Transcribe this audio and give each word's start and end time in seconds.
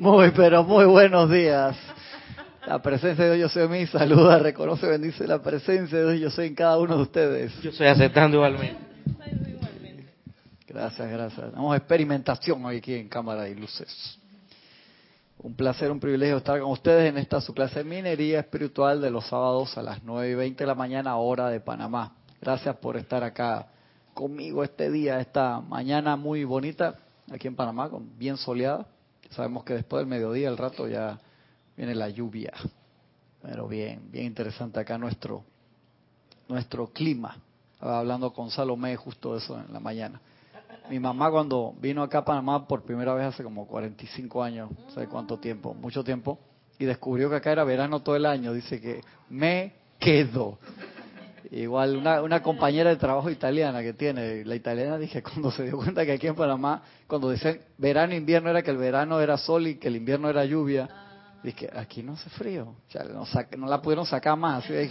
Muy, 0.00 0.30
pero 0.30 0.64
muy 0.64 0.86
buenos 0.86 1.30
días. 1.30 1.76
La 2.66 2.80
presencia 2.80 3.26
de 3.26 3.36
Dios 3.36 3.52
yo 3.52 3.54
soy 3.60 3.64
en 3.64 3.70
mí, 3.70 3.86
saluda, 3.86 4.38
reconoce, 4.38 4.86
bendice 4.86 5.26
la 5.26 5.42
presencia 5.42 5.98
de 5.98 6.12
Dios 6.12 6.20
yo 6.22 6.30
soy 6.30 6.46
en 6.46 6.54
cada 6.54 6.78
uno 6.78 6.96
de 6.96 7.02
ustedes. 7.02 7.60
Yo 7.60 7.68
estoy 7.68 7.86
aceptando 7.86 8.38
igualmente. 8.38 8.78
Gracias, 10.66 11.06
gracias. 11.06 11.50
Tenemos 11.50 11.76
experimentación 11.76 12.64
hoy 12.64 12.78
aquí 12.78 12.94
en 12.94 13.10
Cámara 13.10 13.46
y 13.50 13.54
Luces. 13.54 14.18
Un 15.36 15.52
placer, 15.54 15.90
un 15.90 16.00
privilegio 16.00 16.38
estar 16.38 16.58
con 16.58 16.70
ustedes 16.70 17.10
en 17.10 17.18
esta 17.18 17.42
su 17.42 17.52
clase 17.52 17.80
de 17.80 17.84
minería 17.84 18.40
espiritual 18.40 19.02
de 19.02 19.10
los 19.10 19.26
sábados 19.26 19.76
a 19.76 19.82
las 19.82 20.02
9 20.02 20.30
y 20.30 20.34
20 20.34 20.64
de 20.64 20.66
la 20.66 20.74
mañana, 20.74 21.18
hora 21.18 21.50
de 21.50 21.60
Panamá. 21.60 22.14
Gracias 22.40 22.74
por 22.76 22.96
estar 22.96 23.22
acá 23.22 23.66
conmigo 24.14 24.64
este 24.64 24.90
día, 24.90 25.20
esta 25.20 25.60
mañana 25.60 26.16
muy 26.16 26.44
bonita 26.44 26.94
aquí 27.30 27.48
en 27.48 27.54
Panamá, 27.54 27.90
bien 28.16 28.38
soleada. 28.38 28.86
Sabemos 29.30 29.64
que 29.64 29.74
después 29.74 30.00
del 30.00 30.08
mediodía, 30.08 30.48
el 30.48 30.56
rato 30.56 30.86
ya 30.88 31.18
viene 31.76 31.94
la 31.94 32.08
lluvia. 32.08 32.52
Pero 33.42 33.66
bien, 33.68 34.10
bien 34.10 34.26
interesante 34.26 34.78
acá 34.80 34.98
nuestro 34.98 35.44
nuestro 36.50 36.88
clima. 36.88 37.36
Hablando 37.78 38.32
con 38.32 38.50
Salomé 38.50 38.96
justo 38.96 39.36
eso 39.36 39.58
en 39.58 39.72
la 39.72 39.80
mañana. 39.80 40.20
Mi 40.90 40.98
mamá 40.98 41.30
cuando 41.30 41.74
vino 41.80 42.02
acá 42.02 42.18
a 42.18 42.24
Panamá 42.24 42.66
por 42.66 42.82
primera 42.82 43.14
vez 43.14 43.26
hace 43.26 43.42
como 43.42 43.66
45 43.66 44.42
años, 44.42 44.70
no 44.70 44.90
sé 44.90 45.06
cuánto 45.06 45.38
tiempo, 45.38 45.72
mucho 45.72 46.04
tiempo, 46.04 46.38
y 46.78 46.84
descubrió 46.84 47.30
que 47.30 47.36
acá 47.36 47.52
era 47.52 47.64
verano 47.64 48.00
todo 48.00 48.16
el 48.16 48.26
año. 48.26 48.52
Dice 48.52 48.80
que 48.80 49.00
me 49.30 49.72
quedo. 49.98 50.58
Igual 51.50 51.96
una, 51.96 52.22
una 52.22 52.42
compañera 52.42 52.90
de 52.90 52.96
trabajo 52.96 53.30
italiana 53.30 53.82
que 53.82 53.92
tiene, 53.92 54.44
la 54.44 54.54
italiana 54.54 54.98
dije 54.98 55.22
cuando 55.24 55.50
se 55.50 55.64
dio 55.64 55.76
cuenta 55.76 56.04
que 56.04 56.12
aquí 56.12 56.26
en 56.26 56.34
Panamá, 56.34 56.82
cuando 57.06 57.30
dicen 57.30 57.60
verano 57.78 58.12
e 58.12 58.16
invierno 58.16 58.50
era 58.50 58.62
que 58.62 58.70
el 58.70 58.76
verano 58.76 59.20
era 59.20 59.36
sol 59.36 59.66
y 59.66 59.76
que 59.76 59.88
el 59.88 59.96
invierno 59.96 60.28
era 60.28 60.44
lluvia, 60.44 60.88
dije 61.42 61.70
aquí 61.74 62.02
no 62.02 62.12
hace 62.12 62.30
frío, 62.30 62.74
o 62.88 62.90
sea, 62.90 63.04
no, 63.04 63.24
no 63.58 63.66
la 63.66 63.80
pudieron 63.80 64.06
sacar 64.06 64.36
más. 64.36 64.64
Así 64.64 64.90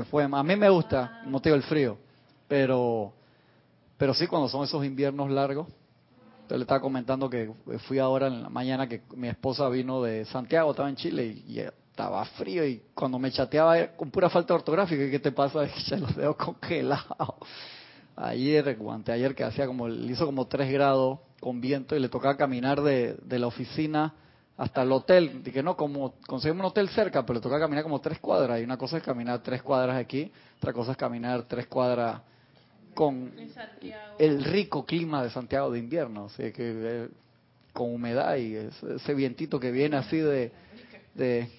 fue, 0.10 0.24
a 0.24 0.42
mí 0.42 0.56
me 0.56 0.68
gusta, 0.68 1.22
motivo 1.26 1.56
el 1.56 1.62
frío, 1.62 1.98
pero 2.48 3.12
pero 3.96 4.14
sí 4.14 4.26
cuando 4.26 4.48
son 4.48 4.64
esos 4.64 4.84
inviernos 4.84 5.30
largos. 5.30 5.68
Entonces 6.36 6.58
le 6.58 6.62
estaba 6.62 6.80
comentando 6.80 7.28
que 7.28 7.50
fui 7.88 7.98
ahora 7.98 8.28
en 8.28 8.42
la 8.42 8.48
mañana 8.48 8.88
que 8.88 9.02
mi 9.16 9.28
esposa 9.28 9.68
vino 9.68 10.02
de 10.02 10.24
Santiago, 10.26 10.70
estaba 10.70 10.88
en 10.88 10.96
Chile 10.96 11.24
y, 11.26 11.60
estaba 11.96 12.22
frío 12.26 12.66
y 12.66 12.82
cuando 12.94 13.18
me 13.18 13.32
chateaba 13.32 13.86
con 13.96 14.10
pura 14.10 14.28
falta 14.28 14.52
ortográfica, 14.52 15.10
¿qué 15.10 15.18
te 15.18 15.32
pasa? 15.32 15.64
Es 15.64 15.72
que 15.72 15.80
ya 15.90 15.96
los 15.96 16.14
dedos 16.14 16.36
congelados. 16.36 17.36
Ayer, 18.14 18.76
ayer 19.08 19.34
que 19.34 19.44
hacía 19.44 19.66
como, 19.66 19.88
le 19.88 20.12
hizo 20.12 20.26
como 20.26 20.46
3 20.46 20.70
grados 20.70 21.20
con 21.40 21.58
viento 21.58 21.96
y 21.96 22.00
le 22.00 22.10
tocaba 22.10 22.36
caminar 22.36 22.82
de, 22.82 23.14
de 23.22 23.38
la 23.38 23.46
oficina 23.46 24.12
hasta 24.58 24.82
el 24.82 24.92
hotel. 24.92 25.42
Dije, 25.42 25.62
no, 25.62 25.74
como 25.74 26.14
conseguimos 26.26 26.60
un 26.60 26.70
hotel 26.70 26.90
cerca, 26.90 27.24
pero 27.24 27.38
le 27.38 27.42
tocaba 27.42 27.62
caminar 27.62 27.82
como 27.82 27.98
tres 28.02 28.18
cuadras. 28.18 28.60
Y 28.60 28.64
una 28.64 28.76
cosa 28.76 28.98
es 28.98 29.02
caminar 29.02 29.42
tres 29.42 29.62
cuadras 29.62 29.96
aquí, 29.96 30.30
otra 30.58 30.74
cosa 30.74 30.92
es 30.92 30.98
caminar 30.98 31.44
tres 31.44 31.66
cuadras 31.66 32.20
con 32.94 33.32
el 34.18 34.44
rico 34.44 34.84
clima 34.84 35.22
de 35.22 35.30
Santiago 35.30 35.70
de 35.70 35.78
invierno, 35.78 36.26
o 36.26 36.36
que 36.36 36.52
eh, 36.58 37.08
con 37.72 37.94
humedad 37.94 38.36
y 38.36 38.54
ese, 38.56 39.14
vientito 39.14 39.60
que 39.60 39.70
viene 39.70 39.96
así 39.96 40.16
de, 40.16 40.50
de, 41.14 41.50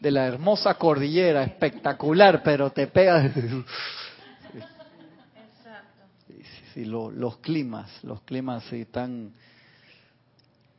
la 0.00 0.26
hermosa 0.26 0.74
cordillera, 0.74 1.42
espectacular, 1.42 2.42
pero 2.42 2.70
te 2.70 2.86
pega. 2.86 3.32
Sí, 6.74 6.84
los 6.84 7.38
climas, 7.38 8.04
los 8.04 8.22
climas 8.22 8.62
sí 8.64 8.82
están, 8.82 9.32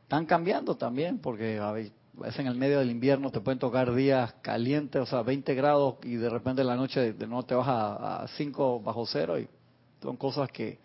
están 0.02 0.24
cambiando 0.24 0.76
también, 0.76 1.18
porque 1.18 1.58
a 1.58 1.72
veces 1.72 1.92
en 2.38 2.46
el 2.46 2.54
medio 2.54 2.78
del 2.78 2.90
invierno 2.90 3.30
te 3.30 3.40
pueden 3.40 3.58
tocar 3.58 3.94
días 3.94 4.32
calientes, 4.40 5.02
o 5.02 5.06
sea, 5.06 5.22
20 5.22 5.54
grados 5.54 5.96
y 6.04 6.14
de 6.14 6.30
repente 6.30 6.62
en 6.62 6.68
la 6.68 6.76
noche 6.76 7.12
de 7.12 7.26
nuevo 7.26 7.44
te 7.44 7.54
vas 7.54 7.68
a, 7.68 8.22
a 8.22 8.28
5 8.28 8.80
bajo 8.80 9.04
cero 9.06 9.38
y 9.38 9.46
son 10.02 10.16
cosas 10.16 10.50
que, 10.50 10.78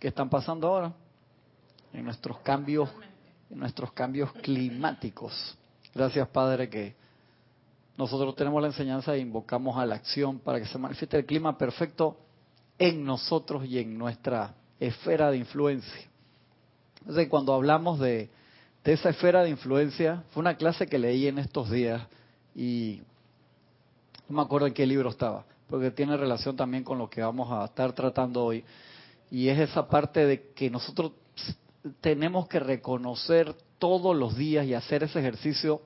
que 0.00 0.08
están 0.08 0.28
pasando 0.28 0.66
ahora 0.66 0.92
en 1.92 2.04
nuestros 2.04 2.38
cambios, 2.40 2.90
en 3.50 3.58
nuestros 3.58 3.92
cambios 3.92 4.32
climáticos. 4.32 5.56
Gracias, 5.94 6.28
Padre, 6.28 6.68
que 6.68 6.94
nosotros 7.96 8.34
tenemos 8.36 8.60
la 8.60 8.68
enseñanza 8.68 9.14
e 9.14 9.18
invocamos 9.18 9.76
a 9.78 9.86
la 9.86 9.94
acción 9.94 10.38
para 10.38 10.58
que 10.58 10.66
se 10.66 10.78
manifieste 10.78 11.16
el 11.16 11.26
clima 11.26 11.56
perfecto 11.56 12.18
en 12.78 13.04
nosotros 13.04 13.64
y 13.64 13.78
en 13.78 13.96
nuestra 13.96 14.54
esfera 14.78 15.30
de 15.30 15.38
influencia. 15.38 16.10
Entonces, 17.00 17.28
cuando 17.28 17.54
hablamos 17.54 17.98
de, 17.98 18.28
de 18.84 18.92
esa 18.92 19.10
esfera 19.10 19.42
de 19.42 19.50
influencia, 19.50 20.24
fue 20.30 20.40
una 20.40 20.56
clase 20.56 20.86
que 20.86 20.98
leí 20.98 21.26
en 21.26 21.38
estos 21.38 21.70
días 21.70 22.02
y 22.54 23.00
no 24.28 24.36
me 24.36 24.42
acuerdo 24.42 24.66
en 24.66 24.74
qué 24.74 24.86
libro 24.86 25.10
estaba, 25.10 25.46
porque 25.68 25.90
tiene 25.90 26.16
relación 26.16 26.56
también 26.56 26.84
con 26.84 26.98
lo 26.98 27.08
que 27.08 27.22
vamos 27.22 27.50
a 27.50 27.64
estar 27.64 27.92
tratando 27.92 28.44
hoy. 28.44 28.64
Y 29.30 29.48
es 29.48 29.58
esa 29.58 29.88
parte 29.88 30.26
de 30.26 30.50
que 30.52 30.68
nosotros 30.68 31.12
tenemos 32.00 32.46
que 32.48 32.60
reconocer 32.60 33.54
todos 33.78 34.14
los 34.14 34.36
días 34.36 34.66
y 34.66 34.74
hacer 34.74 35.02
ese 35.04 35.18
ejercicio 35.18 35.80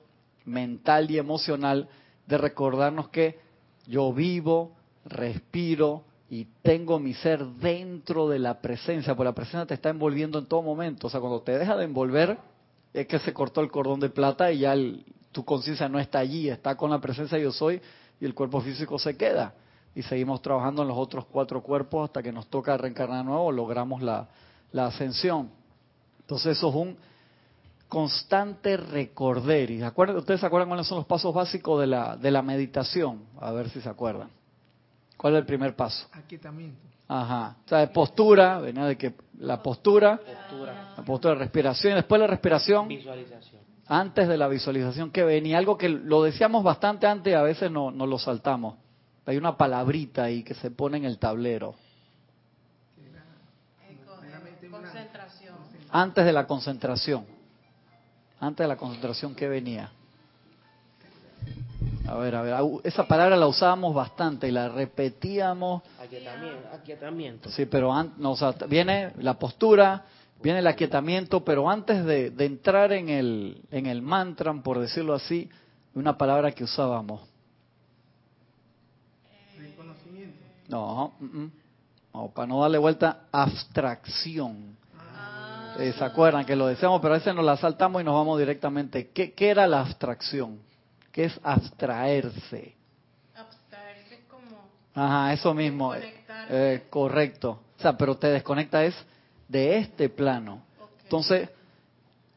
mental 0.45 1.09
y 1.11 1.17
emocional 1.17 1.89
de 2.27 2.37
recordarnos 2.37 3.09
que 3.09 3.39
yo 3.87 4.13
vivo, 4.13 4.73
respiro 5.05 6.03
y 6.29 6.47
tengo 6.61 6.99
mi 6.99 7.13
ser 7.13 7.45
dentro 7.45 8.29
de 8.29 8.39
la 8.39 8.61
presencia, 8.61 9.15
porque 9.15 9.29
la 9.29 9.35
presencia 9.35 9.65
te 9.65 9.73
está 9.73 9.89
envolviendo 9.89 10.39
en 10.39 10.45
todo 10.45 10.61
momento. 10.61 11.07
O 11.07 11.09
sea, 11.09 11.19
cuando 11.19 11.41
te 11.41 11.57
deja 11.57 11.75
de 11.75 11.85
envolver, 11.85 12.37
es 12.93 13.07
que 13.07 13.19
se 13.19 13.33
cortó 13.33 13.61
el 13.61 13.69
cordón 13.71 13.99
de 13.99 14.09
plata 14.09 14.51
y 14.51 14.59
ya 14.59 14.75
tu 15.31 15.43
conciencia 15.43 15.89
no 15.89 15.99
está 15.99 16.19
allí, 16.19 16.49
está 16.49 16.75
con 16.75 16.91
la 16.91 16.99
presencia 16.99 17.37
yo 17.37 17.51
soy 17.51 17.81
y 18.19 18.25
el 18.25 18.33
cuerpo 18.33 18.61
físico 18.61 18.99
se 18.99 19.17
queda 19.17 19.53
y 19.95 20.03
seguimos 20.03 20.41
trabajando 20.41 20.81
en 20.83 20.87
los 20.87 20.97
otros 20.97 21.25
cuatro 21.25 21.61
cuerpos 21.61 22.09
hasta 22.09 22.23
que 22.23 22.31
nos 22.31 22.47
toca 22.47 22.77
reencarnar 22.77 23.25
nuevo, 23.25 23.51
logramos 23.51 24.01
la, 24.01 24.29
la 24.71 24.87
ascensión. 24.87 25.49
Entonces 26.21 26.57
eso 26.57 26.69
es 26.69 26.75
un 26.75 26.97
constante 27.91 28.77
recorder. 28.77 29.69
¿Y 29.69 29.83
acuerdan, 29.83 30.15
ustedes 30.15 30.39
se 30.39 30.45
acuerdan 30.45 30.69
cuáles 30.69 30.87
son 30.87 30.99
los 30.99 31.05
pasos 31.05 31.33
básicos 31.33 31.81
de 31.81 31.87
la, 31.87 32.15
de 32.15 32.31
la 32.31 32.41
meditación? 32.41 33.25
A 33.37 33.51
ver 33.51 33.69
si 33.69 33.81
se 33.81 33.89
acuerdan. 33.89 34.29
¿Cuál 35.17 35.33
es 35.33 35.39
el 35.41 35.45
primer 35.45 35.75
paso? 35.75 36.07
Aquietamiento. 36.13 36.79
Ajá. 37.09 37.57
O 37.65 37.67
sea, 37.67 37.79
de 37.79 37.87
postura, 37.87 38.59
venía 38.59 38.85
de 38.85 38.97
que 38.97 39.13
la 39.39 39.61
postura, 39.61 40.17
postura, 40.17 40.93
la 40.95 41.03
postura 41.03 41.33
de 41.33 41.39
respiración, 41.41 41.91
y 41.91 41.95
después 41.97 42.21
la 42.21 42.27
respiración. 42.27 42.87
Visualización. 42.87 43.61
Antes 43.87 44.29
de 44.29 44.37
la 44.37 44.47
visualización 44.47 45.11
que 45.11 45.25
venía, 45.25 45.57
algo 45.57 45.77
que 45.77 45.89
lo 45.89 46.23
decíamos 46.23 46.63
bastante 46.63 47.07
antes 47.07 47.31
y 47.31 47.35
a 47.35 47.41
veces 47.41 47.69
no, 47.69 47.91
no 47.91 48.05
lo 48.05 48.17
saltamos. 48.17 48.77
Hay 49.25 49.35
una 49.35 49.57
palabrita 49.57 50.23
ahí 50.23 50.43
que 50.43 50.53
se 50.53 50.71
pone 50.71 50.95
en 50.95 51.03
el 51.03 51.19
tablero. 51.19 51.75
Antes 55.89 56.23
de 56.23 56.31
la 56.31 56.47
concentración. 56.47 57.40
Antes 58.41 58.63
de 58.63 58.67
la 58.67 58.75
concentración, 58.75 59.35
¿qué 59.35 59.47
venía? 59.47 59.91
A 62.07 62.15
ver, 62.15 62.35
a 62.35 62.41
ver, 62.41 62.55
esa 62.83 63.07
palabra 63.07 63.37
la 63.37 63.45
usábamos 63.45 63.93
bastante 63.93 64.47
y 64.47 64.51
la 64.51 64.67
repetíamos. 64.67 65.83
Aquietamiento. 66.73 67.51
Sí, 67.51 67.67
pero 67.67 67.93
viene 68.67 69.13
la 69.19 69.37
postura, 69.37 70.05
viene 70.41 70.57
el 70.57 70.67
aquietamiento, 70.67 71.45
pero 71.45 71.69
antes 71.69 72.03
de, 72.03 72.31
de 72.31 72.45
entrar 72.45 72.91
en 72.93 73.09
el, 73.09 73.61
en 73.69 73.85
el 73.85 74.01
mantra, 74.01 74.51
por 74.53 74.79
decirlo 74.79 75.13
así, 75.13 75.47
una 75.93 76.17
palabra 76.17 76.51
que 76.51 76.63
usábamos. 76.63 77.21
No, 80.67 81.13
para 82.33 82.47
no 82.47 82.59
darle 82.59 82.79
vuelta, 82.79 83.25
abstracción. 83.31 84.75
Eh, 85.79 85.93
¿Se 85.97 86.03
acuerdan 86.03 86.45
que 86.45 86.55
lo 86.55 86.67
decíamos, 86.67 87.01
pero 87.01 87.13
a 87.13 87.17
veces 87.17 87.33
nos 87.33 87.45
la 87.45 87.57
saltamos 87.57 88.01
y 88.01 88.05
nos 88.05 88.13
vamos 88.13 88.37
directamente? 88.39 89.09
¿Qué, 89.09 89.33
qué 89.33 89.49
era 89.49 89.67
la 89.67 89.81
abstracción? 89.81 90.59
¿Qué 91.11 91.25
es 91.25 91.39
abstraerse? 91.43 92.75
Abstraerse 93.35 94.21
como... 94.29 94.69
Ajá, 94.93 95.33
eso 95.33 95.53
mismo. 95.53 95.93
Eh, 96.49 96.85
correcto. 96.89 97.59
O 97.77 97.81
sea, 97.81 97.97
pero 97.97 98.15
te 98.17 98.27
desconecta 98.27 98.83
es 98.83 98.95
de 99.47 99.77
este 99.77 100.09
plano. 100.09 100.63
Entonces, 101.03 101.49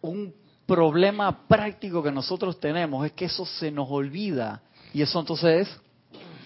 un 0.00 0.34
problema 0.66 1.46
práctico 1.46 2.02
que 2.02 2.10
nosotros 2.10 2.58
tenemos 2.58 3.04
es 3.06 3.12
que 3.12 3.26
eso 3.26 3.44
se 3.44 3.70
nos 3.70 3.88
olvida. 3.90 4.62
Y 4.92 5.02
eso 5.02 5.20
entonces 5.20 5.68
es 5.68 5.80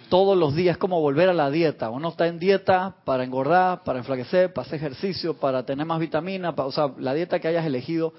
todos 0.09 0.37
los 0.37 0.55
días, 0.55 0.77
como 0.77 1.01
volver 1.01 1.29
a 1.29 1.35
la 1.35 1.51
dieta. 1.51 1.91
Uno 1.91 2.09
está 2.09 2.27
en 2.27 2.39
dieta 2.39 2.97
para 3.05 3.25
engordar, 3.25 3.85
para 3.85 3.99
enflaquecer, 3.99 4.53
para 4.53 4.67
hacer 4.67 4.77
ejercicio, 4.77 5.35
para 5.35 5.65
tener 5.65 5.87
más 5.87 6.01
vitamina, 6.01 6.51
o 6.57 6.73
sea, 6.73 6.93
la 6.99 7.15
dieta 7.15 7.39
que 7.39 7.49
hayas 7.49 7.67
elegido. 7.67 8.13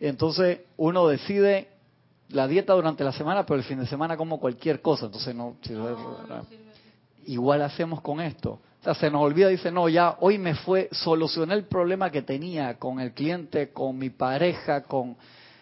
Entonces 0.00 0.60
uno 0.76 1.06
decide 1.08 1.68
la 2.28 2.46
dieta 2.48 2.72
durante 2.72 3.04
la 3.04 3.12
semana, 3.12 3.44
pero 3.46 3.58
el 3.58 3.64
fin 3.64 3.78
de 3.78 3.86
semana 3.86 4.16
como 4.16 4.40
cualquier 4.40 4.80
cosa. 4.80 5.06
Entonces 5.06 5.34
no, 5.34 5.56
igual 7.26 7.62
hacemos 7.62 8.00
con 8.00 8.20
esto. 8.20 8.60
O 8.80 8.84
sea, 8.84 8.94
se 8.94 9.10
nos 9.10 9.22
olvida, 9.22 9.48
dice, 9.48 9.70
no, 9.70 9.88
ya 9.88 10.16
hoy 10.20 10.38
me 10.38 10.54
fue, 10.54 10.88
solucioné 10.92 11.54
el 11.54 11.64
problema 11.64 12.10
que 12.10 12.22
tenía 12.22 12.78
con 12.78 13.00
el 13.00 13.12
cliente, 13.12 13.70
con 13.70 13.96
mi 13.96 14.10
pareja, 14.10 14.82
con 14.82 15.16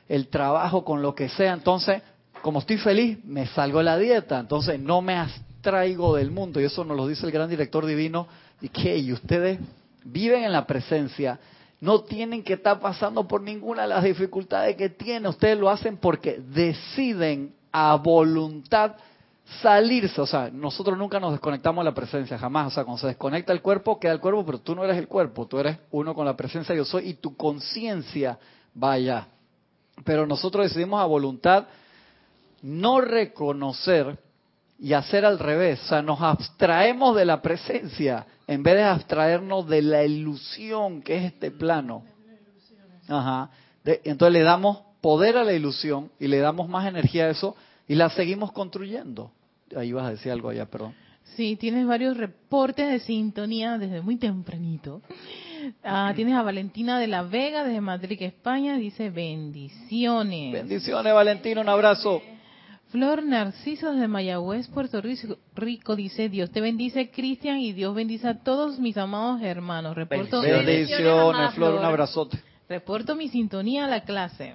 el 0.08 0.28
trabajo, 0.28 0.84
con 0.84 1.02
lo 1.02 1.14
que 1.14 1.28
sea. 1.28 1.52
Entonces, 1.52 2.02
como 2.42 2.58
estoy 2.58 2.78
feliz, 2.78 3.24
me 3.24 3.46
salgo 3.46 3.78
de 3.78 3.84
la 3.84 3.96
dieta. 3.96 4.40
Entonces, 4.40 4.80
no 4.80 5.02
me 5.02 5.14
abstraigo 5.62 6.16
del 6.16 6.32
mundo. 6.32 6.60
Y 6.60 6.64
eso 6.64 6.84
nos 6.84 6.96
lo 6.96 7.06
dice 7.06 7.24
el 7.24 7.32
gran 7.32 7.48
director 7.48 7.86
divino. 7.86 8.26
Y 8.60 8.68
que 8.68 8.98
y 8.98 9.12
ustedes 9.12 9.60
viven 10.04 10.42
en 10.44 10.52
la 10.52 10.66
presencia. 10.66 11.38
No 11.80 12.02
tienen 12.02 12.42
que 12.42 12.54
estar 12.54 12.80
pasando 12.80 13.26
por 13.26 13.40
ninguna 13.40 13.82
de 13.82 13.88
las 13.88 14.04
dificultades 14.04 14.76
que 14.76 14.88
tienen. 14.88 15.26
Ustedes 15.26 15.58
lo 15.58 15.70
hacen 15.70 15.96
porque 15.96 16.38
deciden 16.38 17.54
a 17.72 17.94
voluntad 17.96 18.96
salirse, 19.60 20.20
o 20.20 20.26
sea, 20.26 20.50
nosotros 20.50 20.96
nunca 20.96 21.18
nos 21.18 21.32
desconectamos 21.32 21.84
de 21.84 21.90
la 21.90 21.94
presencia, 21.94 22.38
jamás, 22.38 22.68
o 22.68 22.70
sea, 22.70 22.84
cuando 22.84 23.00
se 23.00 23.08
desconecta 23.08 23.52
el 23.52 23.60
cuerpo, 23.60 23.98
queda 23.98 24.12
el 24.12 24.20
cuerpo, 24.20 24.46
pero 24.46 24.60
tú 24.60 24.74
no 24.74 24.84
eres 24.84 24.96
el 24.96 25.08
cuerpo, 25.08 25.46
tú 25.46 25.58
eres 25.58 25.78
uno 25.90 26.14
con 26.14 26.24
la 26.24 26.36
presencia 26.36 26.74
yo 26.74 26.84
soy 26.84 27.08
y 27.08 27.14
tu 27.14 27.36
conciencia 27.36 28.38
va 28.80 28.92
allá. 28.92 29.26
Pero 30.04 30.26
nosotros 30.26 30.64
decidimos 30.64 31.00
a 31.00 31.06
voluntad 31.06 31.66
no 32.62 33.00
reconocer 33.00 34.16
y 34.82 34.94
hacer 34.94 35.24
al 35.24 35.38
revés, 35.38 35.80
o 35.84 35.86
sea, 35.90 36.02
nos 36.02 36.20
abstraemos 36.20 37.14
de 37.14 37.24
la 37.24 37.40
presencia 37.40 38.26
en 38.48 38.64
vez 38.64 38.74
de 38.74 38.82
abstraernos 38.82 39.68
de 39.68 39.80
la 39.80 40.04
ilusión 40.04 41.02
que 41.02 41.18
es 41.18 41.24
este 41.32 41.52
plano. 41.52 42.02
Ajá. 43.08 43.48
entonces 43.84 44.32
le 44.32 44.42
damos 44.42 44.80
poder 45.00 45.36
a 45.36 45.44
la 45.44 45.52
ilusión 45.52 46.10
y 46.18 46.26
le 46.26 46.38
damos 46.38 46.68
más 46.68 46.88
energía 46.88 47.26
a 47.26 47.30
eso 47.30 47.54
y 47.86 47.94
la 47.94 48.10
seguimos 48.10 48.50
construyendo. 48.50 49.30
Ahí 49.76 49.92
vas 49.92 50.06
a 50.06 50.10
decir 50.10 50.32
algo 50.32 50.48
allá, 50.48 50.66
perdón. 50.66 50.94
Sí, 51.36 51.54
tienes 51.54 51.86
varios 51.86 52.16
reportes 52.16 52.90
de 52.90 52.98
sintonía 52.98 53.78
desde 53.78 54.00
muy 54.00 54.16
tempranito. 54.16 55.00
Ah, 55.84 56.12
tienes 56.16 56.34
a 56.34 56.42
Valentina 56.42 56.98
de 56.98 57.06
la 57.06 57.22
Vega 57.22 57.62
desde 57.62 57.80
Madrid, 57.80 58.20
España, 58.20 58.76
dice 58.76 59.10
bendiciones. 59.10 60.52
Bendiciones, 60.52 61.14
Valentina, 61.14 61.60
un 61.60 61.68
abrazo. 61.68 62.20
Flor 62.92 63.22
Narciso 63.24 63.90
desde 63.90 64.06
Mayagüez, 64.06 64.68
Puerto 64.68 65.00
Rico, 65.54 65.96
dice 65.96 66.28
Dios 66.28 66.50
te 66.50 66.60
bendice, 66.60 67.10
Cristian, 67.10 67.58
y 67.58 67.72
Dios 67.72 67.94
bendice 67.94 68.28
a 68.28 68.40
todos 68.40 68.78
mis 68.78 68.98
amados 68.98 69.40
hermanos. 69.40 69.96
Reporto 69.96 70.42
bendiciones, 70.42 71.54
Flor, 71.54 71.74
un 71.76 71.84
abrazote. 71.86 72.38
Reporto 72.68 73.16
mi 73.16 73.28
sintonía 73.28 73.86
a 73.86 73.88
la 73.88 74.02
clase. 74.02 74.54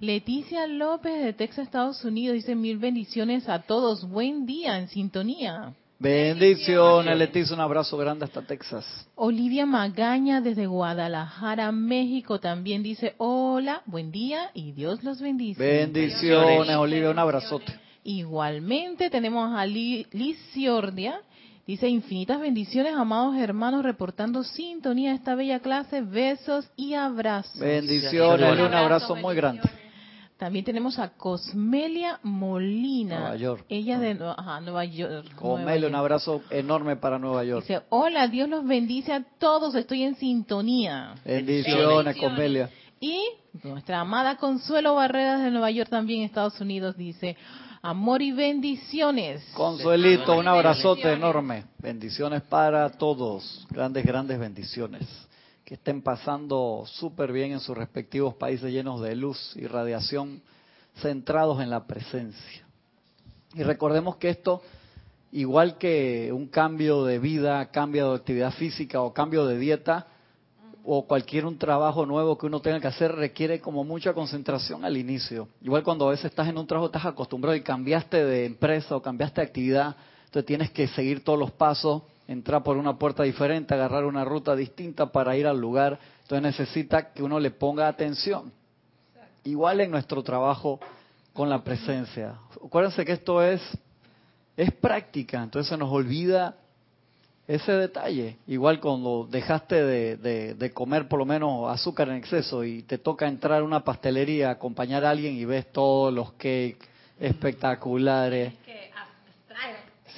Leticia 0.00 0.66
López 0.66 1.22
de 1.22 1.34
Texas, 1.34 1.66
Estados 1.66 2.02
Unidos, 2.06 2.36
dice 2.36 2.54
mil 2.54 2.78
bendiciones 2.78 3.50
a 3.50 3.60
todos. 3.60 4.08
Buen 4.08 4.46
día 4.46 4.78
en 4.78 4.88
sintonía. 4.88 5.74
Bendiciones, 6.00 7.18
Leticia, 7.18 7.56
un 7.56 7.60
abrazo 7.60 7.96
grande 7.96 8.24
hasta 8.24 8.40
Texas. 8.40 8.84
Olivia 9.16 9.66
Magaña 9.66 10.40
desde 10.40 10.66
Guadalajara, 10.66 11.72
México, 11.72 12.38
también 12.38 12.84
dice 12.84 13.16
hola, 13.18 13.82
buen 13.84 14.12
día 14.12 14.52
y 14.54 14.70
Dios 14.70 15.02
los 15.02 15.20
bendice. 15.20 15.60
Bendiciones, 15.60 16.76
Olivia, 16.76 17.10
un 17.10 17.18
abrazote. 17.18 17.74
Igualmente 18.04 19.10
tenemos 19.10 19.52
a 19.52 19.66
Liz 19.66 20.06
Ciordia, 20.52 21.20
dice 21.66 21.88
infinitas 21.88 22.40
bendiciones, 22.40 22.94
amados 22.94 23.36
hermanos, 23.36 23.82
reportando 23.82 24.44
sintonía 24.44 25.10
a 25.10 25.14
esta 25.16 25.34
bella 25.34 25.58
clase, 25.58 26.02
besos 26.02 26.70
y 26.76 26.94
abrazos. 26.94 27.58
Bendiciones, 27.58 28.60
un 28.60 28.72
abrazo 28.72 29.16
muy 29.16 29.34
grande. 29.34 29.68
También 30.38 30.64
tenemos 30.64 31.00
a 31.00 31.08
Cosmelia 31.08 32.20
Molina. 32.22 33.18
Nueva 33.18 33.36
York. 33.36 33.64
Ella 33.68 33.98
de 33.98 34.14
Nueva 34.14 34.84
York. 34.84 35.34
Cosmelia, 35.34 35.88
un 35.88 35.96
abrazo 35.96 36.42
enorme 36.50 36.94
para 36.94 37.18
Nueva 37.18 37.42
York. 37.42 37.66
Dice, 37.66 37.82
hola, 37.88 38.28
Dios 38.28 38.48
los 38.48 38.64
bendice 38.64 39.12
a 39.12 39.24
todos, 39.40 39.74
estoy 39.74 40.04
en 40.04 40.14
sintonía. 40.14 41.16
Bendiciones, 41.24 42.16
Cosmelia. 42.16 42.70
Y 43.00 43.20
nuestra 43.64 43.98
amada 43.98 44.36
Consuelo 44.36 44.94
Barreras 44.94 45.42
de 45.42 45.50
Nueva 45.50 45.72
York, 45.72 45.90
también 45.90 46.22
Estados 46.22 46.60
Unidos, 46.60 46.96
dice, 46.96 47.36
amor 47.82 48.22
y 48.22 48.30
bendiciones. 48.30 49.44
Consuelito, 49.54 50.38
un 50.38 50.46
abrazote 50.46 51.12
enorme. 51.12 51.64
Bendiciones 51.78 52.42
para 52.42 52.88
todos. 52.90 53.66
Grandes, 53.70 54.06
grandes 54.06 54.38
bendiciones 54.38 55.27
que 55.68 55.74
estén 55.74 56.00
pasando 56.00 56.84
súper 56.86 57.30
bien 57.30 57.52
en 57.52 57.60
sus 57.60 57.76
respectivos 57.76 58.32
países 58.36 58.72
llenos 58.72 59.02
de 59.02 59.14
luz 59.14 59.54
y 59.54 59.66
radiación, 59.66 60.40
centrados 61.02 61.60
en 61.60 61.68
la 61.68 61.86
presencia. 61.86 62.66
Y 63.52 63.62
recordemos 63.64 64.16
que 64.16 64.30
esto, 64.30 64.62
igual 65.30 65.76
que 65.76 66.32
un 66.32 66.46
cambio 66.46 67.04
de 67.04 67.18
vida, 67.18 67.70
cambio 67.70 68.08
de 68.08 68.16
actividad 68.16 68.54
física 68.54 69.02
o 69.02 69.12
cambio 69.12 69.44
de 69.44 69.58
dieta, 69.58 70.06
o 70.86 71.06
cualquier 71.06 71.44
un 71.44 71.58
trabajo 71.58 72.06
nuevo 72.06 72.38
que 72.38 72.46
uno 72.46 72.60
tenga 72.60 72.80
que 72.80 72.88
hacer 72.88 73.14
requiere 73.14 73.60
como 73.60 73.84
mucha 73.84 74.14
concentración 74.14 74.86
al 74.86 74.96
inicio. 74.96 75.48
Igual 75.60 75.82
cuando 75.82 76.08
a 76.08 76.12
veces 76.12 76.30
estás 76.30 76.48
en 76.48 76.56
un 76.56 76.66
trabajo, 76.66 76.86
estás 76.86 77.04
acostumbrado 77.04 77.54
y 77.54 77.60
cambiaste 77.60 78.24
de 78.24 78.46
empresa 78.46 78.96
o 78.96 79.02
cambiaste 79.02 79.42
de 79.42 79.46
actividad, 79.46 79.96
entonces 80.24 80.46
tienes 80.46 80.70
que 80.70 80.88
seguir 80.88 81.22
todos 81.22 81.38
los 81.38 81.50
pasos 81.50 82.04
entrar 82.28 82.62
por 82.62 82.76
una 82.76 82.98
puerta 82.98 83.24
diferente, 83.24 83.74
agarrar 83.74 84.04
una 84.04 84.24
ruta 84.24 84.54
distinta 84.54 85.10
para 85.10 85.36
ir 85.36 85.46
al 85.46 85.58
lugar. 85.58 85.98
Entonces 86.22 86.42
necesita 86.42 87.12
que 87.12 87.22
uno 87.22 87.40
le 87.40 87.50
ponga 87.50 87.88
atención. 87.88 88.52
Igual 89.44 89.80
en 89.80 89.90
nuestro 89.90 90.22
trabajo 90.22 90.78
con 91.32 91.48
la 91.48 91.64
presencia. 91.64 92.34
Acuérdense 92.64 93.04
que 93.04 93.12
esto 93.12 93.42
es, 93.42 93.62
es 94.56 94.72
práctica, 94.72 95.42
entonces 95.42 95.70
se 95.70 95.76
nos 95.76 95.90
olvida 95.90 96.56
ese 97.46 97.72
detalle. 97.72 98.36
Igual 98.46 98.78
cuando 98.78 99.26
dejaste 99.30 99.82
de, 99.82 100.54
de, 100.54 100.70
comer 100.72 101.08
por 101.08 101.18
lo 101.18 101.24
menos 101.24 101.72
azúcar 101.72 102.10
en 102.10 102.16
exceso 102.16 102.62
y 102.62 102.82
te 102.82 102.98
toca 102.98 103.26
entrar 103.26 103.62
a 103.62 103.64
una 103.64 103.82
pastelería, 103.82 104.50
acompañar 104.50 105.04
a 105.06 105.10
alguien 105.10 105.34
y 105.34 105.46
ves 105.46 105.72
todos 105.72 106.12
los 106.12 106.32
cakes 106.32 106.80
espectaculares. 107.18 108.52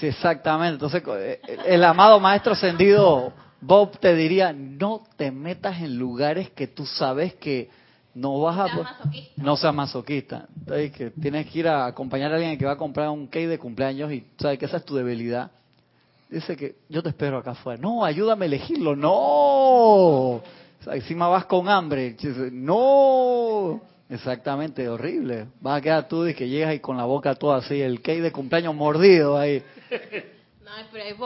Sí, 0.00 0.06
exactamente. 0.06 0.74
Entonces, 0.74 1.02
eh, 1.06 1.40
el 1.66 1.84
amado 1.84 2.18
maestro 2.18 2.54
ascendido 2.54 3.34
Bob 3.60 3.98
te 3.98 4.14
diría, 4.14 4.52
no 4.52 5.02
te 5.16 5.30
metas 5.30 5.80
en 5.82 5.98
lugares 5.98 6.48
que 6.50 6.66
tú 6.66 6.86
sabes 6.86 7.34
que 7.34 7.68
no 8.14 8.40
vas 8.40 8.58
a... 8.58 8.98
No 9.36 9.56
seas 9.56 9.74
masoquista. 9.74 10.46
Entonces, 10.58 10.92
que 10.92 11.10
tienes 11.10 11.46
que 11.50 11.58
ir 11.58 11.68
a 11.68 11.86
acompañar 11.86 12.32
a 12.32 12.36
alguien 12.36 12.56
que 12.56 12.64
va 12.64 12.72
a 12.72 12.76
comprar 12.78 13.10
un 13.10 13.26
cake 13.26 13.48
de 13.48 13.58
cumpleaños 13.58 14.10
y 14.10 14.24
sabes 14.38 14.58
que 14.58 14.64
esa 14.64 14.78
es 14.78 14.84
tu 14.84 14.96
debilidad. 14.96 15.50
Dice 16.30 16.56
que 16.56 16.76
yo 16.88 17.02
te 17.02 17.10
espero 17.10 17.36
acá 17.36 17.50
afuera. 17.50 17.80
No, 17.80 18.04
ayúdame 18.04 18.46
a 18.46 18.48
elegirlo. 18.48 18.96
No. 18.96 20.42
encima 20.92 21.28
vas 21.28 21.44
con 21.44 21.68
hambre. 21.68 22.16
No. 22.52 23.82
Exactamente, 24.10 24.88
horrible. 24.88 25.46
Vas 25.60 25.78
a 25.78 25.80
quedar 25.80 26.08
tú 26.08 26.26
y 26.26 26.34
que 26.34 26.48
llegas 26.48 26.74
y 26.74 26.80
con 26.80 26.96
la 26.96 27.04
boca 27.04 27.34
toda 27.36 27.58
así, 27.58 27.80
el 27.80 28.02
cake 28.02 28.20
de 28.20 28.32
cumpleaños 28.32 28.74
mordido 28.74 29.38
ahí. 29.38 29.62
No, 30.70 30.76
pero 30.92 31.04
hay 31.04 31.16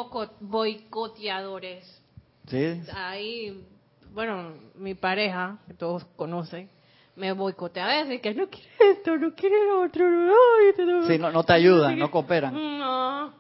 boicoteadores. 0.40 2.02
Sí. 2.46 2.80
Ahí, 2.94 3.62
bueno, 4.10 4.54
mi 4.74 4.94
pareja, 4.94 5.58
que 5.66 5.74
todos 5.74 6.02
conocen, 6.16 6.70
me 7.14 7.30
boicotea 7.32 7.84
a 7.84 8.04
veces 8.04 8.22
que 8.22 8.32
no 8.32 8.48
quiere 8.48 8.70
esto, 8.92 9.18
no 9.18 9.34
quiere 9.34 9.56
lo 9.66 9.82
otro. 9.82 10.08
No, 10.08 11.06
sí, 11.06 11.18
no, 11.18 11.30
no 11.30 11.44
te 11.44 11.52
ayudan, 11.52 11.98
no 11.98 12.10
cooperan. 12.10 12.54
No. 12.54 13.34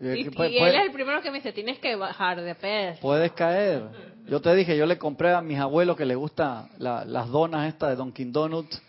Y, 0.00 0.06
él 0.06 0.74
es 0.74 0.86
el 0.86 0.92
primero 0.92 1.22
que 1.22 1.30
me 1.30 1.36
dice, 1.36 1.52
tienes 1.52 1.78
que 1.78 1.94
bajar 1.94 2.40
de 2.40 2.54
peso. 2.56 3.00
Puedes 3.00 3.30
caer. 3.32 3.84
Yo 4.26 4.40
te 4.40 4.54
dije, 4.54 4.76
yo 4.76 4.86
le 4.86 4.96
compré 4.96 5.34
a 5.34 5.42
mis 5.42 5.58
abuelos 5.58 5.96
que 5.96 6.06
les 6.06 6.16
gusta 6.16 6.68
las 6.78 7.28
donas 7.28 7.68
estas 7.68 7.90
de 7.90 7.96
Dunkin' 7.96 8.32
Donuts, 8.32 8.80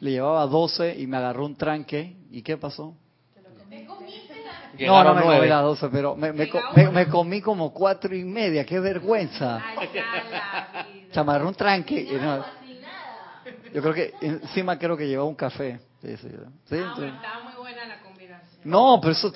le 0.00 0.10
llevaba 0.10 0.46
12 0.46 0.98
y 0.98 1.06
me 1.06 1.16
agarró 1.16 1.46
un 1.46 1.56
tranque. 1.56 2.16
¿Y 2.30 2.42
qué 2.42 2.56
pasó? 2.56 2.94
No, 4.80 5.04
no 5.04 5.14
me 5.14 5.22
comí 5.22 5.48
las 5.48 5.62
12, 5.62 5.88
pero 5.90 6.16
me, 6.16 6.32
me, 6.32 7.08
comí 7.08 7.40
como 7.40 7.72
cuatro 7.72 8.14
y 8.14 8.24
media. 8.24 8.64
¡Qué 8.64 8.80
vergüenza! 8.80 9.62
Se 11.10 11.20
agarró 11.20 11.48
un 11.48 11.54
tranque. 11.54 12.06
yo 13.72 13.82
creo 13.82 13.94
que 13.94 14.14
encima 14.20 14.78
creo 14.78 14.96
que 14.96 15.06
llevaba 15.06 15.28
un 15.28 15.34
café. 15.34 15.80
Sí, 16.02 16.16
sí, 16.16 16.28
ah, 16.34 16.48
estaba 16.68 17.44
muy 17.44 17.54
buena 17.60 17.86
la 17.86 18.00
combinación. 18.00 18.60
No, 18.64 18.98
pero 19.00 19.12
eso, 19.12 19.32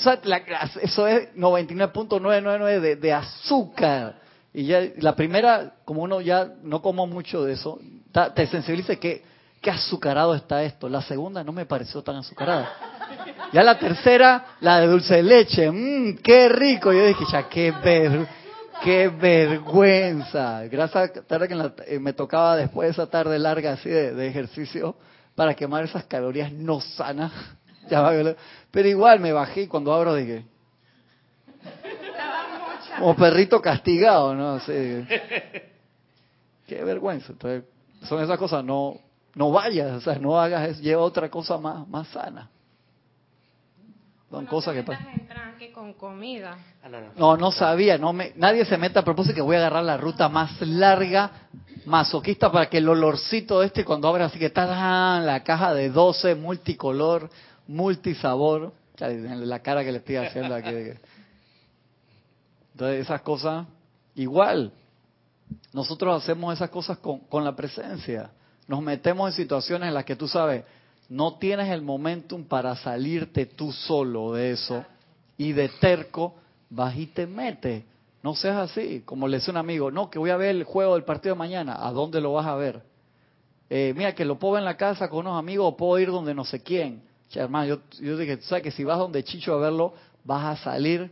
eso 0.82 1.06
es 1.06 1.34
99.999 1.36 2.80
de, 2.80 2.96
de 2.96 3.12
azúcar. 3.12 4.25
Y 4.56 4.64
ya 4.64 4.80
la 5.00 5.14
primera, 5.14 5.75
como 5.84 6.02
uno 6.02 6.22
ya 6.22 6.48
no 6.62 6.80
como 6.80 7.06
mucho 7.06 7.44
de 7.44 7.52
eso, 7.52 7.78
te 8.34 8.46
sensibiliza 8.46 8.96
que 8.96 9.22
qué 9.60 9.70
azucarado 9.70 10.34
está 10.34 10.62
esto. 10.62 10.88
La 10.88 11.02
segunda 11.02 11.44
no 11.44 11.52
me 11.52 11.66
pareció 11.66 12.02
tan 12.02 12.16
azucarada. 12.16 12.72
Ya 13.52 13.62
la 13.62 13.78
tercera, 13.78 14.56
la 14.60 14.80
de 14.80 14.86
dulce 14.86 15.16
de 15.16 15.22
leche, 15.25 15.70
mmm, 15.70 16.16
qué 16.22 16.48
rico. 16.48 16.90
Yo 16.90 17.04
dije, 17.04 17.25
ya 17.30 17.46
qué 17.50 17.70
ver, 17.70 18.26
qué 18.82 19.08
vergüenza. 19.08 20.62
Gracias 20.68 21.26
tarde 21.26 21.48
que 21.48 21.94
eh, 21.94 21.98
me 21.98 22.14
tocaba 22.14 22.56
después 22.56 22.88
de 22.88 22.92
esa 22.92 23.10
tarde 23.10 23.38
larga 23.38 23.75
así 23.75 23.90
de, 23.90 24.26
ejercicio 24.26 24.96
para 25.34 25.52
quemar 25.52 25.84
esas 25.84 26.04
calorías 26.04 26.50
no 26.50 26.80
sanas. 26.80 27.30
Pero 28.70 28.88
igual 28.88 29.20
me 29.20 29.32
bajé 29.32 29.64
y 29.64 29.66
cuando 29.66 29.92
abro 29.92 30.14
dije, 30.14 30.46
como 32.99 33.17
perrito 33.17 33.61
castigado, 33.61 34.35
¿no? 34.35 34.61
Sí. 34.61 35.05
Qué 36.67 36.83
vergüenza. 36.85 37.33
Entonces, 37.33 37.65
son 38.03 38.23
esas 38.23 38.38
cosas, 38.38 38.65
no 38.65 38.99
no 39.37 39.50
vayas, 39.53 39.93
o 39.93 40.00
sea, 40.00 40.19
no 40.19 40.41
hagas 40.41 40.71
eso, 40.71 40.81
lleva 40.81 41.03
otra 41.03 41.29
cosa 41.31 41.59
más, 41.59 41.87
más 41.88 42.09
sana. 42.09 42.49
Son 44.31 44.45
No 44.45 44.50
cosas 44.50 44.75
te 44.75 44.81
que 44.81 44.87
pasan. 44.87 45.09
en 45.09 45.29
tranque 45.29 45.73
con 45.73 45.93
comida. 45.93 46.57
Ah, 46.83 46.88
no, 46.88 47.00
no. 47.00 47.09
No, 47.17 47.37
no 47.37 47.53
sabía, 47.53 47.99
no 47.99 48.15
me, 48.15 48.33
nadie 48.37 48.65
se 48.65 48.79
meta 48.79 49.00
a 49.00 49.05
propósito 49.05 49.35
que 49.35 49.43
voy 49.43 49.57
a 49.57 49.59
agarrar 49.59 49.85
la 49.85 49.99
ruta 49.99 50.31
más 50.31 50.59
larga, 50.62 51.31
masoquista, 51.85 52.50
para 52.50 52.71
que 52.71 52.79
el 52.79 52.88
olorcito 52.88 53.62
este, 53.62 53.85
cuando 53.85 54.09
abra 54.09 54.25
así 54.25 54.38
que 54.38 54.47
está 54.47 55.21
la 55.21 55.45
caja 55.45 55.75
de 55.75 55.91
12, 55.91 56.35
multicolor, 56.35 57.29
multisabor, 57.69 58.73
la 58.99 59.59
cara 59.61 59.85
que 59.85 59.93
le 59.93 59.99
estoy 59.99 60.17
haciendo 60.17 60.55
aquí. 60.55 60.71
Entonces, 62.76 63.06
esas 63.06 63.23
cosas, 63.23 63.66
igual, 64.16 64.71
nosotros 65.73 66.23
hacemos 66.23 66.52
esas 66.52 66.68
cosas 66.68 66.99
con, 66.99 67.21
con 67.21 67.42
la 67.42 67.56
presencia. 67.56 68.30
Nos 68.68 68.83
metemos 68.83 69.30
en 69.30 69.35
situaciones 69.35 69.88
en 69.88 69.95
las 69.95 70.04
que 70.04 70.14
tú 70.14 70.28
sabes, 70.28 70.62
no 71.09 71.38
tienes 71.38 71.71
el 71.71 71.80
momentum 71.80 72.45
para 72.45 72.76
salirte 72.76 73.47
tú 73.47 73.73
solo 73.73 74.35
de 74.35 74.50
eso 74.50 74.85
y 75.38 75.52
de 75.52 75.71
terco 75.80 76.35
vas 76.68 76.95
y 76.99 77.06
te 77.06 77.26
metes. 77.26 77.83
No 78.23 78.35
seas 78.35 78.71
así, 78.71 79.00
como 79.06 79.26
le 79.26 79.38
decía 79.38 79.52
un 79.52 79.56
amigo, 79.56 79.90
no, 79.90 80.11
que 80.11 80.18
voy 80.18 80.28
a 80.28 80.37
ver 80.37 80.50
el 80.50 80.64
juego 80.64 80.97
del 80.97 81.04
partido 81.04 81.35
de 81.35 81.38
mañana, 81.38 81.78
¿a 81.80 81.90
dónde 81.92 82.21
lo 82.21 82.35
vas 82.35 82.47
a 82.47 82.56
ver? 82.56 82.83
Eh, 83.71 83.95
mira, 83.97 84.14
que 84.14 84.26
lo 84.26 84.38
puedo 84.38 84.52
ver 84.52 84.61
en 84.61 84.66
la 84.66 84.76
casa 84.76 85.09
con 85.09 85.21
unos 85.21 85.38
amigos 85.38 85.73
o 85.73 85.76
puedo 85.78 85.99
ir 85.99 86.11
donde 86.11 86.35
no 86.35 86.45
sé 86.45 86.62
quién. 86.62 87.02
Che, 87.30 87.40
hermano, 87.40 87.64
yo, 87.68 87.78
yo 88.02 88.18
dije, 88.18 88.37
tú 88.37 88.45
sabes 88.45 88.64
que 88.64 88.71
si 88.71 88.85
vas 88.85 88.99
donde 88.99 89.25
Chicho 89.25 89.54
a 89.54 89.56
verlo, 89.56 89.95
vas 90.25 90.45
a 90.45 90.62
salir, 90.62 91.11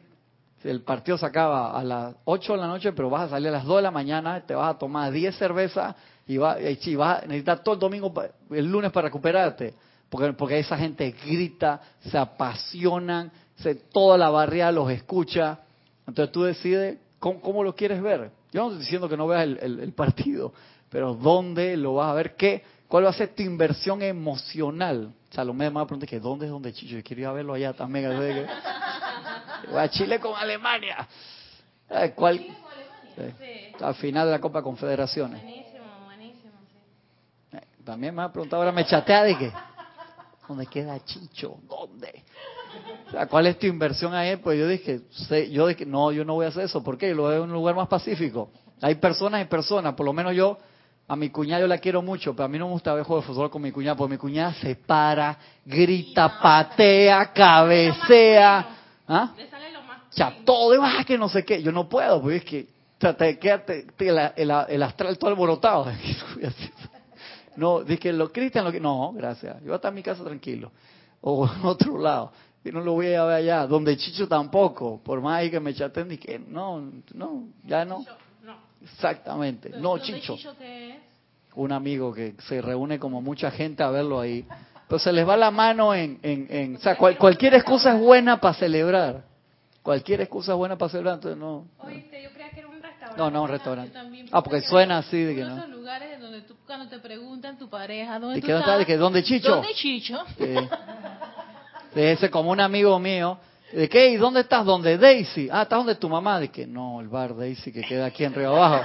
el 0.64 0.80
partido 0.82 1.16
se 1.18 1.26
acaba 1.26 1.78
a 1.78 1.84
las 1.84 2.14
8 2.24 2.54
de 2.54 2.58
la 2.58 2.66
noche, 2.66 2.92
pero 2.92 3.10
vas 3.10 3.26
a 3.26 3.30
salir 3.30 3.48
a 3.48 3.52
las 3.52 3.64
2 3.64 3.76
de 3.76 3.82
la 3.82 3.90
mañana, 3.90 4.40
te 4.46 4.54
vas 4.54 4.74
a 4.74 4.78
tomar 4.78 5.12
10 5.12 5.36
cervezas 5.36 5.94
y, 6.26 6.36
va, 6.38 6.56
y 6.60 6.94
vas 6.96 7.22
a 7.22 7.26
necesitar 7.26 7.62
todo 7.62 7.74
el 7.74 7.80
domingo, 7.80 8.12
el 8.50 8.66
lunes 8.66 8.90
para 8.90 9.08
recuperarte. 9.08 9.74
Porque, 10.08 10.32
porque 10.32 10.58
esa 10.58 10.76
gente 10.76 11.14
grita, 11.24 11.80
se 12.00 12.16
apasionan, 12.16 13.30
se, 13.56 13.74
toda 13.74 14.16
la 14.16 14.30
barriada 14.30 14.72
los 14.72 14.90
escucha. 14.90 15.58
Entonces 16.06 16.32
tú 16.32 16.44
decides 16.44 16.98
cómo, 17.18 17.40
cómo 17.40 17.62
lo 17.64 17.74
quieres 17.74 18.00
ver. 18.02 18.30
Yo 18.52 18.62
no 18.62 18.66
estoy 18.68 18.80
diciendo 18.84 19.08
que 19.08 19.16
no 19.16 19.26
veas 19.26 19.42
el, 19.44 19.58
el- 19.60 19.80
el 19.80 19.92
partido, 19.92 20.52
pero 20.88 21.14
¿dónde 21.14 21.76
lo 21.76 21.94
vas 21.94 22.10
a 22.10 22.14
ver? 22.14 22.36
¿Qué? 22.36 22.62
¿Cuál 22.88 23.06
va 23.06 23.10
a 23.10 23.14
ser 23.14 23.34
tu 23.34 23.42
inversión 23.42 24.02
emocional? 24.02 25.12
Salomé 25.34 25.68
me 25.70 25.76
va 25.76 25.80
a 25.82 25.86
preguntar 25.86 26.08
que 26.08 26.20
¿dónde 26.20 26.46
es 26.46 26.52
donde 26.52 26.72
Chicho? 26.72 26.96
Yo 26.96 27.02
quiero 27.02 27.22
ir 27.22 27.26
a 27.28 27.32
verlo 27.32 27.54
allá 27.54 27.72
también. 27.72 28.08
Voy 29.70 29.78
a 29.80 29.88
Chile 29.88 30.20
con 30.20 30.36
Alemania. 30.36 31.06
Eh, 31.90 32.12
¿Cuál? 32.14 32.38
Sí. 33.16 33.22
Al 33.84 33.94
final 33.96 34.26
de 34.26 34.32
la 34.32 34.40
Copa 34.40 34.62
Confederaciones. 34.62 35.42
Buenísimo, 35.42 35.84
buenísimo, 36.04 36.52
sí. 37.50 37.56
Eh, 37.56 37.60
También 37.84 38.14
me 38.14 38.22
ha 38.22 38.32
preguntado, 38.32 38.62
ahora 38.62 38.72
me 38.72 38.84
chatea 38.86 39.24
de 39.24 39.36
que, 39.36 39.52
¿dónde 40.48 40.66
queda 40.66 41.04
Chicho? 41.04 41.56
¿Dónde? 41.68 42.22
O 43.08 43.10
sea, 43.10 43.26
¿cuál 43.26 43.46
es 43.48 43.58
tu 43.58 43.66
inversión 43.66 44.14
ahí? 44.14 44.36
Pues 44.36 44.58
yo 44.58 44.68
dije, 44.68 45.00
sé- 45.10 45.50
yo 45.50 45.66
dije, 45.66 45.84
no, 45.84 46.12
yo 46.12 46.24
no 46.24 46.34
voy 46.34 46.46
a 46.46 46.48
hacer 46.50 46.64
eso. 46.64 46.82
¿Por 46.82 46.96
qué? 46.96 47.08
Yo 47.10 47.14
lo 47.16 47.24
veo 47.24 47.38
en 47.44 47.50
un 47.50 47.52
lugar 47.54 47.74
más 47.74 47.88
pacífico. 47.88 48.50
Hay 48.80 48.94
personas 48.96 49.42
y 49.42 49.44
personas, 49.46 49.94
por 49.94 50.06
lo 50.06 50.12
menos 50.12 50.34
yo, 50.34 50.58
a 51.06 51.16
mi 51.16 51.30
cuñada 51.30 51.60
yo 51.60 51.66
la 51.66 51.78
quiero 51.78 52.00
mucho, 52.00 52.34
pero 52.34 52.46
a 52.46 52.48
mí 52.48 52.58
no 52.58 52.66
me 52.66 52.72
gusta 52.72 52.94
ver 52.94 53.04
juego 53.04 53.20
de 53.20 53.26
fútbol 53.26 53.50
con 53.50 53.60
mi 53.60 53.72
cuñada, 53.72 53.96
porque 53.96 54.12
mi 54.12 54.18
cuñada 54.18 54.54
se 54.54 54.74
para, 54.76 55.36
grita, 55.64 56.40
patea, 56.40 57.32
cabecea. 57.32 58.66
¿Ah? 59.06 59.32
Le 59.36 59.48
sale 59.50 59.70
lo 59.70 59.82
más. 59.82 59.98
O 60.10 60.12
sea, 60.12 60.36
todo 60.44 60.70
de 60.70 60.78
baja 60.78 61.04
que 61.04 61.18
no 61.18 61.28
sé 61.28 61.44
qué. 61.44 61.62
Yo 61.62 61.72
no 61.72 61.88
puedo, 61.88 62.22
porque 62.22 62.36
es 62.36 62.44
que 62.44 62.68
te 62.98 63.38
queda 63.38 64.32
el, 64.36 64.50
el 64.68 64.82
astral 64.82 65.18
todo 65.18 65.30
alborotado. 65.30 65.86
No, 67.56 67.84
dije, 67.84 68.12
lo 68.12 68.32
Cristian, 68.32 68.64
lo 68.64 68.72
que. 68.72 68.80
No, 68.80 69.12
gracias. 69.12 69.58
Yo 69.60 69.66
voy 69.66 69.72
a 69.74 69.76
estar 69.76 69.90
en 69.90 69.94
mi 69.94 70.02
casa 70.02 70.24
tranquilo. 70.24 70.72
O 71.20 71.46
en 71.46 71.64
otro 71.64 71.98
lado. 71.98 72.32
Y 72.64 72.72
no 72.72 72.80
lo 72.80 72.94
voy 72.94 73.14
a 73.14 73.24
ver 73.24 73.36
allá. 73.36 73.66
Donde 73.66 73.96
Chicho 73.96 74.26
tampoco. 74.26 75.00
Por 75.04 75.20
más 75.20 75.48
que 75.48 75.60
me 75.60 75.72
chaten, 75.72 76.08
dije, 76.08 76.40
no, 76.48 76.90
no, 77.14 77.44
ya 77.62 77.84
no. 77.84 78.04
Exactamente. 78.84 79.70
No, 79.70 79.96
¿Dónde 79.96 80.04
Chicho. 80.04 80.36
Un 81.56 81.72
amigo 81.72 82.12
que 82.12 82.34
se 82.48 82.60
reúne 82.60 82.98
como 82.98 83.22
mucha 83.22 83.50
gente 83.50 83.82
a 83.82 83.90
verlo 83.90 84.20
ahí. 84.20 84.44
Pero 84.88 84.98
se 84.98 85.12
les 85.12 85.26
va 85.26 85.36
la 85.36 85.50
mano 85.50 85.94
en. 85.94 86.18
en, 86.22 86.46
en- 86.50 86.76
o 86.76 86.80
sea, 86.80 86.96
cual- 86.96 87.16
cualquier 87.16 87.54
excusa 87.54 87.94
es 87.94 88.00
buena 88.00 88.40
para 88.40 88.54
celebrar. 88.54 89.24
Cualquier 89.82 90.20
excusa 90.22 90.52
es 90.52 90.58
buena 90.58 90.76
para 90.76 90.90
celebrar. 90.90 91.14
Entonces, 91.14 91.38
no. 91.38 91.66
Oíste, 91.78 92.22
yo 92.22 92.30
creía 92.30 92.50
que 92.50 92.60
era 92.60 92.68
un 92.68 92.82
restaurante. 92.82 93.16
No, 93.22 93.30
no, 93.30 93.42
un 93.44 93.48
restaurante. 93.48 93.98
Ah, 94.32 94.42
porque 94.42 94.60
que 94.60 94.66
suena 94.66 94.98
así 94.98 95.18
de 95.22 95.34
que 95.34 95.42
no. 95.44 95.56
esos 95.58 95.70
lugares 95.70 96.12
en 96.14 96.20
donde 96.20 96.42
tú 96.42 96.56
cuando 96.66 96.88
te 96.88 96.98
preguntan 96.98 97.58
tu 97.58 97.68
pareja 97.68 98.18
dónde 98.18 98.38
¿Y 98.38 98.40
tú 98.42 98.48
estás, 98.50 98.98
¿dónde 98.98 99.22
Chicho? 99.22 99.50
¿Dónde 99.50 99.74
Chicho? 99.74 100.18
Sí, 100.38 102.00
ese 102.00 102.30
como 102.30 102.50
un 102.50 102.60
amigo 102.60 102.98
mío. 102.98 103.38
¿De 103.74 103.88
qué? 103.88 104.10
¿Y 104.10 104.16
dónde 104.16 104.40
estás? 104.40 104.64
¿Dónde 104.64 104.96
Daisy? 104.96 105.48
Ah, 105.50 105.62
¿estás 105.62 105.78
donde 105.78 105.96
tu 105.96 106.08
mamá? 106.08 106.38
De 106.38 106.48
que 106.48 106.64
no, 106.64 107.00
el 107.00 107.08
bar 107.08 107.36
Daisy 107.36 107.72
que 107.72 107.82
queda 107.82 108.06
aquí 108.06 108.22
en 108.22 108.32
Río 108.32 108.54
Abajo. 108.54 108.84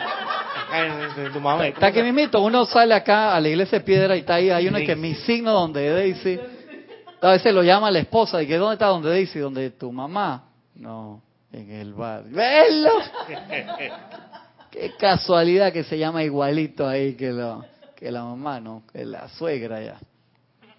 Tu 1.31 1.39
mamá. 1.39 1.67
Está 1.67 1.91
que 1.91 2.01
mismito, 2.01 2.41
uno 2.41 2.65
sale 2.65 2.93
acá 2.96 3.36
a 3.36 3.39
la 3.39 3.50
iglesia 3.50 3.79
de 3.79 3.86
piedra 3.86 4.15
y 4.15 4.22
está 4.22 4.36
ahí, 4.36 4.50
hay 4.50 4.67
uno 4.67 4.79
que 4.79 4.96
mi 4.96 5.13
signo 5.13 5.51
donde 5.53 5.89
Daisy. 5.89 6.39
A 7.22 7.31
veces 7.31 7.53
lo 7.53 7.62
llama 7.62 7.91
la 7.91 8.00
esposa 8.00 8.41
y 8.41 8.48
que 8.48 8.58
¿dónde 8.58 8.74
está 8.74 8.88
donde 8.88 9.10
Daisy? 9.10 9.39
Donde 9.39 9.69
tu 9.72 9.91
mamá. 9.91 10.46
No, 10.75 11.22
en 11.51 11.69
el 11.72 11.93
bar. 11.93 12.24
¡Velo! 12.24 12.91
Qué 14.72 14.93
casualidad 14.98 15.72
que 15.74 15.84
se 15.84 15.98
llama 15.98 16.24
igualito 16.24 16.88
ahí 16.88 17.13
que, 17.13 17.31
lo, 17.31 17.65
que 17.96 18.12
la 18.12 18.24
mamá, 18.24 18.60
¿no? 18.60 18.84
Que 18.91 19.05
la 19.05 19.27
suegra 19.29 19.81
ya. 19.81 20.00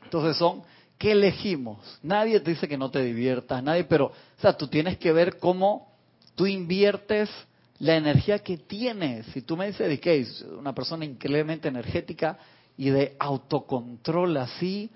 Entonces 0.04 0.36
son, 0.36 0.62
¿qué 1.00 1.12
elegimos? 1.12 1.98
Nadie 2.02 2.38
te 2.40 2.50
dice 2.50 2.68
que 2.68 2.76
no 2.76 2.90
te 2.90 3.02
diviertas, 3.02 3.62
nadie, 3.62 3.84
pero, 3.84 4.08
o 4.08 4.40
sea, 4.40 4.54
tú 4.54 4.68
tienes 4.68 4.98
que 4.98 5.12
ver 5.12 5.38
cómo 5.38 5.90
tú 6.34 6.46
inviertes 6.46 7.30
la 7.78 7.96
energía 7.96 8.40
que 8.40 8.58
tienes. 8.58 9.24
Si 9.32 9.40
tú 9.40 9.56
me 9.56 9.68
dices 9.68 9.98
que 9.98 10.20
es 10.20 10.42
una 10.42 10.74
persona 10.74 11.06
increíblemente 11.06 11.68
energética 11.68 12.36
y 12.76 12.90
de 12.90 13.16
autocontrol 13.18 14.36
así, 14.36 14.90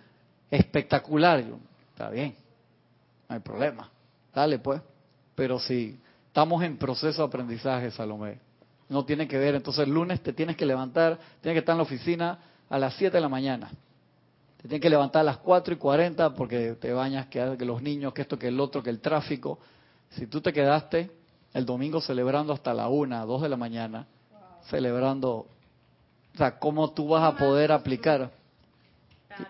espectacular, 0.51 1.43
yo, 1.43 1.57
está 1.93 2.11
bien, 2.11 2.37
no 3.27 3.37
hay 3.37 3.41
problema, 3.41 3.91
dale 4.35 4.59
pues. 4.59 4.83
Pero 5.35 5.59
si 5.59 5.99
estamos 6.27 6.63
en 6.63 6.77
proceso 6.77 7.23
de 7.23 7.29
aprendizaje, 7.29 7.91
Salomé, 7.91 8.41
no 8.91 9.07
tiene 9.07 9.27
que 9.27 9.39
ver, 9.39 9.55
entonces 9.55 9.87
el 9.87 9.95
lunes 9.95 10.23
te 10.23 10.35
tienes 10.35 10.55
que 10.55 10.67
levantar, 10.67 11.19
tienes 11.41 11.55
que 11.55 11.61
estar 11.61 11.73
en 11.73 11.79
la 11.79 11.85
oficina 11.85 12.39
a 12.69 12.79
las 12.79 12.95
7 12.97 13.17
de 13.17 13.21
la 13.23 13.31
mañana. 13.31 13.71
Te 14.65 14.69
tienes 14.69 14.81
que 14.81 14.89
levantar 14.89 15.21
a 15.21 15.25
las 15.25 15.37
4 15.37 15.75
y 15.75 15.77
40 15.77 16.31
porque 16.33 16.73
te 16.81 16.91
bañas, 16.91 17.27
que, 17.27 17.55
que 17.59 17.67
los 17.67 17.83
niños, 17.83 18.15
que 18.15 18.23
esto, 18.23 18.39
que 18.39 18.49
el 18.49 18.59
otro, 18.59 18.83
que 18.83 18.89
el 18.89 18.99
tráfico. 18.99 19.59
Si 20.09 20.27
tú 20.27 20.41
te 20.41 20.55
quedaste 20.55 21.11
el 21.53 21.67
domingo 21.67 22.01
celebrando 22.01 22.55
hasta 22.55 22.73
la 22.73 22.89
1, 22.89 23.27
2 23.27 23.43
de 23.43 23.49
la 23.51 23.59
mañana, 23.59 24.07
celebrando, 24.71 25.31
o 25.35 26.39
sea, 26.39 26.59
¿cómo 26.59 26.95
tú 26.95 27.09
vas 27.09 27.25
a 27.25 27.37
poder 27.37 27.73
aplicar? 27.73 28.31
Claro. 29.29 29.45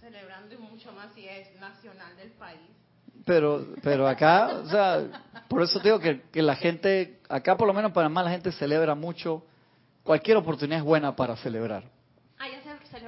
Celebrando 0.00 0.52
y 0.52 0.58
mucho 0.58 0.90
más 0.90 1.14
si 1.14 1.28
es 1.28 1.54
nacional 1.60 2.16
del 2.16 2.30
país. 2.30 2.58
Pero, 3.24 3.64
pero 3.84 4.08
acá, 4.08 4.62
o 4.64 4.68
sea, 4.68 5.22
por 5.46 5.62
eso 5.62 5.78
digo 5.78 6.00
que, 6.00 6.22
que 6.32 6.42
la 6.42 6.56
gente, 6.56 7.20
acá 7.28 7.56
por 7.56 7.68
lo 7.68 7.72
menos 7.72 7.92
para 7.92 8.08
más 8.08 8.24
la 8.24 8.32
gente 8.32 8.50
celebra 8.50 8.96
mucho. 8.96 9.44
Cualquier 10.02 10.38
oportunidad 10.38 10.80
es 10.80 10.84
buena 10.84 11.14
para 11.14 11.36
celebrar. 11.36 11.93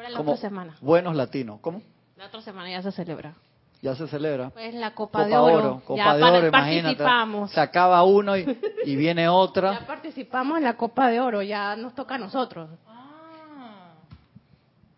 Celebra 0.06 0.10
la 0.10 0.16
Como 0.18 0.32
otra 0.32 0.40
semana. 0.40 0.76
buenos 0.80 1.14
latinos. 1.16 1.60
¿Cómo? 1.60 1.82
La 2.16 2.26
otra 2.26 2.40
semana 2.42 2.70
ya 2.70 2.82
se 2.82 2.92
celebra. 2.92 3.34
Ya 3.82 3.94
se 3.94 4.08
celebra. 4.08 4.50
Pues 4.50 4.74
la 4.74 4.94
Copa, 4.94 5.18
Copa 5.24 5.28
de 5.28 5.36
Oro. 5.36 5.82
Copa 5.84 5.96
ya 6.04 6.16
de 6.16 6.22
Oro, 6.24 6.46
imagínate. 6.48 6.96
participamos. 6.96 7.50
Se 7.50 7.60
acaba 7.60 8.02
uno 8.04 8.36
y, 8.36 8.58
y 8.84 8.96
viene 8.96 9.28
otra. 9.28 9.80
Ya 9.80 9.86
participamos 9.86 10.56
en 10.58 10.64
la 10.64 10.76
Copa 10.76 11.08
de 11.10 11.20
Oro, 11.20 11.42
ya 11.42 11.76
nos 11.76 11.94
toca 11.94 12.14
a 12.14 12.18
nosotros. 12.18 12.70
Ah, 12.88 13.92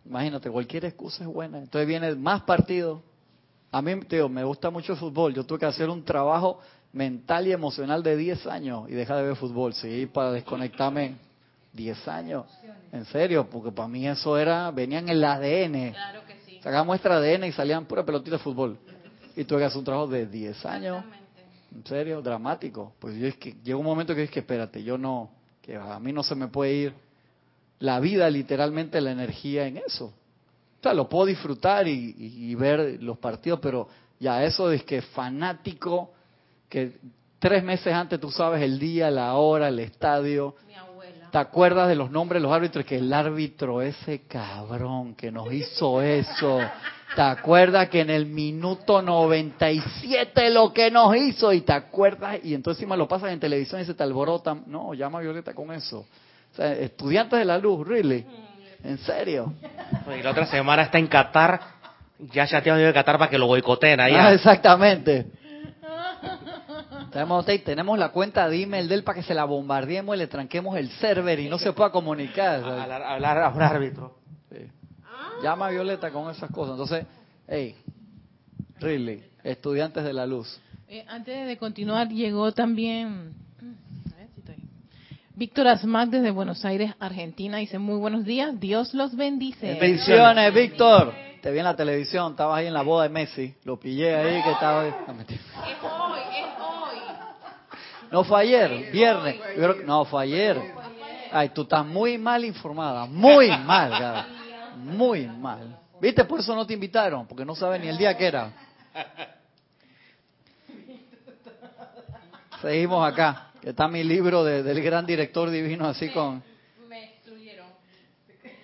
Imagínate, 0.06 0.48
cualquier 0.50 0.84
excusa 0.86 1.24
es 1.24 1.28
buena. 1.28 1.58
Entonces 1.58 1.86
viene 1.86 2.14
más 2.14 2.42
partido. 2.42 3.02
A 3.70 3.82
mí, 3.82 3.94
tío, 4.02 4.28
me 4.28 4.44
gusta 4.44 4.70
mucho 4.70 4.92
el 4.92 4.98
fútbol. 4.98 5.34
Yo 5.34 5.44
tuve 5.44 5.58
que 5.58 5.66
hacer 5.66 5.90
un 5.90 6.02
trabajo 6.04 6.60
mental 6.92 7.46
y 7.46 7.52
emocional 7.52 8.02
de 8.02 8.16
10 8.16 8.46
años 8.46 8.88
y 8.88 8.92
dejar 8.92 9.16
de 9.18 9.24
ver 9.24 9.36
fútbol. 9.36 9.74
Sí, 9.74 10.06
para 10.06 10.30
desconectarme 10.32 11.16
10 11.74 12.08
años. 12.08 12.46
En 12.92 13.04
serio, 13.06 13.48
porque 13.50 13.70
para 13.70 13.88
mí 13.88 14.06
eso 14.06 14.38
era, 14.38 14.70
venían 14.70 15.04
en 15.04 15.10
el 15.10 15.24
ADN. 15.24 15.92
claro 15.92 16.20
que 16.26 16.36
sí. 16.46 16.58
Sacaba 16.62 16.84
muestra 16.84 17.16
ADN 17.16 17.44
y 17.44 17.52
salían 17.52 17.84
pura 17.86 18.04
pelotita 18.04 18.36
de 18.36 18.42
fútbol. 18.42 18.78
Y 19.36 19.44
tuve 19.44 19.60
que 19.60 19.64
hacer 19.66 19.78
un 19.78 19.84
trabajo 19.84 20.06
de 20.08 20.26
10 20.26 20.64
años. 20.64 21.04
En 21.74 21.84
serio, 21.86 22.22
dramático. 22.22 22.94
Pues 22.98 23.14
yo 23.16 23.26
es 23.26 23.36
que 23.36 23.54
llegó 23.62 23.80
un 23.80 23.86
momento 23.86 24.14
que 24.14 24.22
es 24.24 24.30
que 24.30 24.40
espérate, 24.40 24.82
yo 24.82 24.96
no, 24.96 25.30
que 25.60 25.76
a 25.76 25.98
mí 26.00 26.12
no 26.12 26.22
se 26.22 26.34
me 26.34 26.48
puede 26.48 26.72
ir 26.74 26.94
la 27.78 28.00
vida, 28.00 28.28
literalmente 28.30 29.00
la 29.00 29.12
energía 29.12 29.66
en 29.66 29.76
eso. 29.76 30.06
O 30.06 30.82
sea, 30.82 30.94
lo 30.94 31.08
puedo 31.08 31.26
disfrutar 31.26 31.86
y, 31.86 32.14
y- 32.18 32.50
y 32.50 32.54
ver 32.54 33.02
los 33.02 33.18
partidos, 33.18 33.60
pero 33.60 33.88
ya 34.18 34.42
eso 34.44 34.72
es 34.72 34.82
que 34.84 35.02
fanático, 35.02 36.12
que 36.68 36.96
Tres 37.40 37.62
meses 37.62 37.92
antes 37.94 38.18
tú 38.18 38.32
sabes 38.32 38.60
el 38.62 38.80
día, 38.80 39.12
la 39.12 39.34
hora, 39.34 39.68
el 39.68 39.78
estadio. 39.78 40.56
Mi. 40.66 40.74
¿Te 41.30 41.38
acuerdas 41.38 41.88
de 41.88 41.94
los 41.94 42.10
nombres 42.10 42.40
de 42.40 42.48
los 42.48 42.56
árbitros? 42.56 42.84
Que 42.84 42.98
el 42.98 43.12
árbitro, 43.12 43.82
ese 43.82 44.22
cabrón 44.26 45.14
que 45.14 45.30
nos 45.30 45.52
hizo 45.52 46.00
eso. 46.02 46.60
¿Te 47.14 47.22
acuerdas 47.22 47.88
que 47.88 48.00
en 48.00 48.10
el 48.10 48.26
minuto 48.26 49.02
97 49.02 50.50
lo 50.50 50.72
que 50.72 50.90
nos 50.90 51.16
hizo? 51.16 51.52
Y 51.52 51.62
te 51.62 51.72
acuerdas, 51.72 52.38
y 52.42 52.54
entonces 52.54 52.80
encima 52.80 52.96
lo 52.96 53.08
pasan 53.08 53.30
en 53.30 53.40
televisión 53.40 53.80
y 53.80 53.84
se 53.84 53.94
te 53.94 54.02
alborotan. 54.02 54.64
No, 54.66 54.94
llama 54.94 55.18
a 55.18 55.22
Violeta 55.22 55.54
con 55.54 55.72
eso. 55.72 56.00
O 56.52 56.56
sea, 56.56 56.72
estudiantes 56.72 57.38
de 57.38 57.44
la 57.44 57.58
luz, 57.58 57.86
¿really? 57.86 58.24
¿En 58.84 58.98
serio? 58.98 59.52
Y 60.16 60.22
la 60.22 60.30
otra 60.30 60.46
semana 60.46 60.82
está 60.82 60.98
en 60.98 61.06
Qatar. 61.06 61.60
Ya 62.18 62.46
chateamos 62.46 62.82
de 62.82 62.92
Qatar 62.92 63.18
para 63.18 63.30
que 63.30 63.38
lo 63.38 63.46
boicoteen 63.46 64.00
ahí. 64.00 64.14
Ah, 64.14 64.32
exactamente. 64.32 65.26
Tenemos, 67.10 67.44
te- 67.46 67.58
tenemos 67.60 67.98
la 67.98 68.10
cuenta 68.10 68.48
de 68.48 68.62
email 68.62 68.88
de 68.88 68.94
él 68.96 69.04
para 69.04 69.16
que 69.16 69.22
se 69.22 69.34
la 69.34 69.44
bombardeemos 69.44 70.14
y 70.14 70.18
le 70.18 70.26
tranquemos 70.26 70.76
el 70.76 70.90
server 70.92 71.38
y 71.40 71.48
no 71.48 71.58
se 71.58 71.72
pueda 71.72 71.90
comunicar. 71.90 72.62
a 72.62 72.82
hablar, 72.82 73.02
a 73.02 73.14
hablar 73.14 73.38
a 73.42 73.48
un 73.50 73.62
árbitro. 73.62 74.18
Sí. 74.50 74.58
Llama 75.42 75.66
a 75.66 75.70
Violeta 75.70 76.10
con 76.10 76.30
esas 76.30 76.50
cosas. 76.50 76.72
Entonces, 76.72 77.06
hey, 77.46 77.74
really, 78.80 79.22
estudiantes 79.44 80.04
de 80.04 80.12
la 80.12 80.26
luz. 80.26 80.60
Eh, 80.88 81.04
antes 81.08 81.46
de 81.46 81.56
continuar, 81.56 82.08
llegó 82.08 82.52
también. 82.52 83.34
Víctor 85.34 85.68
Asmac 85.68 86.08
desde 86.10 86.32
Buenos 86.32 86.64
Aires, 86.64 86.92
Argentina. 86.98 87.58
Dice, 87.58 87.78
muy 87.78 87.96
buenos 87.98 88.24
días, 88.24 88.58
Dios 88.58 88.92
los 88.92 89.14
bendice. 89.14 89.74
Bendiciones, 89.74 90.52
Víctor. 90.52 91.14
Te 91.40 91.52
vi 91.52 91.58
en 91.58 91.64
la 91.64 91.76
televisión, 91.76 92.32
estabas 92.32 92.58
ahí 92.58 92.66
en 92.66 92.74
la 92.74 92.82
boda 92.82 93.04
de 93.04 93.10
Messi. 93.10 93.54
Lo 93.62 93.78
pillé 93.78 94.16
ahí 94.16 94.42
que 94.42 94.50
estaba... 94.50 94.82
No, 95.06 95.14
mentira. 95.14 95.40
Es 95.40 95.76
hoy, 95.80 96.20
es 96.32 96.46
hoy. 96.58 96.98
No 98.10 98.24
fue 98.24 98.40
ayer, 98.40 98.90
viernes. 98.92 99.36
No, 99.86 100.04
fue 100.04 100.22
ayer. 100.24 100.60
Ay, 101.30 101.50
tú 101.50 101.62
estás 101.62 101.84
muy 101.84 102.16
mal 102.18 102.44
informada, 102.44 103.04
muy 103.06 103.48
mal, 103.48 103.90
Gaby. 103.90 104.28
Muy 104.96 105.26
mal. 105.26 105.78
¿Viste? 106.00 106.24
Por 106.24 106.40
eso 106.40 106.54
no 106.54 106.66
te 106.66 106.72
invitaron, 106.74 107.26
porque 107.26 107.44
no 107.44 107.54
saben 107.54 107.82
ni 107.82 107.88
el 107.88 107.98
día 107.98 108.16
que 108.16 108.26
era. 108.26 108.52
Seguimos 112.62 113.06
acá, 113.06 113.52
que 113.60 113.70
está 113.70 113.86
mi 113.88 114.02
libro 114.02 114.42
de- 114.42 114.62
del 114.62 114.82
gran 114.82 115.06
director 115.06 115.48
divino 115.50 115.86
así 115.86 116.08
con... 116.10 116.42
Me 116.88 117.04
excluyeron. 117.04 117.68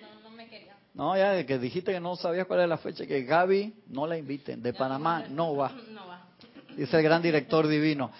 No, 0.01 0.29
no 0.29 0.35
me 0.35 0.47
querían. 0.49 0.75
No, 0.93 1.15
ya 1.15 1.45
que 1.45 1.57
dijiste 1.57 1.93
que 1.93 1.99
no 1.99 2.15
sabías 2.17 2.45
cuál 2.45 2.59
era 2.59 2.67
la 2.67 2.77
fecha, 2.77 3.05
que 3.05 3.23
Gaby 3.23 3.73
no 3.87 4.05
la 4.05 4.17
inviten, 4.17 4.61
de 4.61 4.73
Panamá 4.73 5.23
no 5.29 5.55
va. 5.55 5.71
No 5.91 6.07
va. 6.07 6.25
dice 6.75 6.97
el 6.97 7.03
gran 7.03 7.21
director 7.21 7.67
divino. 7.67 8.11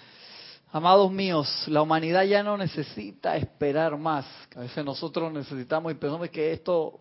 Amados 0.76 1.10
míos, 1.10 1.64
la 1.70 1.82
humanidad 1.82 2.26
ya 2.26 2.44
no 2.44 2.58
necesita 2.58 3.38
esperar 3.38 3.98
más. 3.98 4.26
A 4.58 4.60
veces 4.60 4.84
nosotros 4.84 5.32
necesitamos 5.32 5.90
y 5.90 5.96
pensamos 5.96 6.30
que 6.30 6.52
esto 6.52 7.00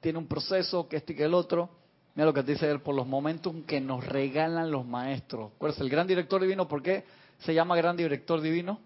tiene 0.00 0.18
un 0.18 0.26
proceso, 0.26 0.88
que 0.88 0.96
esto 0.96 1.12
y 1.12 1.14
que 1.14 1.22
el 1.22 1.32
otro. 1.32 1.70
Mira 2.16 2.26
lo 2.26 2.34
que 2.34 2.42
dice 2.42 2.68
él, 2.68 2.80
por 2.80 2.92
los 2.92 3.06
momentos 3.06 3.54
que 3.68 3.80
nos 3.80 4.04
regalan 4.04 4.68
los 4.68 4.84
maestros. 4.84 5.52
¿Cuál 5.58 5.70
es 5.70 5.78
el 5.78 5.88
gran 5.88 6.08
director 6.08 6.42
divino? 6.42 6.66
¿Por 6.66 6.82
qué 6.82 7.04
se 7.38 7.54
llama 7.54 7.76
gran 7.76 7.96
director 7.96 8.40
divino? 8.40 8.80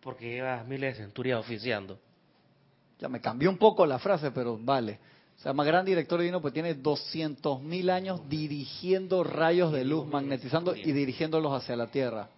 Porque 0.00 0.30
lleva 0.30 0.64
miles 0.64 0.98
de 0.98 1.04
centurias 1.04 1.38
oficiando. 1.38 1.96
Ya 2.98 3.08
me 3.08 3.20
cambió 3.20 3.50
un 3.50 3.56
poco 3.56 3.86
la 3.86 4.00
frase, 4.00 4.32
pero 4.32 4.58
vale. 4.60 4.98
Se 5.42 5.48
llama 5.48 5.64
gran 5.64 5.84
director 5.84 6.20
divino 6.20 6.40
porque 6.40 6.62
tiene 6.62 6.74
200 6.74 7.60
mil 7.62 7.90
años 7.90 8.20
dirigiendo 8.28 9.24
rayos 9.24 9.72
de 9.72 9.84
luz, 9.84 10.06
magnetizando 10.06 10.76
y 10.76 10.92
dirigiéndolos 10.92 11.52
hacia 11.52 11.74
la 11.74 11.88
Tierra. 11.88 12.28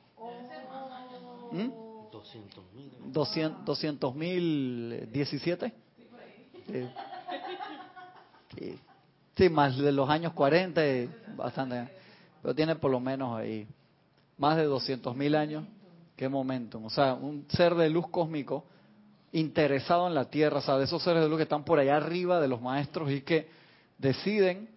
¿Mm? 1.53 1.69
200 2.11 2.65
mil. 2.73 2.91
200 3.13 4.15
mil 4.15 5.09
17. 5.13 5.73
Sí. 6.67 6.89
Sí. 8.57 8.79
Sí, 9.37 9.49
más 9.51 9.77
de 9.77 9.93
los 9.93 10.09
años 10.09 10.33
40, 10.33 10.89
y 10.89 11.11
bastante. 11.37 11.87
Pero 12.41 12.55
tiene 12.55 12.75
por 12.77 12.91
lo 12.91 13.01
menos 13.01 13.39
ahí 13.39 13.69
más 14.39 14.57
de 14.57 14.65
200 14.65 15.15
mil 15.15 15.35
años. 15.35 15.67
Qué 16.17 16.27
momento. 16.27 16.81
O 16.83 16.89
sea, 16.89 17.13
un 17.13 17.45
ser 17.51 17.75
de 17.75 17.91
luz 17.91 18.09
cósmico 18.09 18.65
interesado 19.35 20.07
en 20.07 20.15
la 20.15 20.31
Tierra, 20.31 20.59
o 20.59 20.63
sea, 20.63 20.79
de 20.79 20.85
esos 20.85 21.03
seres 21.03 21.23
de 21.23 21.29
luz 21.29 21.39
que 21.39 21.43
están 21.43 21.65
por 21.65 21.79
allá 21.79 21.97
arriba 21.97 22.41
de 22.41 22.49
los 22.49 22.61
maestros 22.61 23.11
y 23.11 23.23
que 23.23 23.49
deciden, 23.99 24.71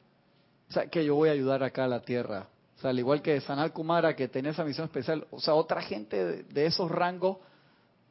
o 0.70 0.74
sea, 0.74 0.88
que 0.88 1.06
yo 1.06 1.16
voy 1.16 1.30
a 1.30 1.34
ayudar 1.34 1.64
acá 1.64 1.86
a 1.86 1.88
la 1.88 2.02
Tierra. 2.02 2.48
O 2.76 2.80
sea, 2.82 2.90
al 2.90 3.00
igual 3.00 3.22
que 3.22 3.40
Sanal 3.42 3.72
Kumara, 3.72 4.16
que 4.16 4.28
tenía 4.28 4.52
esa 4.52 4.64
misión 4.64 4.86
especial, 4.86 5.28
o 5.30 5.40
sea, 5.40 5.54
otra 5.54 5.82
gente 5.82 6.24
de, 6.24 6.44
de 6.44 6.66
esos 6.66 6.90
rangos 6.90 7.38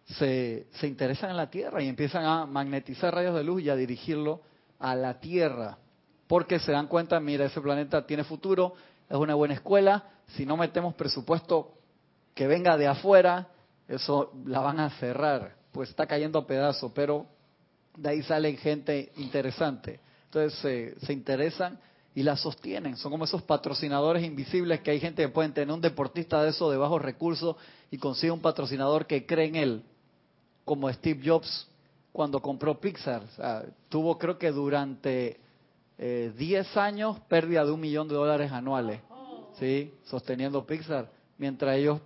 se, 0.07 0.69
se 0.75 0.87
interesan 0.87 1.31
en 1.31 1.37
la 1.37 1.51
Tierra 1.51 1.83
y 1.83 1.89
empiezan 1.89 2.25
a 2.25 2.47
magnetizar 2.47 3.13
rayos 3.13 3.35
de 3.35 3.43
luz 3.43 3.63
y 3.63 3.71
a 3.71 3.77
dirigirlo 3.77 4.41
a 4.79 4.95
la 4.95 5.19
Tierra. 5.19 5.79
Porque 6.29 6.61
se 6.61 6.71
dan 6.71 6.87
cuenta, 6.87 7.19
mira, 7.19 7.47
ese 7.47 7.61
planeta 7.61 8.07
tiene 8.07 8.23
futuro, 8.23 8.75
es 9.09 9.17
una 9.17 9.35
buena 9.35 9.55
escuela, 9.55 10.05
si 10.29 10.47
no 10.47 10.57
metemos 10.57 10.95
presupuesto 10.95 11.75
que 12.35 12.47
venga 12.47 12.77
de 12.77 12.87
afuera, 12.87 13.49
eso 13.89 14.33
la 14.45 14.61
van 14.61 14.79
a 14.79 14.91
cerrar, 14.91 15.56
pues 15.77 15.91
está 15.91 16.07
cayendo 16.07 16.39
a 16.39 16.47
pedazos, 16.47 16.91
pero 16.95 17.27
de 17.99 18.09
ahí 18.09 18.23
salen 18.23 18.57
gente 18.57 19.13
interesante. 19.19 20.01
Entonces 20.25 20.59
se, 20.61 20.99
se 21.05 21.13
interesan 21.13 21.79
y 22.15 22.23
la 22.23 22.35
sostienen. 22.35 22.97
Son 22.97 23.13
como 23.13 23.25
esos 23.25 23.43
patrocinadores 23.43 24.25
invisibles 24.25 24.81
que 24.81 24.93
hay 24.93 25.01
gente 25.01 25.23
que 25.23 25.29
pueden 25.29 25.53
tener 25.53 25.75
un 25.75 25.83
deportista 25.83 26.43
de 26.43 26.49
eso 26.49 26.71
de 26.71 26.79
bajos 26.79 27.03
recursos 27.03 27.57
y 27.91 27.99
consigue 27.99 28.31
un 28.31 28.41
patrocinador 28.41 29.07
que 29.07 29.27
cree 29.27 29.49
en 29.49 29.57
él, 29.57 29.83
como 30.65 30.91
Steve 30.91 31.21
Jobs 31.23 31.69
cuando 32.11 32.41
compró 32.41 32.81
Pixar. 32.81 33.25
O 33.25 33.37
sea, 33.37 33.67
tuvo 33.91 34.17
creo 34.17 34.39
que 34.39 34.53
durante 34.53 35.39
eh, 35.99 36.33
10 36.39 36.75
años 36.79 37.21
pérdida 37.29 37.67
de 37.67 37.73
un 37.73 37.81
millón 37.81 38.09
de 38.09 38.15
dólares 38.15 38.51
anuales, 38.51 39.03
¿sí? 39.59 39.93
Sosteniendo 40.05 40.65
Pixar, 40.65 41.11
mientras 41.37 41.77
ellos 41.77 42.01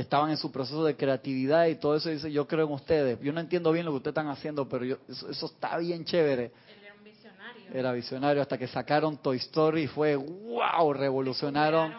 estaban 0.00 0.30
en 0.30 0.36
su 0.36 0.52
proceso 0.52 0.84
de 0.84 0.96
creatividad 0.96 1.66
y 1.66 1.76
todo 1.76 1.96
eso, 1.96 2.10
dice, 2.10 2.30
yo 2.30 2.46
creo 2.46 2.66
en 2.66 2.72
ustedes. 2.72 3.18
Yo 3.20 3.32
no 3.32 3.40
entiendo 3.40 3.72
bien 3.72 3.84
lo 3.86 3.92
que 3.92 3.96
ustedes 3.98 4.12
están 4.12 4.28
haciendo, 4.28 4.68
pero 4.68 4.84
yo, 4.84 4.96
eso, 5.08 5.28
eso 5.30 5.46
está 5.46 5.78
bien 5.78 6.04
chévere. 6.04 6.44
Él 6.44 6.84
era 6.84 6.94
un 6.94 7.04
visionario. 7.04 7.62
Era 7.72 7.92
visionario 7.92 8.42
hasta 8.42 8.58
que 8.58 8.66
sacaron 8.66 9.16
Toy 9.18 9.38
Story 9.38 9.82
y 9.82 9.86
fue, 9.86 10.16
wow, 10.16 10.92
revolucionaron 10.92 11.94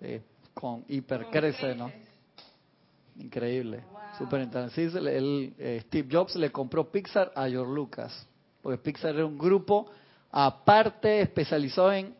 eh, 0.00 0.22
con 0.54 0.84
hipercrece, 0.88 1.74
¿no? 1.74 1.92
Increíble, 3.18 3.82
súper 4.18 4.40
interesante. 4.42 4.90
Sí, 4.90 4.98
eh, 5.58 5.82
Steve 5.86 6.08
Jobs 6.10 6.34
le 6.36 6.50
compró 6.50 6.90
Pixar 6.90 7.30
a 7.36 7.48
George 7.48 7.72
Lucas, 7.72 8.26
porque 8.60 8.78
Pixar 8.78 9.14
era 9.14 9.24
un 9.26 9.38
grupo 9.38 9.86
aparte 10.32 11.20
especializado 11.20 11.92
en, 11.92 12.12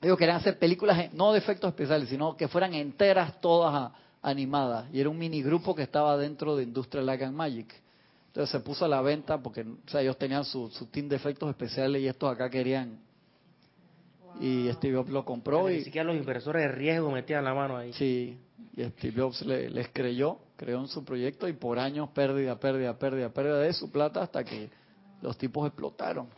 ellos 0.00 0.16
querían 0.16 0.36
hacer 0.36 0.56
películas 0.58 0.98
en- 0.98 1.16
no 1.16 1.32
de 1.32 1.38
efectos 1.38 1.68
especiales, 1.68 2.08
sino 2.08 2.36
que 2.36 2.46
fueran 2.46 2.74
enteras 2.74 3.40
todas 3.40 3.74
a- 3.74 3.92
animadas. 4.26 4.86
Y 4.92 5.00
era 5.00 5.08
un 5.08 5.18
mini 5.18 5.40
grupo 5.42 5.74
que 5.74 5.82
estaba 5.82 6.16
dentro 6.16 6.56
de 6.56 6.64
Industrial 6.64 7.06
Light 7.06 7.22
and 7.22 7.34
Magic. 7.36 7.72
Entonces 8.28 8.50
se 8.50 8.60
puso 8.60 8.84
a 8.84 8.88
la 8.88 9.00
venta 9.00 9.38
porque 9.42 9.62
o 9.62 9.88
sea, 9.88 10.02
ellos 10.02 10.18
tenían 10.18 10.44
su, 10.44 10.68
su 10.70 10.86
team 10.86 11.08
de 11.08 11.16
efectos 11.16 11.48
especiales 11.48 12.02
y 12.02 12.08
estos 12.08 12.30
acá 12.30 12.50
querían. 12.50 12.98
Y 14.40 14.68
Steve 14.74 14.96
Jobs 14.98 15.10
lo 15.10 15.24
compró 15.24 15.68
Ni 15.68 15.76
y 15.76 15.84
siquiera 15.84 16.04
los 16.06 16.16
inversores 16.16 16.62
de 16.62 16.68
riesgo 16.68 17.10
metían 17.10 17.44
la 17.44 17.54
mano 17.54 17.76
ahí. 17.76 17.92
Sí, 17.94 18.36
y 18.76 18.84
Steve 18.84 19.22
Jobs 19.22 19.40
le- 19.46 19.70
les 19.70 19.88
creyó, 19.88 20.38
creó 20.56 20.80
en 20.80 20.88
su 20.88 21.04
proyecto 21.04 21.48
y 21.48 21.54
por 21.54 21.78
años 21.78 22.10
pérdida, 22.10 22.58
pérdida, 22.58 22.98
pérdida, 22.98 23.30
pérdida 23.30 23.58
de 23.60 23.72
su 23.72 23.90
plata 23.90 24.22
hasta 24.22 24.44
que 24.44 24.68
los 25.22 25.38
tipos 25.38 25.66
explotaron. 25.66 26.28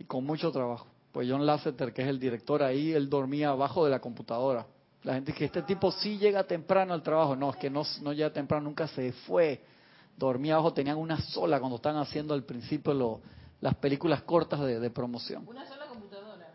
Y 0.00 0.04
con 0.04 0.24
mucho 0.24 0.50
trabajo. 0.50 0.86
Pues 1.12 1.28
John 1.30 1.46
Lasseter, 1.46 1.92
que 1.92 2.02
es 2.02 2.08
el 2.08 2.18
director 2.18 2.62
ahí, 2.62 2.92
él 2.92 3.08
dormía 3.08 3.50
abajo 3.50 3.84
de 3.84 3.90
la 3.92 4.00
computadora. 4.00 4.66
La 5.06 5.14
gente 5.14 5.32
que 5.32 5.44
este 5.44 5.62
tipo 5.62 5.92
sí 5.92 6.18
llega 6.18 6.42
temprano 6.42 6.92
al 6.92 7.00
trabajo. 7.00 7.36
No, 7.36 7.50
es 7.50 7.56
que 7.58 7.70
no, 7.70 7.84
no 8.02 8.12
llega 8.12 8.32
temprano, 8.32 8.64
nunca 8.64 8.88
se 8.88 9.12
fue. 9.12 9.62
Dormía 10.16 10.54
abajo, 10.54 10.72
tenían 10.72 10.98
una 10.98 11.20
sola 11.20 11.60
cuando 11.60 11.76
estaban 11.76 12.02
haciendo 12.02 12.34
al 12.34 12.42
principio 12.42 12.92
lo- 12.92 13.20
las 13.60 13.76
películas 13.76 14.22
cortas 14.22 14.58
de, 14.62 14.80
de 14.80 14.90
promoción. 14.90 15.44
Una 15.46 15.64
sola 15.64 15.86
computadora. 15.86 16.48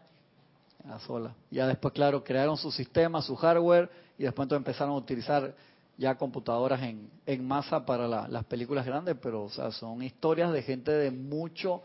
Una 0.83 0.99
sola. 0.99 1.33
Ya 1.49 1.65
después, 1.65 1.93
claro, 1.93 2.25
crearon 2.25 2.57
su 2.57 2.73
sistema, 2.73 3.21
su 3.21 3.37
hardware, 3.37 3.89
y 4.17 4.23
después 4.23 4.43
entonces 4.47 4.67
empezaron 4.67 4.95
a 4.95 4.97
utilizar 4.97 5.55
ya 5.95 6.15
computadoras 6.15 6.81
en, 6.81 7.09
en 7.25 7.47
masa 7.47 7.85
para 7.85 8.05
la- 8.05 8.27
las 8.27 8.43
películas 8.43 8.85
grandes, 8.85 9.15
pero 9.21 9.43
o 9.45 9.49
sea, 9.49 9.71
son 9.71 10.03
historias 10.03 10.51
de 10.51 10.61
gente 10.61 10.91
de 10.91 11.09
mucho 11.09 11.83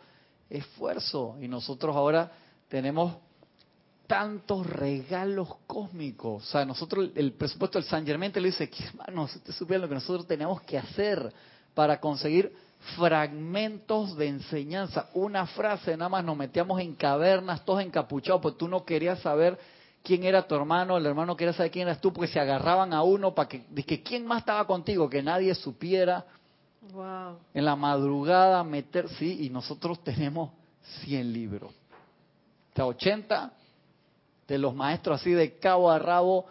esfuerzo. 0.51 1.37
Y 1.41 1.47
nosotros 1.47 1.95
ahora 1.95 2.33
tenemos 2.69 3.15
tantos 4.07 4.67
regalos 4.67 5.49
cósmicos. 5.67 6.43
O 6.43 6.47
sea, 6.47 6.65
nosotros, 6.65 7.11
el 7.15 7.33
presupuesto 7.33 7.79
del 7.79 7.89
San 7.89 8.07
Germain 8.07 8.33
te 8.33 8.41
lo 8.41 8.47
dice, 8.47 8.71
que 8.71 8.85
hermanos, 8.85 9.33
si 9.33 9.39
ustedes 9.39 9.57
supieran 9.57 9.83
lo 9.83 9.89
que 9.89 9.95
nosotros 9.95 10.27
tenemos 10.27 10.61
que 10.63 10.79
hacer 10.79 11.33
para 11.75 12.01
conseguir 12.01 12.53
fragmentos 12.97 14.17
de 14.17 14.29
enseñanza. 14.29 15.11
Una 15.15 15.47
frase, 15.47 15.97
nada 15.97 16.09
más 16.09 16.25
nos 16.25 16.37
metíamos 16.37 16.81
en 16.81 16.95
cavernas, 16.95 17.65
todos 17.65 17.83
encapuchados, 17.83 18.41
pues 18.41 18.57
tú 18.57 18.69
no 18.69 18.85
querías 18.85 19.21
saber 19.21 19.59
quién 20.03 20.25
era 20.25 20.47
tu 20.47 20.55
hermano, 20.55 20.97
el 20.97 21.05
hermano 21.05 21.37
quería 21.37 21.53
saber 21.53 21.73
quién 21.73 21.89
eras 21.89 22.01
tú, 22.01 22.13
porque 22.13 22.33
se 22.33 22.39
agarraban 22.39 22.93
a 22.93 23.03
uno 23.03 23.35
para 23.35 23.49
que, 23.49 23.65
de 23.69 23.83
que 23.83 24.03
quién 24.03 24.25
más 24.25 24.41
estaba 24.41 24.67
contigo, 24.67 25.11
que 25.11 25.23
nadie 25.23 25.55
supiera. 25.55 26.25
Wow. 26.93 27.39
En 27.53 27.65
la 27.65 27.75
madrugada 27.75 28.63
meter, 28.63 29.09
sí, 29.09 29.45
y 29.45 29.51
nosotros 29.51 30.03
tenemos 30.05 30.51
100 31.03 31.33
libros. 31.33 31.73
O 31.73 32.77
sea, 32.77 32.87
80 32.87 33.53
de 34.47 34.59
los 34.59 34.75
maestros 34.75 35.21
así 35.21 35.33
de 35.33 35.59
cabo 35.59 35.91
a 35.91 35.99
rabo, 35.99 36.47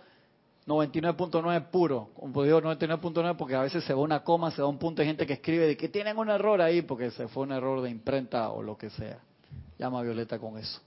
99.9 0.67 1.69
puro. 1.69 2.09
Como 2.15 2.43
digo 2.43 2.61
99.9 2.61 3.35
porque 3.37 3.55
a 3.55 3.61
veces 3.61 3.83
se 3.83 3.93
va 3.93 4.01
una 4.01 4.23
coma, 4.23 4.51
se 4.51 4.61
va 4.61 4.67
un 4.67 4.79
punto 4.79 5.01
de 5.01 5.07
gente 5.07 5.25
que 5.25 5.33
escribe 5.33 5.67
de 5.67 5.77
que 5.77 5.89
tienen 5.89 6.17
un 6.17 6.29
error 6.29 6.61
ahí 6.61 6.81
porque 6.81 7.11
se 7.11 7.27
fue 7.27 7.43
un 7.43 7.51
error 7.51 7.81
de 7.81 7.89
imprenta 7.89 8.49
o 8.49 8.63
lo 8.63 8.77
que 8.77 8.89
sea. 8.89 9.19
Llama 9.77 9.99
a 9.99 10.03
Violeta 10.03 10.39
con 10.39 10.57
eso. 10.57 10.81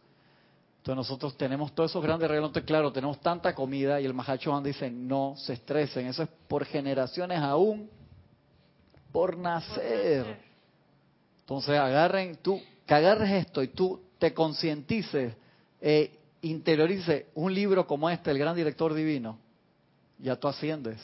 Entonces 0.79 0.97
nosotros 0.97 1.37
tenemos 1.37 1.75
todos 1.75 1.91
esos 1.91 2.03
grandes 2.03 2.29
regalos, 2.29 2.49
entonces 2.51 2.67
claro, 2.67 2.93
tenemos 2.93 3.21
tanta 3.21 3.55
comida 3.55 4.01
y 4.01 4.07
el 4.07 4.15
Mahacho 4.15 4.59
dice, 4.63 4.91
no 4.91 5.35
se 5.37 5.55
estresen, 5.55 6.07
eso 6.07 6.23
es 6.23 6.29
por 6.49 6.65
generaciones 6.65 7.41
aún, 7.41 7.91
por 9.13 9.37
nacer. 9.37 10.39
Entonces 11.41 11.79
agarren, 11.79 12.37
tú, 12.37 12.61
que 12.87 12.95
agarres 12.95 13.47
esto 13.47 13.63
y 13.63 13.69
tú 13.69 14.01
te 14.19 14.33
concientices, 14.33 15.35
eh, 15.81 16.18
interiorices 16.43 17.27
un 17.35 17.55
libro 17.55 17.87
como 17.87 18.09
este, 18.11 18.31
El 18.31 18.39
Gran 18.39 18.57
Director 18.57 18.95
Divino, 18.95 19.39
ya 20.19 20.37
tú 20.37 20.49
asciendes. 20.49 21.01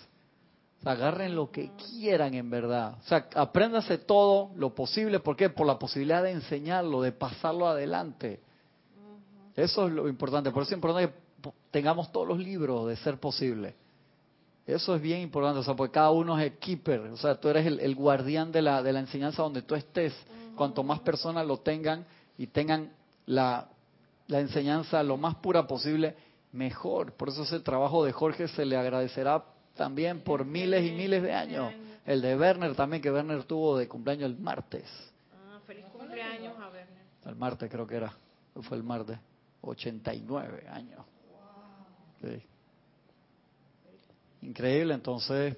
O 0.80 0.82
sea, 0.82 0.92
agarren 0.92 1.34
lo 1.34 1.50
que 1.50 1.70
quieran 1.76 2.34
en 2.34 2.50
verdad. 2.50 2.96
O 3.00 3.08
sea, 3.08 3.28
apréndase 3.34 3.98
todo 3.98 4.50
lo 4.56 4.74
posible. 4.74 5.20
¿Por 5.20 5.36
qué? 5.36 5.50
Por 5.50 5.66
la 5.66 5.78
posibilidad 5.78 6.22
de 6.22 6.32
enseñarlo, 6.32 7.00
de 7.00 7.12
pasarlo 7.12 7.66
adelante. 7.66 8.40
Eso 9.56 9.86
es 9.86 9.92
lo 9.92 10.08
importante. 10.08 10.50
Por 10.50 10.62
eso 10.62 10.72
es 10.72 10.76
importante 10.76 11.12
que 11.12 11.50
tengamos 11.70 12.12
todos 12.12 12.28
los 12.28 12.38
libros 12.38 12.88
de 12.88 12.96
ser 12.96 13.18
posible. 13.18 13.74
Eso 14.66 14.94
es 14.94 15.02
bien 15.02 15.20
importante, 15.20 15.60
o 15.60 15.62
sea, 15.62 15.76
porque 15.76 15.92
cada 15.92 16.10
uno 16.10 16.38
es 16.38 16.46
el 16.46 16.58
keeper, 16.58 17.00
o 17.00 17.18
sea, 17.18 17.38
tú 17.38 17.50
eres 17.50 17.66
el, 17.66 17.94
guardián 17.94 18.50
de 18.50 18.62
la, 18.62 18.82
de 18.82 18.94
la 18.94 19.00
enseñanza 19.00 19.42
donde 19.42 19.60
tú 19.60 19.74
estés. 19.74 20.14
Cuanto 20.56 20.82
más 20.82 21.00
personas 21.00 21.46
lo 21.46 21.58
tengan 21.58 22.06
y 22.38 22.46
tengan 22.46 22.90
la, 23.26 23.68
la 24.26 24.40
enseñanza 24.40 25.02
lo 25.02 25.16
más 25.16 25.36
pura 25.36 25.66
posible, 25.66 26.16
mejor. 26.52 27.12
Por 27.12 27.28
eso 27.28 27.42
ese 27.42 27.60
trabajo 27.60 28.04
de 28.04 28.12
Jorge 28.12 28.48
se 28.48 28.64
le 28.64 28.76
agradecerá 28.76 29.44
también 29.74 30.20
por 30.20 30.44
miles 30.44 30.84
y 30.84 30.92
miles 30.92 31.22
de 31.22 31.32
años. 31.32 31.72
El 32.06 32.22
de 32.22 32.36
Werner 32.36 32.74
también, 32.74 33.02
que 33.02 33.10
Werner 33.10 33.44
tuvo 33.44 33.78
de 33.78 33.88
cumpleaños 33.88 34.30
el 34.30 34.38
martes. 34.38 34.84
Ah, 35.32 35.58
feliz 35.66 35.84
cumpleaños 35.92 36.54
a 36.58 36.68
Werner. 36.68 37.04
El 37.26 37.36
martes 37.36 37.70
creo 37.70 37.86
que 37.86 37.96
era, 37.96 38.14
fue 38.62 38.76
el 38.76 38.82
martes. 38.82 39.18
89 39.62 40.66
años. 40.68 41.00
Sí. 42.20 42.42
Increíble, 44.42 44.92
entonces, 44.92 45.56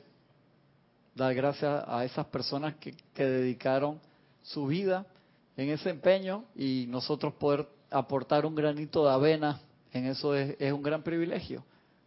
dar 1.15 1.35
gracias 1.35 1.85
a 1.87 2.05
esas 2.05 2.27
personas 2.27 2.77
que, 2.77 2.95
que 3.13 3.25
dedicaron 3.25 4.01
su 4.43 4.67
vida 4.67 5.05
en 5.57 5.71
ese 5.71 5.91
empeño 5.91 6.45
y 6.55 6.87
nosotros 6.89 7.35
poder 7.35 7.67
aportar 7.91 8.47
un 8.47 8.55
granito 8.55 9.05
de 9.05 9.13
avena 9.13 9.61
en 9.93 10.07
eso 10.07 10.35
es, 10.35 10.57
es, 10.59 10.73
un 10.73 10.83
gran 10.83 11.03
privilegio 11.03 11.65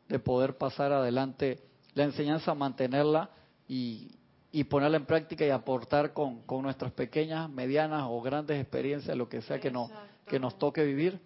de 0.07 0.19
poder 0.19 0.57
pasar 0.57 0.91
adelante 0.91 1.59
la 1.93 2.03
enseñanza, 2.03 2.53
mantenerla 2.53 3.29
y, 3.67 4.11
y 4.51 4.63
ponerla 4.63 4.97
en 4.97 5.05
práctica 5.05 5.45
y 5.45 5.49
aportar 5.49 6.13
con, 6.13 6.41
con, 6.41 6.63
nuestras 6.63 6.91
pequeñas, 6.91 7.49
medianas 7.49 8.05
o 8.07 8.21
grandes 8.21 8.59
experiencias, 8.59 9.15
lo 9.15 9.29
que 9.29 9.41
sea 9.41 9.59
que 9.59 9.71
nos, 9.71 9.89
que 10.27 10.39
nos 10.39 10.57
toque 10.57 10.83
vivir, 10.83 11.19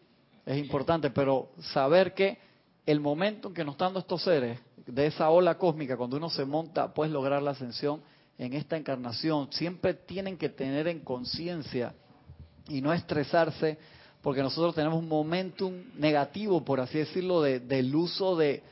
es 0.46 0.58
importante. 0.58 1.10
Pero 1.10 1.50
saber 1.74 2.13
que 2.13 2.38
el 2.86 3.00
momento 3.00 3.50
en 3.50 3.54
que 3.54 3.63
nos 3.63 3.74
están 3.74 3.88
dando 3.88 4.00
estos 4.00 4.24
seres, 4.24 4.60
de 4.86 5.06
esa 5.06 5.30
ola 5.30 5.58
cósmica, 5.58 5.96
cuando 5.96 6.18
uno 6.18 6.30
se 6.30 6.44
monta, 6.44 6.94
puedes 6.94 7.13
lograr 7.13 7.42
la 7.42 7.52
ascensión 7.52 8.02
en 8.38 8.54
esta 8.54 8.76
encarnación. 8.76 9.52
Siempre 9.52 9.94
tienen 9.94 10.38
que 10.38 10.50
tener 10.50 10.88
en 10.89 11.00
conciencia 11.00 11.94
y 12.68 12.82
no 12.82 12.92
estresarse, 12.92 13.78
porque 14.24 14.42
nosotros 14.42 14.74
tenemos 14.74 15.00
un 15.00 15.10
momentum 15.10 15.74
negativo, 15.98 16.64
por 16.64 16.80
así 16.80 16.98
decirlo, 16.98 17.42
de, 17.42 17.60
del 17.60 17.94
uso 17.94 18.38
de 18.38 18.64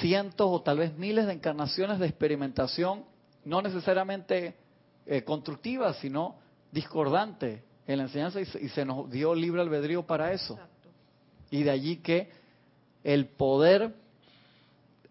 cientos 0.00 0.48
o 0.50 0.62
tal 0.62 0.78
vez 0.78 0.96
miles 0.96 1.26
de 1.26 1.34
encarnaciones 1.34 1.98
de 1.98 2.06
experimentación, 2.06 3.04
no 3.44 3.60
necesariamente 3.60 4.56
eh, 5.04 5.22
constructiva, 5.22 5.92
sino 5.94 6.36
discordante 6.72 7.62
en 7.86 7.98
la 7.98 8.04
enseñanza 8.04 8.40
y 8.40 8.46
se, 8.46 8.58
y 8.58 8.68
se, 8.70 8.86
nos 8.86 9.10
dio 9.10 9.34
libre 9.34 9.60
albedrío 9.60 10.02
para 10.02 10.32
eso. 10.32 10.54
Exacto. 10.54 10.88
Y 11.50 11.62
de 11.62 11.70
allí 11.70 11.96
que 11.98 12.30
el 13.04 13.26
poder 13.26 13.94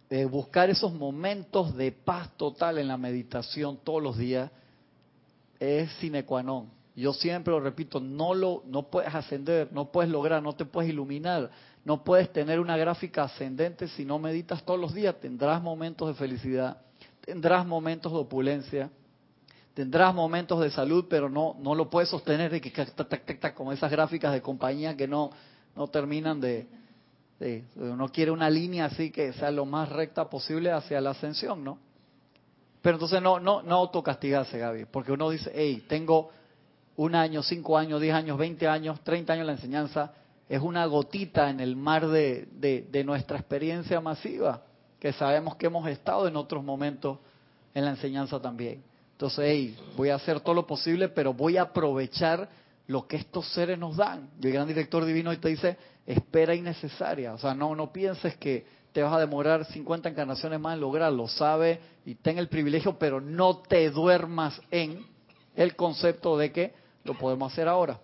eh, 0.09 0.25
buscar 0.25 0.71
esos 0.71 0.93
momentos 0.93 1.75
de 1.75 1.91
paz 1.91 2.31
total 2.37 2.79
en 2.79 2.87
la 2.87 2.97
meditación 2.97 3.77
todos 3.83 4.01
los 4.01 4.17
días 4.17 4.49
es 5.59 5.91
sine 5.99 6.25
qua 6.25 6.41
non. 6.41 6.69
Yo 6.95 7.11
siempre 7.13 7.51
lo 7.51 7.59
repito, 7.59 7.99
no 7.99 8.33
lo 8.33 8.63
no 8.67 8.83
puedes 8.83 9.13
ascender, 9.13 9.67
no 9.73 9.91
puedes 9.91 10.09
lograr, 10.09 10.41
no 10.41 10.53
te 10.53 10.63
puedes 10.63 10.89
iluminar, 10.89 11.51
no 11.83 12.05
puedes 12.05 12.31
tener 12.31 12.61
una 12.61 12.77
gráfica 12.77 13.23
ascendente 13.23 13.89
si 13.89 14.05
no 14.05 14.17
meditas 14.17 14.63
todos 14.63 14.79
los 14.79 14.93
días. 14.93 15.15
Tendrás 15.19 15.61
momentos 15.61 16.07
de 16.07 16.13
felicidad, 16.13 16.77
tendrás 17.19 17.65
momentos 17.65 18.13
de 18.13 18.17
opulencia, 18.19 18.89
tendrás 19.73 20.15
momentos 20.15 20.61
de 20.61 20.71
salud, 20.71 21.07
pero 21.09 21.29
no 21.29 21.57
no 21.59 21.75
lo 21.75 21.89
puedes 21.89 22.07
sostener 22.07 22.49
de 22.49 22.61
que 22.61 22.71
tac, 22.71 22.95
tac, 22.95 23.39
tac, 23.41 23.53
como 23.55 23.73
esas 23.73 23.91
gráficas 23.91 24.31
de 24.31 24.41
compañía 24.41 24.95
que 24.95 25.05
no 25.07 25.31
no 25.75 25.89
terminan 25.89 26.39
de, 26.39 26.65
de 27.41 27.65
uno 27.75 28.07
quiere 28.07 28.31
una 28.31 28.49
línea 28.49 28.85
así 28.85 29.11
que 29.11 29.33
sea 29.33 29.51
lo 29.51 29.65
más 29.65 29.89
recta 29.89 30.29
posible 30.29 30.71
hacia 30.71 31.01
la 31.01 31.09
ascensión, 31.09 31.61
¿no? 31.61 31.77
Pero 32.81 32.95
entonces 32.95 33.21
no 33.21 33.37
no 33.41 33.61
no 33.63 33.75
autocastigarse, 33.75 34.57
Gaby, 34.57 34.85
porque 34.85 35.11
uno 35.11 35.29
dice, 35.29 35.51
hey, 35.53 35.83
tengo 35.89 36.31
un 36.97 37.15
año, 37.15 37.43
cinco 37.43 37.77
años, 37.77 38.01
diez 38.01 38.13
años, 38.13 38.37
veinte 38.37 38.67
años, 38.67 38.99
treinta 39.03 39.33
años 39.33 39.45
la 39.45 39.53
enseñanza, 39.53 40.13
es 40.47 40.61
una 40.61 40.85
gotita 40.85 41.49
en 41.49 41.59
el 41.59 41.75
mar 41.75 42.07
de, 42.07 42.47
de, 42.51 42.87
de, 42.89 43.03
nuestra 43.03 43.37
experiencia 43.37 43.99
masiva, 43.99 44.63
que 44.99 45.11
sabemos 45.13 45.55
que 45.55 45.65
hemos 45.65 45.87
estado 45.87 46.27
en 46.27 46.35
otros 46.35 46.63
momentos 46.63 47.19
en 47.73 47.85
la 47.85 47.91
enseñanza 47.91 48.39
también. 48.39 48.83
Entonces, 49.13 49.45
hey, 49.47 49.77
voy 49.97 50.09
a 50.09 50.15
hacer 50.15 50.39
todo 50.41 50.55
lo 50.55 50.67
posible, 50.67 51.09
pero 51.09 51.33
voy 51.33 51.57
a 51.57 51.63
aprovechar 51.63 52.49
lo 52.87 53.07
que 53.07 53.17
estos 53.17 53.51
seres 53.53 53.79
nos 53.79 53.97
dan. 53.97 54.29
Y 54.41 54.47
el 54.47 54.53
gran 54.53 54.67
director 54.67 55.03
divino 55.05 55.31
hoy 55.31 55.37
te 55.37 55.49
dice, 55.49 55.77
espera 56.05 56.53
innecesaria. 56.53 57.33
O 57.33 57.37
sea, 57.37 57.53
no, 57.53 57.75
no 57.75 57.91
pienses 57.91 58.35
que 58.37 58.65
te 58.91 59.01
vas 59.01 59.13
a 59.13 59.19
demorar 59.19 59.65
50 59.65 60.09
encarnaciones 60.09 60.59
más 60.59 60.75
en 60.75 60.81
lograrlo. 60.81 61.27
Sabe 61.27 61.79
y 62.05 62.15
ten 62.15 62.37
el 62.37 62.47
privilegio, 62.47 62.97
pero 62.97 63.19
no 63.19 63.57
te 63.57 63.89
duermas 63.89 64.61
en 64.69 65.05
el 65.55 65.75
concepto 65.75 66.37
de 66.37 66.51
que 66.51 66.73
lo 67.05 67.17
podemos 67.17 67.53
hacer 67.53 67.67
ahora. 67.67 67.99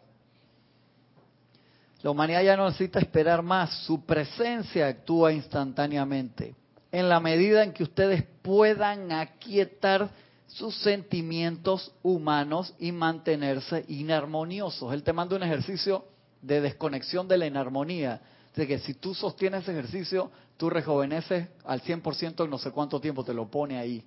La 2.02 2.10
humanidad 2.10 2.42
ya 2.44 2.56
no 2.56 2.66
necesita 2.66 3.00
esperar 3.00 3.42
más, 3.42 3.84
su 3.86 4.06
presencia 4.06 4.88
actúa 4.88 5.34
instantáneamente. 5.34 6.56
En 6.92 7.10
la 7.10 7.20
medida 7.20 7.64
en 7.64 7.74
que 7.74 7.84
ustedes 7.84 8.24
puedan 8.42 9.12
aquietar 9.12 10.10
sus 10.48 10.76
sentimientos 10.82 11.94
humanos 12.04 12.74
y 12.80 12.92
mantenerse 12.92 13.86
inarmoniosos. 13.88 14.94
Él 14.94 15.04
te 15.04 15.14
manda 15.14 15.36
un 15.36 15.44
ejercicio 15.44 16.06
de 16.42 16.60
desconexión 16.60 17.28
de 17.28 17.38
la 17.38 17.46
inarmonía. 17.46 18.22
De 18.56 18.68
que 18.68 18.80
si 18.80 18.96
tú 18.96 19.14
sostienes 19.14 19.64
ese 19.64 19.72
ejercicio, 19.72 20.30
tú 20.58 20.70
rejuveneces 20.70 21.48
al 21.64 21.82
100% 21.82 22.44
en 22.44 22.50
no 22.50 22.58
sé 22.58 22.72
cuánto 22.72 23.00
tiempo, 23.00 23.24
te 23.24 23.34
lo 23.34 23.50
pone 23.50 23.78
ahí. 23.78 24.04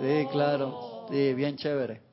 Sí, 0.00 0.26
claro. 0.32 1.06
Sí, 1.10 1.34
bien 1.34 1.56
chévere 1.56 2.05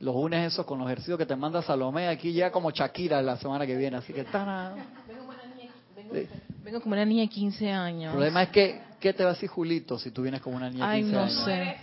los 0.00 0.14
unes 0.14 0.52
eso 0.52 0.66
con 0.66 0.78
los 0.78 0.86
ejercicios 0.88 1.18
que 1.18 1.26
te 1.26 1.36
manda 1.36 1.62
Salomé 1.62 2.08
aquí 2.08 2.32
ya 2.32 2.50
como 2.50 2.70
Shakira 2.70 3.22
la 3.22 3.36
semana 3.36 3.66
que 3.66 3.76
viene. 3.76 3.96
Así 3.96 4.12
que 4.12 4.24
¡tana! 4.24 4.72
Vengo 5.06 5.20
como 5.20 5.30
una 5.30 5.54
niña, 5.54 5.70
vengo, 5.96 6.14
sí. 6.14 6.28
vengo 6.62 6.80
como 6.80 6.92
una 6.94 7.04
niña 7.04 7.22
de 7.22 7.28
15 7.28 7.70
años. 7.70 8.04
El 8.06 8.10
problema 8.12 8.42
es 8.42 8.48
que, 8.50 8.80
¿qué 9.00 9.12
te 9.12 9.24
va 9.24 9.30
a 9.30 9.32
decir 9.34 9.48
Julito 9.48 9.98
si 9.98 10.10
tú 10.10 10.22
vienes 10.22 10.40
como 10.40 10.56
una 10.56 10.70
niña 10.70 10.90
de 10.90 10.96
15 11.02 11.08
Ay, 11.08 11.12
no 11.14 11.20
años? 11.22 11.44
sé. 11.44 11.76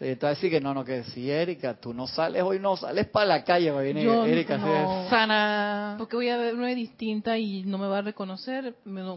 Sí, 0.00 0.16
te 0.16 0.24
va 0.24 0.28
a 0.28 0.34
decir 0.34 0.50
que 0.50 0.62
no, 0.62 0.72
no, 0.72 0.82
que 0.82 1.04
si 1.04 1.30
Erika, 1.30 1.74
tú 1.74 1.92
no 1.92 2.06
sales 2.06 2.42
hoy, 2.42 2.58
no 2.58 2.74
sales 2.74 3.06
para 3.08 3.26
la 3.26 3.44
calle, 3.44 3.70
va 3.70 3.80
a 3.80 3.82
venir 3.82 4.04
Yo 4.04 4.24
Erika 4.24 4.56
no. 4.56 5.06
sana. 5.10 5.94
Porque 5.98 6.16
voy 6.16 6.30
a 6.30 6.38
verme 6.38 6.74
distinta 6.74 7.36
y 7.36 7.64
no 7.64 7.76
me 7.76 7.86
va 7.86 7.98
a 7.98 8.00
reconocer. 8.00 8.76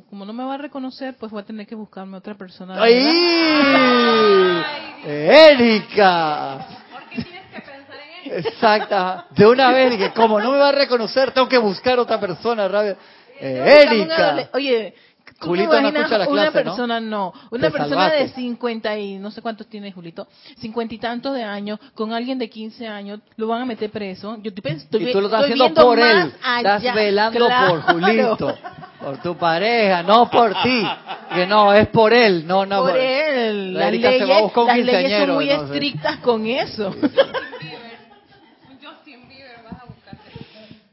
Como 0.10 0.26
no 0.26 0.34
me 0.34 0.44
va 0.44 0.56
a 0.56 0.58
reconocer, 0.58 1.16
pues 1.18 1.32
voy 1.32 1.42
a 1.42 1.46
tener 1.46 1.66
que 1.68 1.76
buscarme 1.76 2.18
otra 2.18 2.36
persona. 2.36 2.76
¡Ay! 2.84 2.96
¡Erika! 5.06 6.68
¿Por 6.92 7.04
qué 7.10 7.24
tienes 7.24 7.46
que 7.46 7.62
pensar 7.62 7.96
en 7.96 8.23
eso? 8.23 8.23
Exacta. 8.38 9.26
De 9.32 9.46
una 9.46 9.72
vez, 9.72 9.98
que 9.98 10.12
como 10.12 10.40
no 10.40 10.52
me 10.52 10.58
va 10.58 10.70
a 10.70 10.74
reconocer, 10.74 11.32
tengo 11.32 11.48
que 11.48 11.58
buscar 11.58 12.00
otra 12.00 12.20
persona, 12.20 12.68
rabia. 12.68 12.98
Eh, 13.40 13.84
Erika. 13.88 14.50
Oye, 14.54 14.94
¿tú 15.40 15.48
Julito 15.48 15.82
no 15.82 15.90
escucha 15.90 16.18
la 16.18 16.28
una 16.30 16.42
clase, 16.52 16.64
¿no? 16.64 16.72
persona 16.72 17.00
no, 17.02 17.34
una 17.52 17.68
Te 17.68 17.72
persona 17.78 18.06
de 18.10 18.20
salvaste. 18.20 18.42
50 18.42 18.98
y 19.00 19.16
no 19.20 19.32
sé 19.32 19.42
cuántos 19.42 19.68
tiene 19.68 19.92
Julito, 19.92 20.28
50 20.60 20.94
y 20.94 20.98
tantos 21.00 21.34
de 21.34 21.44
años 21.44 21.80
con 21.96 22.14
alguien 22.14 22.38
de 22.38 22.50
15 22.50 22.88
años, 22.88 23.20
lo 23.36 23.48
van 23.48 23.64
a 23.64 23.66
meter 23.66 23.90
preso. 23.90 24.38
Yo 24.42 24.52
estoy, 24.56 24.72
estoy 24.74 25.10
Y 25.10 25.12
tú 25.12 25.20
lo 25.20 25.28
estás 25.28 25.44
haciendo 25.44 25.74
por 25.74 26.00
él. 26.00 26.32
allá. 26.44 26.76
Estás 26.78 26.96
velando 26.96 27.46
Claro. 27.48 27.68
por 27.72 27.82
Julito. 27.94 28.58
Por 29.04 29.18
tu 29.22 29.36
pareja, 29.36 30.02
no 30.04 30.30
por 30.30 30.54
ti. 30.64 30.88
Que 31.36 31.46
no, 31.46 31.74
es 31.74 31.88
por 31.90 32.14
él. 32.14 32.48
No, 32.48 32.66
no. 32.66 32.84
por 32.84 32.96
él. 32.96 33.74
La 33.74 33.80
Las 33.82 33.88
Erika 33.90 34.12
se 34.12 34.18
va 34.20 34.24
a 34.24 34.28
leyes, 34.28 34.42
buscar 34.44 34.64
un 34.64 34.68
las 34.68 34.78
leyes 34.78 35.20
son 35.20 35.32
muy 35.36 35.46
no 35.48 35.58
sé. 35.58 35.64
estrictas 35.74 36.18
con 36.20 36.46
eso. 36.46 36.96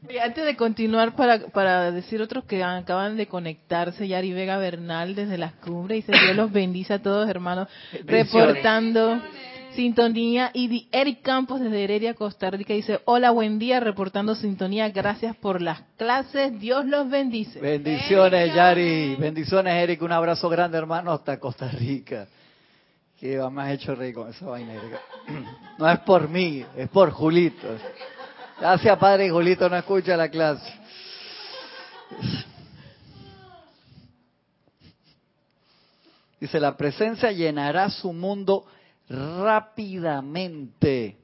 antes 0.17 0.45
de 0.45 0.55
continuar, 0.55 1.15
para, 1.15 1.39
para 1.47 1.91
decir 1.91 2.21
otros 2.21 2.43
que 2.45 2.63
acaban 2.63 3.17
de 3.17 3.27
conectarse, 3.27 4.07
Yari 4.07 4.33
Vega 4.33 4.57
Bernal 4.57 5.15
desde 5.15 5.37
las 5.37 5.53
cumbres, 5.53 6.05
dice 6.05 6.19
Dios 6.23 6.35
los 6.35 6.51
bendice 6.51 6.93
a 6.95 7.01
todos 7.01 7.29
hermanos, 7.29 7.67
Bendiciones. 7.91 8.31
reportando 8.31 9.21
sintonía. 9.73 10.51
Y 10.53 10.87
Eric 10.91 11.21
Campos 11.21 11.61
desde 11.61 11.83
Heredia, 11.83 12.13
Costa 12.13 12.49
Rica, 12.49 12.73
dice, 12.73 12.99
hola, 13.05 13.31
buen 13.31 13.59
día, 13.59 13.79
reportando 13.79 14.35
sintonía, 14.35 14.89
gracias 14.89 15.35
por 15.35 15.61
las 15.61 15.81
clases, 15.97 16.59
Dios 16.59 16.85
los 16.85 17.09
bendice. 17.09 17.59
Bendiciones, 17.59 18.53
Yari. 18.53 19.15
Bendiciones, 19.15 19.73
Eric. 19.73 20.01
Un 20.01 20.11
abrazo 20.11 20.49
grande, 20.49 20.77
hermano, 20.77 21.11
hasta 21.11 21.39
Costa 21.39 21.69
Rica. 21.69 22.27
Que 23.19 23.37
has 23.39 23.71
hecho 23.71 23.95
con 24.15 24.29
esa 24.29 24.45
vaina, 24.47 24.73
Erika. 24.73 24.99
No 25.77 25.89
es 25.89 25.99
por 25.99 26.29
mí, 26.29 26.63
es 26.75 26.89
por 26.89 27.11
Julito. 27.11 27.67
Gracias, 28.61 28.97
padre. 28.97 29.29
Julito 29.29 29.67
no 29.67 29.75
escucha 29.75 30.15
la 30.15 30.29
clase. 30.29 30.71
Dice, 36.39 36.59
la 36.59 36.75
presencia 36.75 37.31
llenará 37.31 37.89
su 37.89 38.11
mundo 38.13 38.65
rápidamente, 39.09 41.17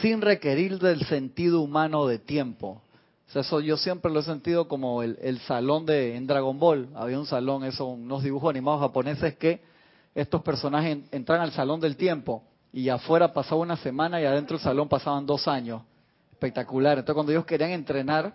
sin 0.00 0.20
requerir 0.20 0.78
del 0.80 1.04
sentido 1.06 1.60
humano 1.60 2.06
de 2.06 2.18
tiempo. 2.18 2.82
O 3.28 3.30
sea, 3.30 3.42
eso 3.42 3.60
yo 3.60 3.76
siempre 3.76 4.10
lo 4.10 4.20
he 4.20 4.24
sentido 4.24 4.66
como 4.66 5.02
el, 5.02 5.16
el 5.20 5.38
salón 5.40 5.86
de 5.86 6.16
en 6.16 6.26
Dragon 6.26 6.58
Ball. 6.58 6.88
Había 6.94 7.18
un 7.20 7.26
salón, 7.26 7.64
eso, 7.64 7.86
unos 7.86 8.22
dibujos 8.22 8.50
animados 8.50 8.80
japoneses 8.80 9.36
que 9.36 9.60
estos 10.14 10.42
personajes 10.42 10.92
en- 10.92 11.08
entran 11.12 11.40
al 11.40 11.52
salón 11.52 11.80
del 11.80 11.96
tiempo 11.96 12.42
y 12.72 12.88
afuera 12.88 13.32
pasaba 13.32 13.60
una 13.60 13.76
semana 13.76 14.20
y 14.20 14.24
adentro 14.24 14.56
del 14.56 14.64
salón 14.64 14.88
pasaban 14.88 15.26
dos 15.26 15.46
años. 15.46 15.82
Espectacular. 16.36 16.98
Entonces 16.98 17.14
cuando 17.14 17.32
ellos 17.32 17.46
querían 17.46 17.70
entrenar, 17.70 18.34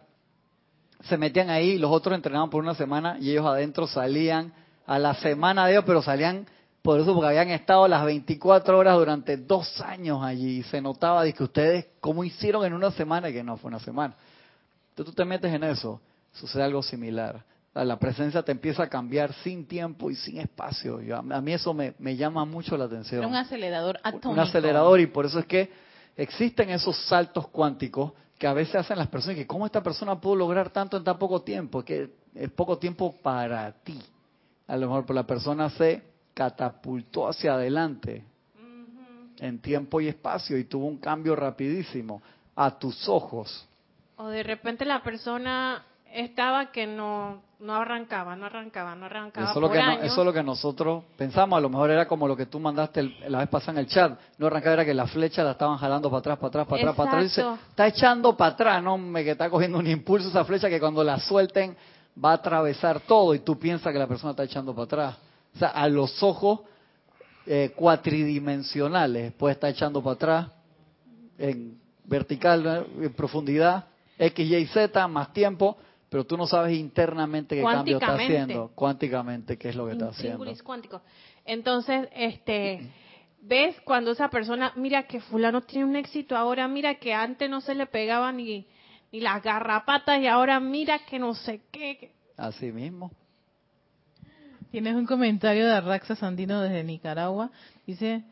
se 1.04 1.18
metían 1.18 1.52
ahí, 1.52 1.78
los 1.78 1.92
otros 1.92 2.16
entrenaban 2.16 2.50
por 2.50 2.64
una 2.64 2.74
semana 2.74 3.18
y 3.20 3.30
ellos 3.30 3.46
adentro 3.46 3.86
salían 3.86 4.54
a 4.88 4.98
la 4.98 5.14
semana 5.16 5.66
de 5.68 5.74
ellos, 5.74 5.84
pero 5.86 6.02
salían 6.02 6.48
por 6.82 7.00
eso 7.00 7.14
porque 7.14 7.28
habían 7.28 7.50
estado 7.52 7.88
las 7.88 8.04
24 8.04 8.76
horas 8.76 8.98
durante 8.98 9.38
dos 9.38 9.80
años 9.82 10.24
allí 10.24 10.58
y 10.60 10.64
se 10.64 10.82
notaba 10.82 11.24
de 11.24 11.32
que 11.34 11.44
ustedes 11.44 11.86
cómo 12.00 12.24
hicieron 12.24 12.66
en 12.66 12.74
una 12.74 12.90
semana 12.90 13.30
y 13.30 13.34
que 13.34 13.44
no 13.44 13.56
fue 13.58 13.68
una 13.70 13.80
semana. 13.80 14.16
Entonces 14.90 15.14
tú 15.14 15.22
te 15.22 15.24
metes 15.26 15.54
en 15.54 15.64
eso, 15.64 16.02
sucede 16.34 16.64
algo 16.64 16.82
similar. 16.82 17.44
La 17.76 17.98
presencia 18.00 18.42
te 18.42 18.52
empieza 18.52 18.84
a 18.84 18.88
cambiar 18.90 19.32
sin 19.44 19.66
tiempo 19.68 20.10
y 20.10 20.16
sin 20.16 20.40
espacio. 20.40 21.00
Yo- 21.02 21.18
a 21.18 21.22
mí 21.42 21.54
eso 21.54 21.72
me, 21.74 21.94
me 22.00 22.16
llama 22.16 22.46
mucho 22.46 22.76
la 22.78 22.86
atención 22.86 23.20
Era 23.22 23.28
un 23.28 23.36
acelerador 23.36 24.00
atómico. 24.04 24.30
un 24.32 24.40
acelerador 24.40 25.00
y 25.00 25.06
por 25.06 25.28
eso 25.28 25.38
es 25.38 25.46
que 25.46 25.91
existen 26.22 26.70
esos 26.70 26.96
saltos 27.08 27.48
cuánticos 27.48 28.14
que 28.38 28.48
a 28.48 28.54
veces 28.54 28.76
hacen 28.76 28.98
las 28.98 29.08
personas 29.08 29.38
que 29.38 29.48
cómo 29.48 29.66
esta 29.66 29.84
persona 29.84 30.20
pudo 30.20 30.36
lograr 30.36 30.70
tanto 30.70 30.98
en 30.98 31.04
tan 31.04 31.18
poco 31.18 31.42
tiempo, 31.42 31.84
que 31.84 32.10
es 32.34 32.50
poco 32.52 32.78
tiempo 32.78 33.16
para 33.22 33.72
ti. 33.72 34.00
A 34.68 34.78
lo 34.78 34.88
mejor 34.88 35.14
la 35.14 35.26
persona 35.26 35.70
se 35.70 36.04
catapultó 36.34 37.28
hacia 37.28 37.54
adelante 37.54 38.24
en 39.40 39.60
tiempo 39.60 40.00
y 40.00 40.08
espacio 40.08 40.58
y 40.58 40.66
tuvo 40.66 40.86
un 40.86 40.98
cambio 40.98 41.36
rapidísimo 41.36 42.22
a 42.56 42.78
tus 42.78 43.08
ojos. 43.10 43.68
O 44.18 44.28
de 44.28 44.44
repente 44.44 44.86
la 44.86 45.02
persona 45.02 45.84
estaba 46.14 46.72
que 46.72 46.86
no, 46.88 47.42
no 47.60 47.76
arrancaba, 47.76 48.36
no 48.36 48.46
arrancaba, 48.48 48.96
no 48.96 49.06
arrancaba 49.06 49.52
Eso 49.52 49.60
lo 49.60 49.68
no- 49.68 49.74
eso 50.04 50.22
es 50.22 50.26
lo 50.26 50.34
que 50.34 50.44
nosotros 50.44 51.04
pensamos, 51.18 51.58
a 51.58 51.62
lo 51.62 51.70
mejor 51.70 51.92
era 51.92 52.08
como 52.08 52.28
lo 52.28 52.36
que 52.36 52.46
tú 52.46 52.60
mandaste 52.60 53.00
el- 53.02 53.16
la 53.30 53.40
vez 53.40 53.50
pasada 53.50 53.74
en 53.74 53.78
el 53.80 53.88
chat, 53.88 54.20
no 54.38 54.48
arrancaba 54.48 54.74
era 54.74 54.86
que 54.86 54.94
la 54.94 55.08
flecha 55.08 55.44
la 55.44 55.52
estaban 55.52 55.78
jalando 55.78 56.10
para 56.10 56.20
atrás, 56.20 56.38
para 56.38 56.48
atrás, 56.50 56.68
para 56.68 56.82
atrás, 56.82 56.96
para 56.96 57.10
atrás, 57.10 57.24
dice, 57.24 57.42
está 57.70 57.88
echando 57.88 58.36
para 58.36 58.54
atrás, 58.54 58.84
no 58.84 58.98
me 58.98 59.24
que 59.24 59.32
está 59.32 59.50
cogiendo 59.50 59.78
un 59.80 59.88
impulso 59.88 60.30
esa 60.30 60.44
flecha 60.46 60.70
que 60.70 60.80
cuando 60.80 61.04
la 61.04 61.20
suelten 61.20 61.76
va 62.24 62.32
a 62.32 62.36
atravesar 62.36 63.00
todo 63.02 63.34
y 63.34 63.40
tú 63.40 63.58
piensas 63.58 63.94
que 63.94 64.00
la 64.00 64.08
persona 64.08 64.32
está 64.32 64.44
echando 64.44 64.74
para 64.74 64.86
atrás. 64.86 65.18
O 65.56 65.60
sea, 65.60 65.70
a 65.70 65.88
los 65.88 66.22
ojos 66.24 66.62
eh, 67.46 67.72
cuatridimensionales 67.76 69.34
puede 69.34 69.54
estar 69.54 69.70
echando 69.70 70.02
para 70.02 70.14
atrás 70.14 70.48
en 71.38 71.80
vertical, 72.06 72.88
en 73.00 73.14
profundidad, 73.14 73.86
X, 74.18 74.52
Y, 74.52 74.66
Z, 74.68 75.08
más 75.08 75.34
tiempo, 75.34 75.78
pero 76.12 76.26
tú 76.26 76.36
no 76.36 76.46
sabes 76.46 76.78
internamente 76.78 77.56
qué 77.56 77.64
cambio 77.64 77.98
está 77.98 78.16
haciendo, 78.16 78.70
cuánticamente 78.76 79.58
qué 79.58 79.70
es 79.70 79.78
lo 79.78 79.86
que 79.86 79.94
está 79.94 80.10
haciendo. 80.10 80.46
Cuántico. 80.62 81.02
Entonces, 81.46 82.10
este, 82.14 82.92
ves 83.42 83.78
cuando 83.86 84.12
esa 84.12 84.30
persona, 84.30 84.74
mira 84.76 85.04
que 85.04 85.22
fulano 85.22 85.62
tiene 85.62 85.86
un 85.86 85.96
éxito 85.96 86.36
ahora, 86.36 86.68
mira 86.68 86.96
que 86.96 87.14
antes 87.14 87.50
no 87.50 87.62
se 87.62 87.76
le 87.76 87.86
pegaba 87.86 88.30
ni, 88.34 88.68
ni 89.14 89.22
las 89.22 89.42
garrapatas 89.42 90.20
y 90.20 90.28
ahora 90.28 90.60
mira 90.60 91.00
que 91.06 91.18
no 91.18 91.34
sé 91.34 91.62
qué. 91.72 92.12
Así 92.36 92.74
mismo. 92.74 93.10
Tienes 94.70 94.96
un 94.96 95.06
comentario 95.06 95.66
de 95.66 95.72
Arraxa 95.72 96.18
Sandino 96.18 96.60
desde 96.60 96.84
Nicaragua. 96.84 97.52
Dice, 97.88 98.26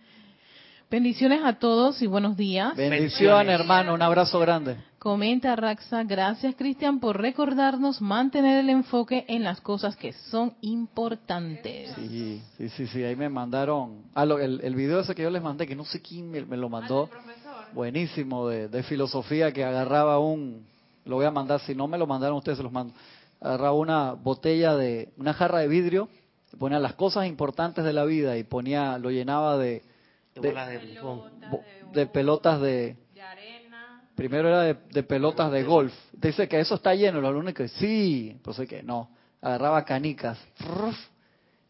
bendiciones 0.91 1.45
a 1.45 1.59
todos 1.59 2.01
y 2.01 2.07
buenos 2.07 2.35
días. 2.35 2.75
Bendición, 2.75 3.49
hermano, 3.49 3.93
un 3.93 4.01
abrazo 4.01 4.37
grande. 4.37 4.88
Comenta 4.99 5.55
Raxa, 5.55 6.03
gracias 6.03 6.55
Cristian 6.55 6.99
por 6.99 7.21
recordarnos 7.21 8.01
mantener 8.01 8.59
el 8.59 8.69
enfoque 8.69 9.23
en 9.29 9.45
las 9.45 9.61
cosas 9.61 9.95
que 9.95 10.11
son 10.11 10.53
importantes. 10.59 11.93
Sí, 11.95 12.41
sí, 12.57 12.69
sí, 12.69 12.87
sí, 12.87 13.03
ahí 13.05 13.15
me 13.15 13.29
mandaron, 13.29 14.03
ah, 14.13 14.25
lo- 14.25 14.39
el, 14.39 14.59
el 14.61 14.75
video 14.75 14.99
ese 14.99 15.15
que 15.15 15.23
yo 15.23 15.29
les 15.29 15.41
mandé, 15.41 15.65
que 15.67 15.75
no 15.75 15.85
sé 15.85 16.01
quién 16.01 16.29
me, 16.29 16.43
me 16.43 16.57
lo 16.57 16.67
mandó, 16.67 17.09
buenísimo, 17.73 18.49
de, 18.49 18.67
de 18.67 18.83
filosofía, 18.83 19.53
que 19.53 19.63
agarraba 19.63 20.19
un, 20.19 20.65
lo 21.05 21.15
voy 21.15 21.25
a 21.25 21.31
mandar, 21.31 21.61
si 21.61 21.73
no 21.73 21.87
me 21.87 21.97
lo 21.97 22.05
mandaron 22.05 22.35
ustedes, 22.37 22.57
se 22.57 22.63
los 22.63 22.71
mando, 22.73 22.93
agarraba 23.39 23.71
una 23.73 24.11
botella 24.11 24.75
de, 24.75 25.13
una 25.15 25.33
jarra 25.33 25.59
de 25.59 25.69
vidrio, 25.69 26.09
ponía 26.57 26.77
las 26.77 26.95
cosas 26.95 27.25
importantes 27.25 27.85
de 27.85 27.93
la 27.93 28.03
vida 28.03 28.37
y 28.37 28.43
ponía, 28.43 28.97
lo 28.97 29.11
llenaba 29.11 29.57
de, 29.57 29.81
De 31.93 32.05
pelotas 32.05 32.59
de. 32.61 32.97
Primero 34.19 34.49
era 34.49 34.63
de, 34.63 35.03
pelotas 35.03 35.49
de 35.49 35.63
golf, 35.63 35.93
dice 36.11 36.49
que 36.49 36.59
eso 36.59 36.75
está 36.75 36.93
lleno, 36.93 37.21
los 37.21 37.29
alumnos 37.29 37.53
que 37.53 37.69
sí, 37.69 38.31
entonces 38.31 38.67
que 38.67 38.83
no, 38.83 39.09
agarraba 39.41 39.85
canicas, 39.85 40.37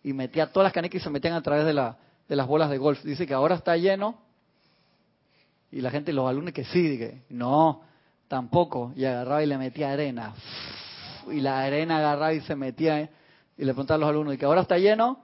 y 0.04 0.14
metía 0.14 0.52
todas 0.52 0.66
las 0.66 0.74
canicas 0.74 1.00
y 1.00 1.04
se 1.04 1.12
metían 1.12 1.36
a 1.36 1.44
través 1.44 1.64
de, 1.64 1.74
la, 1.74 1.96
de 2.28 2.36
las 2.36 2.48
bolas 2.48 2.72
de 2.72 2.80
golf. 2.80 3.04
Dice 3.04 3.28
que 3.28 3.36
ahora 3.36 3.54
está 3.54 3.78
lleno 3.78 4.18
y 5.72 5.82
la 5.82 5.92
gente, 5.92 6.12
los 6.12 6.28
alumnos 6.28 6.52
que 6.52 6.64
sí, 6.66 6.98
que 6.98 7.22
no, 7.30 7.84
tampoco. 8.28 8.94
Y 8.96 9.06
agarraba 9.06 9.44
y 9.44 9.46
le 9.46 9.58
metía 9.60 9.92
arena. 9.92 10.34
Y 11.30 11.42
la 11.42 11.62
arena 11.62 11.98
agarraba 11.98 12.34
y 12.34 12.42
se 12.42 12.56
metía. 12.56 13.00
¿eh? 13.02 13.10
Y 13.58 13.66
le 13.66 13.74
preguntaba 13.74 13.98
a 13.98 14.00
los 14.00 14.10
alumnos, 14.10 14.34
¿y 14.34 14.38
que 14.40 14.46
ahora 14.46 14.62
está 14.62 14.80
lleno? 14.80 15.20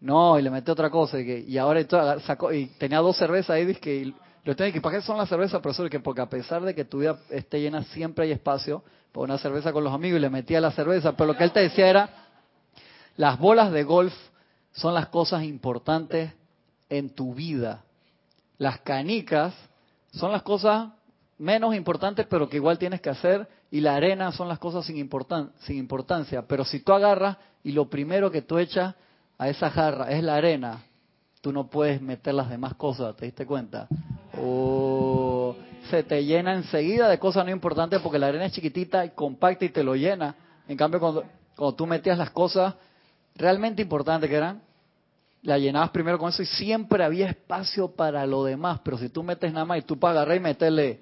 No, 0.00 0.38
y 0.38 0.42
le 0.42 0.48
metió 0.48 0.72
otra 0.72 0.88
cosa. 0.88 1.20
Y, 1.20 1.26
que, 1.26 1.40
y 1.40 1.58
ahora 1.58 1.80
y 1.80 1.84
todo, 1.84 2.18
sacó, 2.20 2.50
y 2.50 2.66
tenía 2.78 3.00
dos 3.00 3.18
cervezas 3.18 3.50
ahí, 3.50 3.66
dice 3.66 3.80
que, 3.80 4.14
que, 4.54 4.80
¿para 4.80 4.96
qué 4.96 5.02
son 5.02 5.18
las 5.18 5.28
cervezas, 5.28 5.60
profesor? 5.60 5.90
Que 5.90 5.98
porque 5.98 6.20
a 6.20 6.28
pesar 6.28 6.62
de 6.62 6.74
que 6.74 6.84
tu 6.84 6.98
vida 6.98 7.18
esté 7.30 7.60
llena, 7.60 7.82
siempre 7.84 8.26
hay 8.26 8.32
espacio 8.32 8.84
para 9.12 9.24
una 9.24 9.38
cerveza 9.38 9.72
con 9.72 9.82
los 9.82 9.92
amigos 9.92 10.18
y 10.18 10.20
le 10.20 10.30
metía 10.30 10.60
la 10.60 10.70
cerveza. 10.70 11.16
Pero 11.16 11.32
lo 11.32 11.36
que 11.36 11.44
él 11.44 11.52
te 11.52 11.60
decía 11.60 11.88
era, 11.88 12.10
las 13.16 13.38
bolas 13.38 13.72
de 13.72 13.82
golf 13.82 14.14
son 14.72 14.94
las 14.94 15.08
cosas 15.08 15.42
importantes 15.42 16.32
en 16.88 17.10
tu 17.10 17.34
vida. 17.34 17.82
Las 18.58 18.80
canicas 18.80 19.52
son 20.12 20.30
las 20.30 20.42
cosas 20.42 20.90
menos 21.38 21.74
importantes, 21.74 22.26
pero 22.28 22.48
que 22.48 22.58
igual 22.58 22.78
tienes 22.78 23.00
que 23.00 23.10
hacer. 23.10 23.48
Y 23.70 23.80
la 23.80 23.96
arena 23.96 24.30
son 24.30 24.48
las 24.48 24.60
cosas 24.60 24.86
sin, 24.86 25.10
sin 25.60 25.76
importancia. 25.76 26.46
Pero 26.46 26.64
si 26.64 26.80
tú 26.80 26.92
agarras 26.92 27.36
y 27.64 27.72
lo 27.72 27.90
primero 27.90 28.30
que 28.30 28.42
tú 28.42 28.58
echas 28.58 28.94
a 29.38 29.48
esa 29.48 29.70
jarra 29.70 30.12
es 30.12 30.22
la 30.22 30.36
arena, 30.36 30.84
tú 31.46 31.52
no 31.52 31.68
puedes 31.68 32.02
meter 32.02 32.34
las 32.34 32.50
demás 32.50 32.74
cosas, 32.74 33.14
¿te 33.14 33.24
diste 33.24 33.46
cuenta? 33.46 33.86
O 34.36 35.54
se 35.88 36.02
te 36.02 36.24
llena 36.24 36.54
enseguida 36.54 37.08
de 37.08 37.20
cosas 37.20 37.44
no 37.44 37.52
importantes 37.52 38.00
porque 38.00 38.18
la 38.18 38.26
arena 38.26 38.46
es 38.46 38.52
chiquitita 38.52 39.04
y 39.04 39.10
compacta 39.10 39.64
y 39.64 39.68
te 39.68 39.84
lo 39.84 39.94
llena. 39.94 40.34
En 40.66 40.76
cambio, 40.76 40.98
cuando, 40.98 41.22
cuando 41.54 41.76
tú 41.76 41.86
metías 41.86 42.18
las 42.18 42.30
cosas 42.30 42.74
realmente 43.36 43.80
importantes 43.80 44.28
que 44.28 44.34
eran, 44.34 44.60
la 45.42 45.56
llenabas 45.56 45.90
primero 45.90 46.18
con 46.18 46.30
eso 46.30 46.42
y 46.42 46.46
siempre 46.46 47.04
había 47.04 47.28
espacio 47.28 47.92
para 47.92 48.26
lo 48.26 48.42
demás. 48.42 48.80
Pero 48.82 48.98
si 48.98 49.08
tú 49.08 49.22
metes 49.22 49.52
nada 49.52 49.66
más 49.66 49.78
y 49.78 49.82
tú 49.82 50.00
para 50.00 50.14
agarrar 50.22 50.38
y 50.38 50.40
meterle 50.40 50.98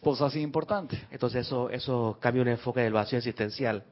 cosas 0.00 0.28
así 0.28 0.40
importantes. 0.40 0.98
Entonces 1.10 1.46
eso, 1.46 1.68
eso 1.68 2.16
cambia 2.20 2.40
un 2.40 2.48
enfoque 2.48 2.80
del 2.80 2.94
vacío 2.94 3.18
existencial. 3.18 3.84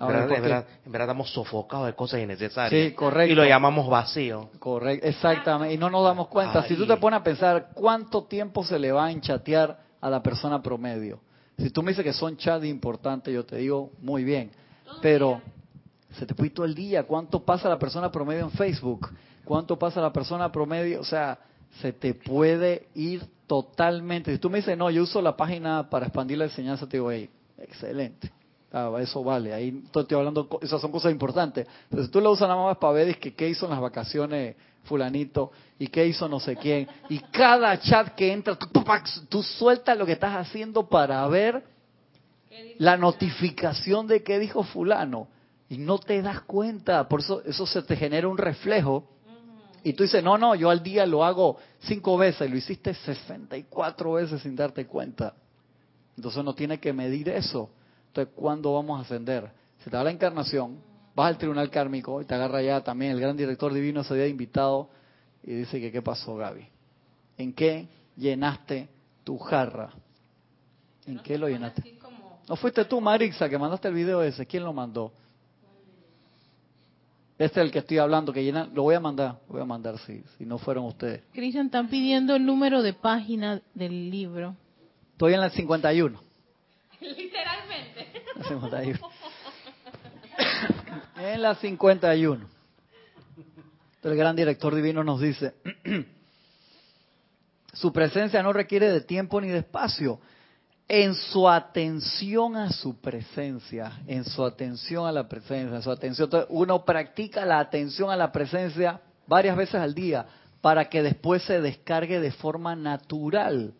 En 0.00 0.04
Ahora, 0.04 0.20
verdad, 0.20 0.28
¿por 0.28 0.36
en, 0.36 0.42
verdad, 0.42 0.66
en 0.86 0.92
verdad 0.92 1.08
estamos 1.08 1.30
sofocados 1.30 1.86
de 1.86 1.92
cosas 1.92 2.20
innecesarias. 2.20 2.88
Sí, 2.88 2.94
correcto. 2.94 3.30
Y 3.30 3.36
lo 3.36 3.44
llamamos 3.44 3.86
vacío. 3.86 4.48
Correcto, 4.58 5.06
exactamente. 5.06 5.74
Y 5.74 5.76
no 5.76 5.90
nos 5.90 6.02
damos 6.02 6.28
cuenta. 6.28 6.62
Si 6.62 6.74
tú 6.74 6.86
te 6.86 6.96
pones 6.96 7.20
a 7.20 7.22
pensar 7.22 7.68
cuánto 7.74 8.24
tiempo 8.24 8.64
se 8.64 8.78
le 8.78 8.92
va 8.92 9.06
a 9.06 9.10
enchatear 9.10 9.78
a 10.00 10.08
la 10.08 10.22
persona 10.22 10.62
promedio. 10.62 11.20
Si 11.58 11.68
tú 11.68 11.82
me 11.82 11.90
dices 11.90 12.02
que 12.02 12.14
son 12.14 12.38
chats 12.38 12.64
importantes, 12.64 13.34
yo 13.34 13.44
te 13.44 13.56
digo, 13.56 13.90
muy 14.00 14.24
bien. 14.24 14.50
Pero 15.02 15.42
se 16.12 16.24
te 16.24 16.32
fue 16.32 16.48
todo 16.48 16.64
el 16.64 16.74
día. 16.74 17.02
¿Cuánto 17.02 17.44
pasa 17.44 17.68
la 17.68 17.78
persona 17.78 18.10
promedio 18.10 18.44
en 18.44 18.52
Facebook? 18.52 19.10
¿Cuánto 19.44 19.78
pasa 19.78 20.00
la 20.00 20.14
persona 20.14 20.50
promedio? 20.50 21.02
O 21.02 21.04
sea, 21.04 21.38
se 21.82 21.92
te 21.92 22.14
puede 22.14 22.88
ir 22.94 23.22
totalmente. 23.46 24.32
Si 24.32 24.38
tú 24.38 24.48
me 24.48 24.58
dices, 24.58 24.78
no, 24.78 24.90
yo 24.90 25.02
uso 25.02 25.20
la 25.20 25.36
página 25.36 25.90
para 25.90 26.06
expandir 26.06 26.38
la 26.38 26.44
enseñanza, 26.44 26.88
te 26.88 26.96
digo, 26.96 27.10
hey, 27.10 27.28
excelente. 27.58 28.32
Ah, 28.72 28.92
eso 29.00 29.24
vale, 29.24 29.52
ahí 29.52 29.82
estoy 29.84 30.16
hablando, 30.16 30.48
esas 30.62 30.80
son 30.80 30.92
cosas 30.92 31.10
importantes. 31.10 31.66
Pero 31.88 32.04
si 32.04 32.08
tú 32.08 32.20
lo 32.20 32.30
usas 32.30 32.48
nada 32.48 32.62
más 32.62 32.76
para 32.76 32.92
ver 32.92 33.18
que 33.18 33.34
qué 33.34 33.48
hizo 33.48 33.66
en 33.66 33.72
las 33.72 33.80
vacaciones 33.80 34.54
fulanito 34.84 35.50
y 35.78 35.88
qué 35.88 36.06
hizo 36.06 36.28
no 36.28 36.38
sé 36.38 36.56
quién, 36.56 36.88
y 37.08 37.18
cada 37.18 37.78
chat 37.80 38.14
que 38.14 38.32
entra, 38.32 38.56
tú, 38.56 38.68
tú 39.28 39.42
sueltas 39.42 39.98
lo 39.98 40.06
que 40.06 40.12
estás 40.12 40.36
haciendo 40.36 40.88
para 40.88 41.26
ver 41.26 41.64
la 42.78 42.96
notificación 42.96 44.06
de 44.06 44.22
qué 44.22 44.38
dijo 44.38 44.62
fulano 44.62 45.28
y 45.68 45.78
no 45.78 45.98
te 45.98 46.22
das 46.22 46.42
cuenta, 46.42 47.08
por 47.08 47.20
eso 47.20 47.42
eso 47.44 47.66
se 47.66 47.82
te 47.82 47.96
genera 47.96 48.28
un 48.28 48.38
reflejo 48.38 49.04
y 49.82 49.94
tú 49.94 50.02
dices, 50.02 50.22
no, 50.22 50.36
no, 50.36 50.54
yo 50.54 50.70
al 50.70 50.82
día 50.82 51.06
lo 51.06 51.24
hago 51.24 51.56
cinco 51.80 52.16
veces, 52.18 52.46
y 52.46 52.50
lo 52.50 52.56
hiciste 52.56 52.92
64 52.92 54.12
veces 54.12 54.42
sin 54.42 54.54
darte 54.54 54.86
cuenta. 54.86 55.34
Entonces 56.16 56.38
uno 56.40 56.54
tiene 56.54 56.78
que 56.78 56.92
medir 56.92 57.30
eso. 57.30 57.70
Entonces, 58.10 58.34
¿cuándo 58.34 58.74
vamos 58.74 58.98
a 58.98 59.02
ascender? 59.02 59.48
Se 59.78 59.88
te 59.88 59.96
da 59.96 60.02
la 60.02 60.10
encarnación, 60.10 60.80
vas 61.14 61.28
al 61.28 61.38
tribunal 61.38 61.70
kármico 61.70 62.20
y 62.20 62.24
te 62.24 62.34
agarra 62.34 62.60
ya 62.60 62.80
también 62.80 63.12
el 63.12 63.20
gran 63.20 63.36
director 63.36 63.72
divino 63.72 64.02
se 64.02 64.14
había 64.14 64.26
invitado 64.26 64.90
y 65.44 65.52
dice 65.52 65.80
que 65.80 65.92
qué 65.92 66.02
pasó 66.02 66.34
Gaby. 66.34 66.66
¿En 67.38 67.52
qué 67.52 67.86
llenaste 68.16 68.88
tu 69.22 69.38
jarra? 69.38 69.90
¿En 71.06 71.20
qué 71.20 71.38
lo 71.38 71.48
llenaste? 71.48 71.98
¿No 72.48 72.56
fuiste 72.56 72.84
tú, 72.84 73.00
Marixa, 73.00 73.48
que 73.48 73.56
mandaste 73.56 73.86
el 73.86 73.94
video 73.94 74.22
ese? 74.24 74.44
¿Quién 74.44 74.64
lo 74.64 74.72
mandó? 74.72 75.12
Este 77.38 77.60
es 77.60 77.64
el 77.64 77.72
que 77.72 77.78
estoy 77.78 77.98
hablando, 77.98 78.32
que 78.32 78.42
llena, 78.42 78.68
lo 78.74 78.82
voy 78.82 78.96
a 78.96 79.00
mandar, 79.00 79.38
lo 79.46 79.54
voy 79.54 79.62
a 79.62 79.64
mandar 79.64 79.98
si, 79.98 80.22
si 80.36 80.44
no 80.44 80.58
fueron 80.58 80.84
ustedes. 80.84 81.22
Cristian, 81.32 81.66
están 81.66 81.88
pidiendo 81.88 82.34
el 82.34 82.44
número 82.44 82.82
de 82.82 82.92
página 82.92 83.62
del 83.72 84.10
libro. 84.10 84.56
Estoy 85.12 85.34
en 85.34 85.40
la 85.40 85.50
51. 85.50 86.20
Literalmente. 88.40 89.00
La 89.00 89.14
51. 91.14 91.30
en 91.34 91.42
la 91.42 91.54
51. 91.54 92.48
El 94.02 94.16
gran 94.16 94.34
director 94.34 94.74
divino 94.74 95.04
nos 95.04 95.20
dice, 95.20 95.54
su 97.74 97.92
presencia 97.92 98.42
no 98.42 98.52
requiere 98.52 98.90
de 98.90 99.02
tiempo 99.02 99.40
ni 99.40 99.48
de 99.48 99.58
espacio 99.58 100.20
en 100.88 101.14
su 101.14 101.48
atención 101.48 102.56
a 102.56 102.72
su 102.72 103.00
presencia, 103.00 104.00
en 104.06 104.24
su 104.24 104.44
atención 104.44 105.06
a 105.06 105.12
la 105.12 105.28
presencia, 105.28 105.76
en 105.76 105.82
su 105.82 105.90
atención. 105.90 106.30
Uno 106.48 106.84
practica 106.84 107.44
la 107.44 107.60
atención 107.60 108.10
a 108.10 108.16
la 108.16 108.32
presencia 108.32 109.00
varias 109.26 109.56
veces 109.56 109.76
al 109.76 109.94
día 109.94 110.26
para 110.60 110.88
que 110.88 111.02
después 111.02 111.42
se 111.44 111.60
descargue 111.60 112.20
de 112.20 112.32
forma 112.32 112.74
natural. 112.74 113.74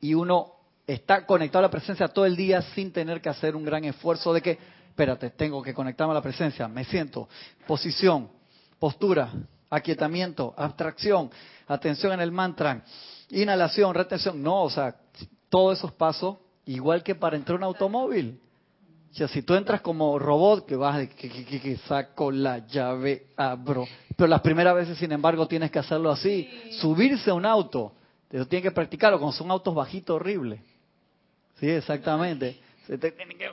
Y 0.00 0.14
uno 0.14 0.59
está 0.94 1.24
conectado 1.26 1.60
a 1.60 1.68
la 1.68 1.70
presencia 1.70 2.08
todo 2.08 2.26
el 2.26 2.36
día 2.36 2.62
sin 2.74 2.92
tener 2.92 3.20
que 3.20 3.28
hacer 3.28 3.54
un 3.54 3.64
gran 3.64 3.84
esfuerzo 3.84 4.32
de 4.32 4.42
que, 4.42 4.58
espérate, 4.88 5.30
tengo 5.30 5.62
que 5.62 5.74
conectarme 5.74 6.12
a 6.12 6.14
la 6.14 6.22
presencia, 6.22 6.66
me 6.68 6.84
siento, 6.84 7.28
posición, 7.66 8.28
postura, 8.78 9.32
aquietamiento, 9.70 10.52
abstracción, 10.56 11.30
atención 11.68 12.12
en 12.12 12.20
el 12.20 12.32
mantra, 12.32 12.82
inhalación, 13.30 13.94
retención. 13.94 14.42
No, 14.42 14.64
o 14.64 14.70
sea, 14.70 14.96
todos 15.48 15.78
esos 15.78 15.92
pasos, 15.92 16.38
igual 16.66 17.02
que 17.02 17.14
para 17.14 17.36
entrar 17.36 17.56
a 17.56 17.58
un 17.58 17.64
automóvil. 17.64 18.40
O 19.12 19.14
sea, 19.14 19.28
si 19.28 19.42
tú 19.42 19.54
entras 19.54 19.80
como 19.80 20.18
robot, 20.18 20.66
que 20.66 20.76
vas, 20.76 21.08
que, 21.08 21.28
que, 21.28 21.60
que, 21.60 21.76
saco 21.78 22.30
la 22.30 22.66
llave, 22.66 23.28
abro. 23.36 23.86
Pero 24.16 24.28
las 24.28 24.40
primeras 24.40 24.74
veces, 24.74 24.98
sin 24.98 25.10
embargo, 25.10 25.48
tienes 25.48 25.70
que 25.70 25.80
hacerlo 25.80 26.10
así. 26.10 26.48
Subirse 26.80 27.30
a 27.30 27.34
un 27.34 27.44
auto. 27.44 27.92
Eso 28.30 28.46
tienes 28.46 28.62
que 28.62 28.70
practicarlo, 28.70 29.18
cuando 29.18 29.36
son 29.36 29.50
autos 29.50 29.74
bajitos 29.74 30.14
horribles. 30.14 30.60
Sí, 31.60 31.68
exactamente. 31.68 32.58
Se 32.86 32.98
te 32.98 33.12
tiene 33.12 33.36
que 33.36 33.50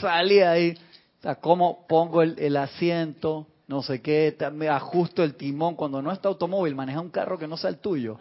salir 0.00 0.44
ahí. 0.44 0.74
O 1.20 1.22
sea, 1.22 1.36
cómo 1.36 1.86
pongo 1.86 2.22
el, 2.22 2.38
el 2.38 2.56
asiento, 2.56 3.46
no 3.68 3.82
sé 3.82 4.02
qué, 4.02 4.36
me 4.52 4.68
ajusto 4.68 5.22
el 5.22 5.34
timón. 5.34 5.76
Cuando 5.76 6.02
no 6.02 6.10
está 6.10 6.28
automóvil, 6.28 6.74
maneja 6.74 7.00
un 7.00 7.10
carro 7.10 7.38
que 7.38 7.46
no 7.46 7.56
sea 7.56 7.70
el 7.70 7.78
tuyo 7.78 8.18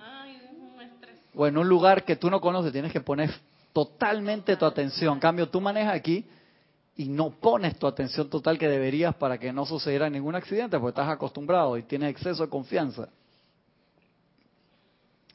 o 1.36 1.48
en 1.48 1.58
un 1.58 1.68
lugar 1.68 2.04
que 2.04 2.16
tú 2.16 2.30
no 2.30 2.40
conoces, 2.40 2.72
tienes 2.72 2.92
que 2.92 3.02
poner 3.02 3.32
totalmente 3.72 4.56
tu 4.56 4.66
atención. 4.66 5.16
En 5.16 5.20
cambio, 5.20 5.50
tú 5.50 5.60
manejas 5.60 5.96
aquí 5.96 6.26
y 6.96 7.06
no 7.06 7.32
pones 7.32 7.78
tu 7.80 7.88
atención 7.88 8.30
total 8.30 8.60
que 8.60 8.68
deberías 8.68 9.16
para 9.16 9.38
que 9.40 9.52
no 9.52 9.66
sucediera 9.66 10.10
ningún 10.10 10.36
accidente, 10.36 10.78
porque 10.78 11.00
estás 11.00 11.12
acostumbrado 11.12 11.78
y 11.78 11.84
tienes 11.84 12.12
exceso 12.12 12.44
de 12.44 12.50
confianza. 12.50 13.10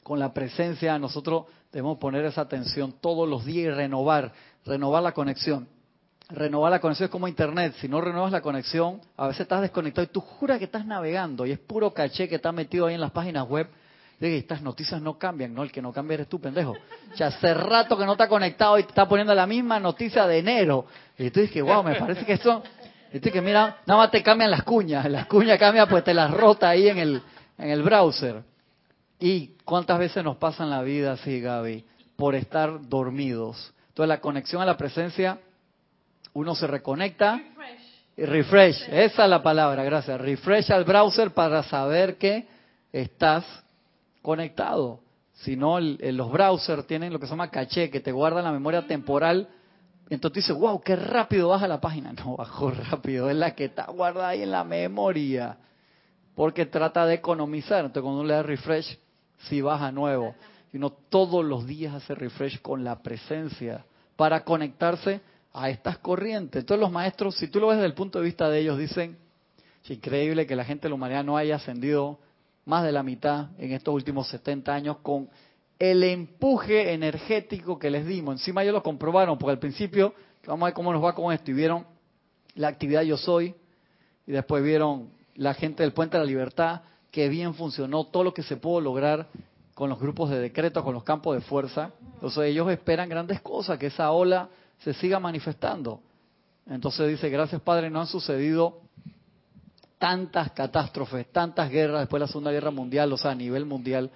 Con 0.03 0.19
la 0.19 0.33
presencia 0.33 0.97
nosotros 0.97 1.45
debemos 1.71 1.97
poner 1.97 2.25
esa 2.25 2.41
atención 2.41 2.93
todos 2.99 3.27
los 3.27 3.45
días 3.45 3.67
y 3.67 3.69
renovar, 3.69 4.31
renovar 4.65 5.03
la 5.03 5.11
conexión. 5.11 5.67
Renovar 6.29 6.71
la 6.71 6.79
conexión 6.79 7.05
es 7.05 7.11
como 7.11 7.27
internet, 7.27 7.75
si 7.79 7.87
no 7.87 8.01
renuevas 8.01 8.31
la 8.31 8.41
conexión, 8.41 9.01
a 9.17 9.27
veces 9.27 9.41
estás 9.41 9.61
desconectado 9.61 10.05
y 10.05 10.07
tú 10.07 10.21
juras 10.21 10.59
que 10.59 10.65
estás 10.65 10.85
navegando 10.85 11.45
y 11.45 11.51
es 11.51 11.59
puro 11.59 11.91
caché 11.91 12.29
que 12.29 12.35
está 12.35 12.51
metido 12.51 12.85
ahí 12.85 12.93
en 12.93 13.01
las 13.01 13.11
páginas 13.11 13.47
web 13.47 13.67
de 14.19 14.37
estas 14.37 14.61
noticias 14.61 15.01
no 15.01 15.17
cambian, 15.17 15.53
no, 15.53 15.63
el 15.63 15.71
que 15.71 15.81
no 15.81 15.93
cambia 15.93 16.15
eres 16.15 16.27
tú, 16.27 16.39
pendejo. 16.39 16.75
Sea, 17.15 17.27
hace 17.27 17.53
rato 17.53 17.97
que 17.97 18.05
no 18.05 18.13
está 18.13 18.27
conectado 18.27 18.77
y 18.77 18.83
te 18.83 18.89
está 18.89 19.07
poniendo 19.07 19.33
la 19.33 19.47
misma 19.47 19.79
noticia 19.79 20.27
de 20.27 20.39
enero. 20.39 20.85
Y 21.17 21.29
tú 21.31 21.39
dices, 21.39 21.63
wow, 21.63 21.83
me 21.83 21.95
parece 21.95 22.25
que 22.25 22.37
son, 22.37 22.61
y 23.13 23.19
que 23.19 23.41
mira, 23.41 23.77
nada 23.85 24.01
más 24.01 24.11
te 24.11 24.21
cambian 24.21 24.51
las 24.51 24.63
cuñas, 24.63 25.09
las 25.09 25.25
cuñas 25.25 25.57
cambian, 25.57 25.87
pues 25.87 26.03
te 26.03 26.13
las 26.13 26.31
rota 26.31 26.69
ahí 26.69 26.89
en 26.89 26.97
el, 26.97 27.21
en 27.57 27.69
el 27.69 27.81
browser. 27.81 28.43
¿Y 29.19 29.57
cuántas 29.65 29.99
veces 29.99 30.23
nos 30.23 30.37
pasa 30.37 30.63
en 30.63 30.69
la 30.69 30.81
vida 30.81 31.11
así, 31.11 31.41
Gaby? 31.41 31.83
Por 32.15 32.35
estar 32.35 32.87
dormidos. 32.87 33.73
Entonces 33.89 34.07
la 34.07 34.21
conexión 34.21 34.61
a 34.61 34.65
la 34.65 34.77
presencia, 34.77 35.39
uno 36.33 36.55
se 36.55 36.67
reconecta. 36.67 37.35
Refresh. 37.35 38.29
Refresh, 38.29 38.89
esa 38.91 39.23
es 39.23 39.29
la 39.29 39.43
palabra, 39.43 39.83
gracias. 39.83 40.19
Refresh 40.19 40.71
al 40.71 40.85
browser 40.85 41.31
para 41.31 41.63
saber 41.63 42.17
que 42.17 42.47
estás 42.93 43.45
conectado. 44.21 45.01
Si 45.33 45.55
no, 45.55 45.79
los 45.79 46.31
browsers 46.31 46.87
tienen 46.87 47.13
lo 47.13 47.19
que 47.19 47.25
se 47.25 47.31
llama 47.31 47.49
caché, 47.49 47.89
que 47.89 47.99
te 47.99 48.11
guardan 48.11 48.43
la 48.43 48.51
memoria 48.51 48.87
temporal. 48.87 49.47
Entonces 50.09 50.45
dices, 50.45 50.57
wow, 50.57 50.81
qué 50.81 50.95
rápido 50.95 51.49
baja 51.49 51.67
la 51.67 51.81
página. 51.81 52.13
No 52.25 52.37
bajó 52.37 52.71
rápido, 52.71 53.29
es 53.29 53.35
la 53.35 53.53
que 53.55 53.65
está 53.65 53.85
guardada 53.85 54.29
ahí 54.29 54.43
en 54.43 54.51
la 54.51 54.63
memoria. 54.63 55.57
Porque 56.35 56.65
trata 56.65 57.05
de 57.05 57.15
economizar. 57.15 57.79
Entonces 57.79 58.03
cuando 58.03 58.21
uno 58.21 58.27
le 58.27 58.33
da 58.33 58.43
refresh, 58.43 58.97
si 59.47 59.61
baja 59.61 59.91
nuevo. 59.91 60.35
Y 60.71 60.77
uno 60.77 60.91
todos 60.91 61.43
los 61.43 61.65
días 61.65 61.93
hace 61.93 62.15
refresh 62.15 62.61
con 62.61 62.83
la 62.83 63.01
presencia 63.01 63.85
para 64.15 64.43
conectarse 64.43 65.21
a 65.53 65.69
estas 65.69 65.97
corrientes. 65.97 66.61
Entonces 66.61 66.81
los 66.81 66.91
maestros, 66.91 67.35
si 67.35 67.47
tú 67.47 67.59
lo 67.59 67.67
ves 67.67 67.77
desde 67.77 67.87
el 67.87 67.95
punto 67.95 68.19
de 68.19 68.25
vista 68.25 68.49
de 68.49 68.59
ellos, 68.59 68.77
dicen, 68.77 69.17
es 69.83 69.91
increíble 69.91 70.45
que 70.45 70.55
la 70.55 70.65
gente 70.65 70.83
de 70.83 70.89
la 70.89 70.95
humanidad 70.95 71.23
no 71.23 71.37
haya 71.37 71.55
ascendido 71.55 72.19
más 72.65 72.83
de 72.83 72.91
la 72.91 73.01
mitad 73.01 73.47
en 73.57 73.71
estos 73.71 73.93
últimos 73.93 74.27
70 74.27 74.73
años 74.73 74.97
con 74.97 75.29
el 75.79 76.03
empuje 76.03 76.93
energético 76.93 77.79
que 77.79 77.89
les 77.89 78.05
dimos. 78.05 78.35
Encima 78.35 78.61
ellos 78.61 78.75
lo 78.75 78.83
comprobaron, 78.83 79.37
porque 79.37 79.53
al 79.53 79.59
principio, 79.59 80.13
vamos 80.45 80.63
a 80.63 80.65
ver 80.65 80.73
cómo 80.73 80.91
nos 80.91 81.03
va 81.03 81.15
con 81.15 81.33
esto, 81.33 81.49
y 81.49 81.53
vieron 81.53 81.85
la 82.55 82.67
actividad 82.67 83.01
Yo 83.01 83.17
Soy, 83.17 83.55
y 84.27 84.31
después 84.31 84.61
vieron 84.63 85.09
la 85.35 85.53
gente 85.53 85.83
del 85.83 85.93
Puente 85.93 86.17
de 86.17 86.23
la 86.23 86.29
Libertad, 86.29 86.81
que 87.19 87.27
bien 87.27 87.53
funcionó 87.53 88.05
todo 88.05 88.23
lo 88.23 88.33
que 88.33 88.43
se 88.43 88.55
pudo 88.55 88.79
lograr 88.79 89.27
con 89.73 89.89
los 89.89 89.99
grupos 89.99 90.29
de 90.29 90.39
decreto, 90.39 90.81
con 90.85 90.93
los 90.93 91.03
campos 91.03 91.35
de 91.35 91.41
fuerza. 91.41 91.91
Entonces 92.13 92.45
ellos 92.45 92.71
esperan 92.71 93.09
grandes 93.09 93.41
cosas, 93.41 93.77
que 93.77 93.87
esa 93.87 94.09
ola 94.11 94.47
se 94.77 94.93
siga 94.93 95.19
manifestando. 95.19 95.99
Entonces 96.65 97.09
dice, 97.09 97.29
gracias 97.29 97.61
Padre, 97.61 97.89
no 97.89 97.99
han 97.99 98.07
sucedido 98.07 98.79
tantas 99.97 100.51
catástrofes, 100.51 101.29
tantas 101.33 101.69
guerras 101.69 101.99
después 101.99 102.21
de 102.21 102.23
la 102.25 102.27
Segunda 102.27 102.51
Guerra 102.53 102.71
Mundial, 102.71 103.11
o 103.11 103.17
sea, 103.17 103.31
a 103.31 103.35
nivel 103.35 103.65
mundial. 103.65 104.09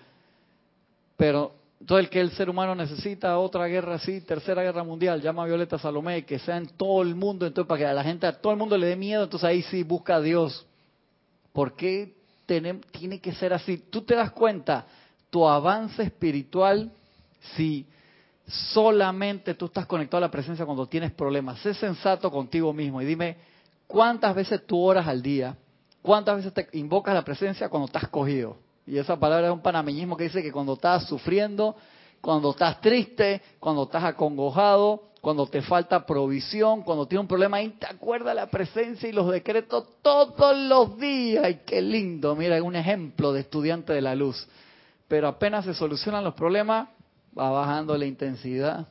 Pero 1.17 1.51
todo 1.85 1.99
el 1.99 2.09
que 2.09 2.21
el 2.21 2.31
ser 2.31 2.49
humano 2.49 2.73
necesita 2.73 3.37
otra 3.37 3.65
guerra 3.67 3.95
así, 3.95 4.21
tercera 4.21 4.63
guerra 4.63 4.85
mundial, 4.85 5.21
llama 5.21 5.43
a 5.43 5.47
Violeta 5.47 5.77
Salomé, 5.77 6.23
que 6.23 6.39
sea 6.39 6.55
en 6.55 6.67
todo 6.77 7.01
el 7.01 7.15
mundo, 7.15 7.45
entonces 7.45 7.67
para 7.67 7.79
que 7.79 7.85
a 7.85 7.93
la 7.93 8.03
gente, 8.05 8.27
a 8.27 8.39
todo 8.39 8.53
el 8.53 8.59
mundo 8.59 8.77
le 8.77 8.87
dé 8.87 8.95
miedo, 8.95 9.25
entonces 9.25 9.49
ahí 9.49 9.61
sí 9.63 9.83
busca 9.83 10.15
a 10.15 10.21
Dios. 10.21 10.65
¿Por 11.51 11.75
qué 11.75 12.22
tiene 12.91 13.19
que 13.19 13.33
ser 13.33 13.53
así? 13.53 13.77
Tú 13.89 14.01
te 14.01 14.15
das 14.15 14.31
cuenta, 14.31 14.85
tu 15.29 15.47
avance 15.47 16.03
espiritual, 16.03 16.91
si 17.55 17.85
solamente 18.47 19.53
tú 19.53 19.65
estás 19.65 19.85
conectado 19.85 20.17
a 20.17 20.27
la 20.27 20.31
presencia 20.31 20.65
cuando 20.65 20.87
tienes 20.87 21.11
problemas, 21.11 21.59
sé 21.59 21.73
sensato 21.73 22.29
contigo 22.29 22.73
mismo 22.73 23.01
y 23.01 23.05
dime 23.05 23.37
cuántas 23.87 24.35
veces 24.35 24.65
tú 24.65 24.79
oras 24.81 25.07
al 25.07 25.21
día, 25.21 25.55
¿Cuántas 26.03 26.35
veces 26.35 26.53
te 26.53 26.67
invocas 26.77 27.15
la 27.15 27.23
presencia 27.23 27.69
cuando 27.69 27.85
estás 27.85 28.09
cogido? 28.09 28.57
Y 28.85 28.97
esa 28.97 29.17
palabra 29.17 29.47
es 29.47 29.53
un 29.53 29.61
panameñismo 29.61 30.17
que 30.17 30.25
dice 30.25 30.43
que 30.43 30.51
cuando 30.51 30.73
estás 30.73 31.07
sufriendo, 31.07 31.77
cuando 32.23 32.51
estás 32.51 32.79
triste, 32.79 33.41
cuando 33.59 33.83
estás 33.83 34.05
acongojado, 34.05 35.09
cuando 35.19 35.45
te 35.45 35.61
falta 35.61 36.05
provisión, 36.05 36.81
cuando 36.81 37.05
tienes 37.05 37.23
un 37.23 37.27
problema 37.27 37.57
ahí, 37.57 37.71
te 37.71 37.85
acuerdas 37.85 38.33
la 38.33 38.47
presencia 38.49 39.09
y 39.09 39.11
los 39.11 39.29
decretos 39.29 39.89
todos 40.01 40.57
los 40.57 40.97
días. 40.97 41.43
¡Ay, 41.43 41.59
qué 41.65 41.81
lindo! 41.81 42.33
Mira, 42.33 42.63
un 42.63 42.77
ejemplo 42.77 43.33
de 43.33 43.41
estudiante 43.41 43.91
de 43.91 43.99
la 43.99 44.15
luz. 44.15 44.47
Pero 45.09 45.27
apenas 45.27 45.65
se 45.65 45.73
solucionan 45.73 46.23
los 46.23 46.33
problemas, 46.33 46.87
va 47.37 47.49
bajando 47.49 47.97
la 47.97 48.05
intensidad. 48.05 48.87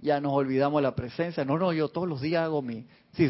Ya 0.00 0.18
nos 0.18 0.32
olvidamos 0.32 0.80
la 0.80 0.94
presencia. 0.94 1.44
No, 1.44 1.58
no, 1.58 1.74
yo 1.74 1.90
todos 1.90 2.08
los 2.08 2.22
días 2.22 2.42
hago 2.42 2.62
mi... 2.62 2.86
Sí, 3.12 3.28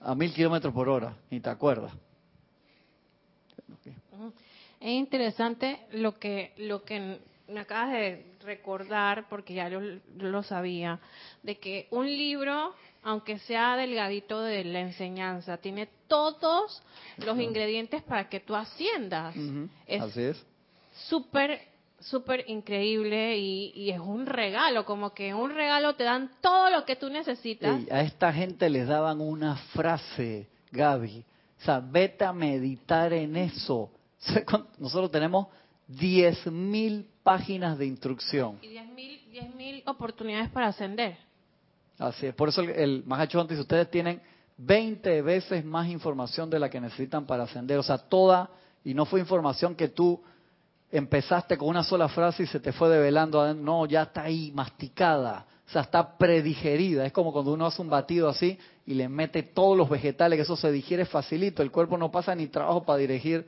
a 0.00 0.14
mil 0.14 0.34
kilómetros 0.34 0.74
por 0.74 0.90
hora, 0.90 1.16
ni 1.30 1.40
te 1.40 1.48
acuerdas. 1.48 1.92
Es 4.80 4.90
interesante 4.90 5.86
lo 5.92 6.18
que, 6.18 6.52
lo 6.58 6.84
que 6.84 7.20
me 7.48 7.60
acabas 7.60 7.92
de 7.92 8.24
recordar, 8.44 9.28
porque 9.28 9.54
ya 9.54 9.68
yo, 9.68 9.80
lo 10.18 10.42
sabía, 10.42 11.00
de 11.42 11.58
que 11.58 11.88
un 11.90 12.06
libro, 12.06 12.74
aunque 13.02 13.38
sea 13.40 13.76
delgadito 13.76 14.42
de 14.42 14.64
la 14.64 14.80
enseñanza, 14.80 15.56
tiene 15.56 15.88
todos 16.06 16.82
los 17.18 17.38
ingredientes 17.38 18.02
para 18.02 18.28
que 18.28 18.40
tú 18.40 18.54
asciendas. 18.54 19.34
Así 20.00 20.22
es. 20.22 20.46
Súper, 21.08 21.60
súper 22.00 22.44
increíble 22.48 23.38
y, 23.38 23.90
es 23.90 24.00
un 24.00 24.26
regalo, 24.26 24.84
como 24.84 25.14
que 25.14 25.32
un 25.32 25.50
regalo 25.50 25.94
te 25.94 26.04
dan 26.04 26.30
todo 26.40 26.70
lo 26.70 26.84
que 26.84 26.96
tú 26.96 27.08
necesitas. 27.08 27.80
a 27.90 28.02
esta 28.02 28.32
gente 28.32 28.68
les 28.68 28.86
daban 28.86 29.20
una 29.20 29.56
frase, 29.56 30.48
Gaby. 30.70 31.24
O 31.60 31.64
sea, 31.64 31.80
vete 31.80 32.24
a 32.24 32.32
meditar 32.32 33.12
en 33.12 33.36
eso. 33.36 33.90
Nosotros 34.78 35.10
tenemos 35.10 35.48
10.000 35.88 37.06
páginas 37.28 37.76
de 37.76 37.84
instrucción. 37.84 38.58
Y 38.62 38.68
10.000 38.68 39.82
oportunidades 39.84 40.48
para 40.48 40.68
ascender. 40.68 41.18
Así 41.98 42.26
es. 42.26 42.34
Por 42.34 42.48
eso 42.48 42.62
el, 42.62 42.70
el 42.70 43.02
Mahacho 43.04 43.38
antes, 43.38 43.58
ustedes 43.58 43.90
tienen 43.90 44.22
20 44.56 45.20
veces 45.20 45.62
más 45.62 45.88
información 45.88 46.48
de 46.48 46.58
la 46.58 46.70
que 46.70 46.80
necesitan 46.80 47.26
para 47.26 47.42
ascender. 47.42 47.76
O 47.76 47.82
sea, 47.82 47.98
toda, 47.98 48.48
y 48.82 48.94
no 48.94 49.04
fue 49.04 49.20
información 49.20 49.74
que 49.74 49.88
tú 49.88 50.22
empezaste 50.90 51.58
con 51.58 51.68
una 51.68 51.84
sola 51.84 52.08
frase 52.08 52.44
y 52.44 52.46
se 52.46 52.60
te 52.60 52.72
fue 52.72 52.88
develando. 52.88 53.52
No, 53.52 53.84
ya 53.84 54.04
está 54.04 54.22
ahí 54.22 54.50
masticada. 54.54 55.44
O 55.66 55.70
sea, 55.70 55.82
está 55.82 56.16
predigerida. 56.16 57.04
Es 57.04 57.12
como 57.12 57.30
cuando 57.30 57.52
uno 57.52 57.66
hace 57.66 57.82
un 57.82 57.90
batido 57.90 58.30
así 58.30 58.58
y 58.86 58.94
le 58.94 59.06
mete 59.06 59.42
todos 59.42 59.76
los 59.76 59.90
vegetales, 59.90 60.38
que 60.38 60.44
eso 60.44 60.56
se 60.56 60.72
digiere 60.72 61.04
facilito. 61.04 61.62
El 61.62 61.70
cuerpo 61.70 61.98
no 61.98 62.10
pasa 62.10 62.34
ni 62.34 62.46
trabajo 62.46 62.84
para 62.84 63.00
dirigir 63.00 63.46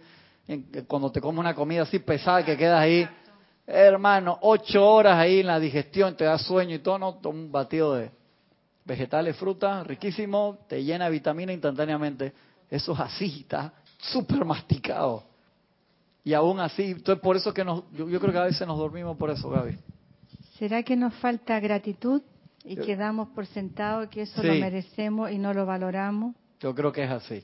cuando 0.86 1.12
te 1.12 1.20
comes 1.20 1.38
una 1.38 1.54
comida 1.54 1.82
así 1.82 1.98
pesada 1.98 2.44
que 2.44 2.56
quedas 2.56 2.80
ahí, 2.80 3.08
hermano, 3.70 4.38
ocho 4.42 4.86
horas 4.86 5.18
ahí 5.18 5.40
en 5.40 5.46
la 5.46 5.60
digestión, 5.60 6.16
te 6.16 6.24
da 6.24 6.38
sueño 6.38 6.74
y 6.74 6.78
todo, 6.80 6.98
no, 6.98 7.20
un 7.24 7.50
batido 7.50 7.94
de 7.94 8.10
vegetales, 8.84 9.36
frutas, 9.36 9.86
riquísimo, 9.86 10.58
te 10.68 10.82
llena 10.82 11.06
de 11.06 11.12
vitamina 11.12 11.52
instantáneamente. 11.52 12.32
Eso 12.68 12.92
es 12.92 13.00
así, 13.00 13.40
está 13.40 13.72
súper 13.98 14.44
masticado. 14.44 15.24
Y 16.24 16.34
aún 16.34 16.60
así, 16.60 16.90
entonces 16.90 17.22
por 17.22 17.36
eso 17.36 17.54
que 17.54 17.64
nos, 17.64 17.84
yo, 17.92 18.06
creo 18.20 18.32
que 18.32 18.38
a 18.38 18.44
veces 18.44 18.66
nos 18.66 18.78
dormimos 18.78 19.16
por 19.16 19.30
eso, 19.30 19.48
Gaby. 19.48 19.78
¿Será 20.58 20.82
que 20.82 20.96
nos 20.96 21.14
falta 21.14 21.58
gratitud 21.60 22.22
y 22.64 22.76
quedamos 22.76 23.28
por 23.28 23.46
sentado 23.46 24.10
que 24.10 24.22
eso 24.22 24.42
lo 24.42 24.54
merecemos 24.54 25.30
y 25.30 25.38
no 25.38 25.54
lo 25.54 25.64
valoramos? 25.64 26.34
Yo 26.60 26.74
creo 26.74 26.92
que 26.92 27.04
es 27.04 27.10
así. 27.10 27.42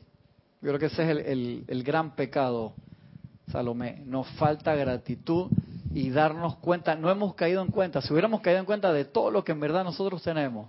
Yo 0.61 0.69
creo 0.69 0.79
que 0.79 0.87
ese 0.87 1.05
es 1.05 1.27
el, 1.27 1.65
el 1.67 1.83
gran 1.83 2.15
pecado 2.15 2.75
Salomé, 3.51 4.03
nos 4.05 4.29
falta 4.33 4.75
gratitud 4.75 5.49
y 5.97 6.11
darnos 6.11 6.57
cuenta, 6.57 6.95
no 6.95 7.11
hemos 7.11 7.35
caído 7.35 7.63
en 7.63 7.69
cuenta, 7.69 8.03
si 8.03 8.13
hubiéramos 8.13 8.43
caído 8.43 8.61
en 8.61 8.67
cuenta 8.67 8.93
de 8.93 9.07
todo 9.07 9.31
lo 9.31 9.43
que 9.43 9.53
en 9.53 9.61
verdad 9.61 9.83
nosotros 9.83 10.23
tenemos, 10.23 10.69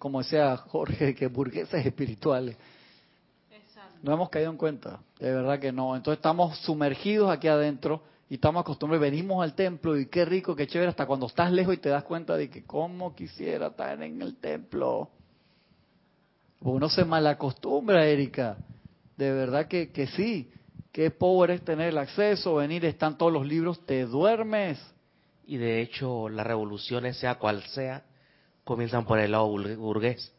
como 0.00 0.18
decía 0.18 0.56
Jorge, 0.56 1.14
que 1.14 1.28
burgueses 1.28 1.86
espirituales, 1.86 2.56
no 4.02 4.12
hemos 4.12 4.28
caído 4.28 4.50
en 4.50 4.56
cuenta, 4.56 4.98
de 5.20 5.32
verdad 5.32 5.60
que 5.60 5.70
no. 5.70 5.94
Entonces 5.94 6.18
estamos 6.18 6.58
sumergidos 6.58 7.30
aquí 7.30 7.46
adentro 7.46 8.02
y 8.28 8.34
estamos 8.34 8.62
acostumbrados, 8.62 9.00
venimos 9.00 9.44
al 9.44 9.54
templo 9.54 9.96
y 9.96 10.06
qué 10.06 10.24
rico, 10.24 10.56
qué 10.56 10.66
chévere, 10.66 10.90
hasta 10.90 11.06
cuando 11.06 11.26
estás 11.26 11.52
lejos 11.52 11.74
y 11.74 11.78
te 11.78 11.88
das 11.88 12.02
cuenta 12.02 12.36
de 12.36 12.50
que 12.50 12.64
cómo 12.64 13.14
quisiera 13.14 13.68
estar 13.68 14.02
en 14.02 14.20
el 14.20 14.38
templo. 14.38 15.08
Uno 16.62 16.88
se 16.88 17.04
malacostumbra, 17.04 18.04
Erika, 18.04 18.56
de 19.16 19.30
verdad 19.30 19.68
que, 19.68 19.92
que 19.92 20.08
sí. 20.08 20.50
Qué 20.96 21.10
pobre 21.10 21.52
es 21.52 21.62
tener 21.62 21.88
el 21.88 21.98
acceso, 21.98 22.54
venir, 22.54 22.82
están 22.86 23.18
todos 23.18 23.30
los 23.30 23.46
libros, 23.46 23.84
te 23.84 24.06
duermes. 24.06 24.80
Y 25.46 25.58
de 25.58 25.82
hecho, 25.82 26.30
las 26.30 26.46
revoluciones, 26.46 27.18
sea 27.18 27.34
cual 27.34 27.62
sea, 27.64 28.02
comienzan 28.64 29.04
por 29.04 29.18
el 29.18 29.32
lado 29.32 29.46
burgués. 29.46 30.32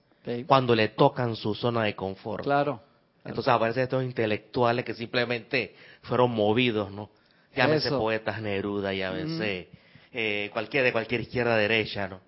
Cuando 0.47 0.73
le 0.73 0.87
tocan 0.87 1.35
su 1.35 1.53
zona 1.53 1.83
de 1.83 1.95
confort. 1.95 2.43
Claro. 2.43 2.81
Entonces 3.23 3.53
aparecen 3.53 3.83
estos 3.83 4.03
intelectuales 4.03 4.83
que 4.83 4.95
simplemente 4.95 5.75
fueron 6.01 6.31
movidos, 6.31 6.91
¿no? 6.91 7.11
Llámese 7.55 7.91
poetas 7.91 8.41
Neruda, 8.41 8.95
llámese 8.95 9.69
eh, 10.11 10.49
cualquiera 10.53 10.85
de 10.85 10.91
cualquier 10.91 11.21
izquierda 11.21 11.55
derecha, 11.55 12.07
¿no? 12.07 12.19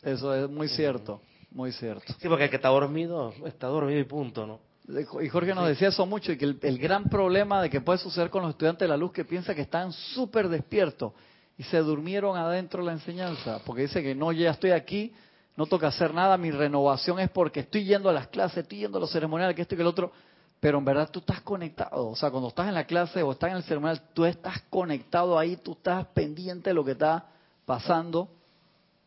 Eso 0.00 0.32
es 0.32 0.48
muy 0.48 0.68
cierto, 0.68 1.20
muy 1.50 1.72
cierto. 1.72 2.04
Sí, 2.20 2.28
porque 2.28 2.44
el 2.44 2.50
que 2.50 2.56
está 2.56 2.68
dormido, 2.68 3.34
está 3.44 3.66
dormido 3.66 3.98
y 3.98 4.04
punto, 4.04 4.46
¿no? 4.46 4.60
Y 4.86 5.28
Jorge 5.30 5.54
nos 5.54 5.66
decía 5.66 5.88
eso 5.88 6.04
mucho, 6.04 6.32
y 6.32 6.36
que 6.36 6.44
el, 6.44 6.78
gran 6.78 7.04
problema 7.04 7.62
de 7.62 7.70
que 7.70 7.80
puede 7.80 7.98
suceder 7.98 8.28
con 8.28 8.42
los 8.42 8.50
estudiantes 8.50 8.80
de 8.80 8.88
la 8.88 8.98
luz 8.98 9.12
que 9.12 9.24
piensa 9.24 9.54
que 9.54 9.62
están 9.62 9.92
súper 9.92 10.48
despiertos 10.48 11.12
y 11.56 11.62
se 11.62 11.78
durmieron 11.78 12.36
adentro 12.36 12.80
de 12.80 12.86
la 12.88 12.92
enseñanza, 12.92 13.60
porque 13.64 13.82
dice 13.82 14.02
que 14.02 14.14
no, 14.14 14.30
ya 14.32 14.50
estoy 14.50 14.72
aquí, 14.72 15.14
no 15.56 15.64
toca 15.64 15.86
hacer 15.86 16.12
nada, 16.12 16.36
mi 16.36 16.50
renovación 16.50 17.18
es 17.18 17.30
porque 17.30 17.60
estoy 17.60 17.84
yendo 17.84 18.10
a 18.10 18.12
las 18.12 18.28
clases, 18.28 18.58
estoy 18.58 18.80
yendo 18.80 18.98
a 18.98 19.00
los 19.00 19.10
ceremoniales, 19.10 19.56
que 19.56 19.62
esto 19.62 19.74
y 19.74 19.78
que 19.78 19.82
el 19.82 19.88
otro, 19.88 20.12
pero 20.60 20.76
en 20.76 20.84
verdad 20.84 21.08
tú 21.10 21.20
estás 21.20 21.40
conectado, 21.40 22.08
o 22.08 22.16
sea, 22.16 22.30
cuando 22.30 22.48
estás 22.48 22.68
en 22.68 22.74
la 22.74 22.84
clase 22.84 23.22
o 23.22 23.32
estás 23.32 23.52
en 23.52 23.56
el 23.56 23.62
ceremonial, 23.62 24.02
tú 24.12 24.26
estás 24.26 24.60
conectado 24.68 25.38
ahí, 25.38 25.56
tú 25.56 25.72
estás 25.72 26.04
pendiente 26.08 26.70
de 26.70 26.74
lo 26.74 26.84
que 26.84 26.92
está 26.92 27.24
pasando, 27.64 28.28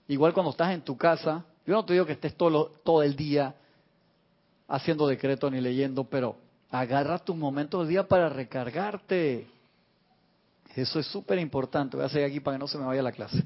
igual 0.07 0.33
cuando 0.33 0.51
estás 0.51 0.73
en 0.73 0.81
tu 0.81 0.97
casa, 0.97 1.45
yo 1.67 1.75
no 1.75 1.85
te 1.85 1.93
digo 1.93 2.05
que 2.05 2.13
estés 2.13 2.35
todo, 2.35 2.71
todo 2.83 3.03
el 3.03 3.15
día 3.15 3.53
haciendo 4.67 5.07
decreto 5.07 5.49
ni 5.49 5.61
leyendo, 5.61 6.03
pero 6.03 6.37
agarra 6.69 7.19
tus 7.19 7.35
momentos 7.35 7.81
del 7.81 7.89
día 7.89 8.07
para 8.07 8.29
recargarte. 8.29 9.47
Eso 10.75 10.99
es 10.99 11.07
súper 11.07 11.39
importante. 11.39 11.97
Voy 11.97 12.05
a 12.05 12.09
seguir 12.09 12.27
aquí 12.27 12.39
para 12.39 12.55
que 12.57 12.59
no 12.59 12.67
se 12.67 12.77
me 12.77 12.85
vaya 12.85 13.01
la 13.01 13.11
clase. 13.11 13.43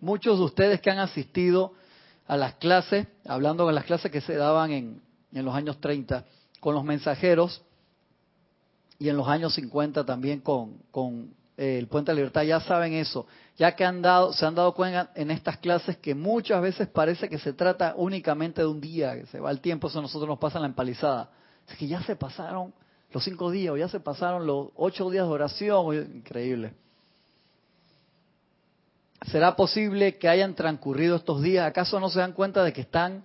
Muchos 0.00 0.38
de 0.38 0.44
ustedes 0.44 0.80
que 0.80 0.90
han 0.90 0.98
asistido 0.98 1.74
a 2.26 2.36
las 2.36 2.54
clases, 2.54 3.06
hablando 3.26 3.66
de 3.66 3.72
las 3.72 3.84
clases 3.84 4.10
que 4.10 4.20
se 4.20 4.34
daban 4.34 4.70
en, 4.70 5.02
en 5.32 5.44
los 5.44 5.54
años 5.54 5.80
30 5.80 6.24
con 6.60 6.74
los 6.74 6.84
mensajeros 6.84 7.62
y 8.98 9.08
en 9.08 9.16
los 9.16 9.28
años 9.28 9.54
50 9.54 10.04
también 10.06 10.40
con, 10.40 10.78
con 10.90 11.34
eh, 11.56 11.78
el 11.78 11.88
Puente 11.88 12.12
de 12.12 12.16
Libertad, 12.16 12.42
ya 12.42 12.60
saben 12.60 12.94
eso, 12.94 13.26
ya 13.56 13.76
que 13.76 13.84
han 13.84 14.02
dado, 14.02 14.32
se 14.32 14.46
han 14.46 14.54
dado 14.54 14.74
cuenta 14.74 15.10
en 15.14 15.30
estas 15.30 15.58
clases 15.58 15.96
que 15.98 16.14
muchas 16.14 16.62
veces 16.62 16.88
parece 16.88 17.28
que 17.28 17.38
se 17.38 17.52
trata 17.52 17.94
únicamente 17.96 18.62
de 18.62 18.66
un 18.66 18.80
día, 18.80 19.14
que 19.14 19.26
se 19.26 19.40
va 19.40 19.50
el 19.50 19.60
tiempo, 19.60 19.88
eso 19.88 19.98
a 19.98 20.02
nosotros 20.02 20.28
nos 20.28 20.38
pasa 20.38 20.58
en 20.58 20.62
la 20.62 20.68
empalizada. 20.68 21.30
Es 21.68 21.76
que 21.76 21.86
ya 21.86 22.02
se 22.02 22.16
pasaron 22.16 22.72
los 23.12 23.22
cinco 23.24 23.50
días, 23.50 23.74
o 23.74 23.76
ya 23.76 23.88
se 23.88 24.00
pasaron 24.00 24.46
los 24.46 24.68
ocho 24.74 25.10
días 25.10 25.26
de 25.26 25.32
oración, 25.32 26.16
increíble. 26.16 26.72
¿Será 29.30 29.54
posible 29.54 30.18
que 30.18 30.28
hayan 30.28 30.54
transcurrido 30.54 31.16
estos 31.16 31.42
días? 31.42 31.66
¿Acaso 31.66 32.00
no 32.00 32.08
se 32.08 32.18
dan 32.18 32.32
cuenta 32.32 32.64
de 32.64 32.72
que 32.72 32.80
están 32.80 33.22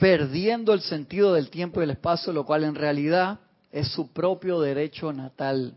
perdiendo 0.00 0.72
el 0.72 0.80
sentido 0.80 1.34
del 1.34 1.50
tiempo 1.50 1.80
y 1.80 1.84
el 1.84 1.90
espacio, 1.90 2.32
lo 2.32 2.44
cual 2.44 2.64
en 2.64 2.74
realidad 2.74 3.38
es 3.70 3.88
su 3.88 4.12
propio 4.12 4.60
derecho 4.60 5.12
natal? 5.12 5.76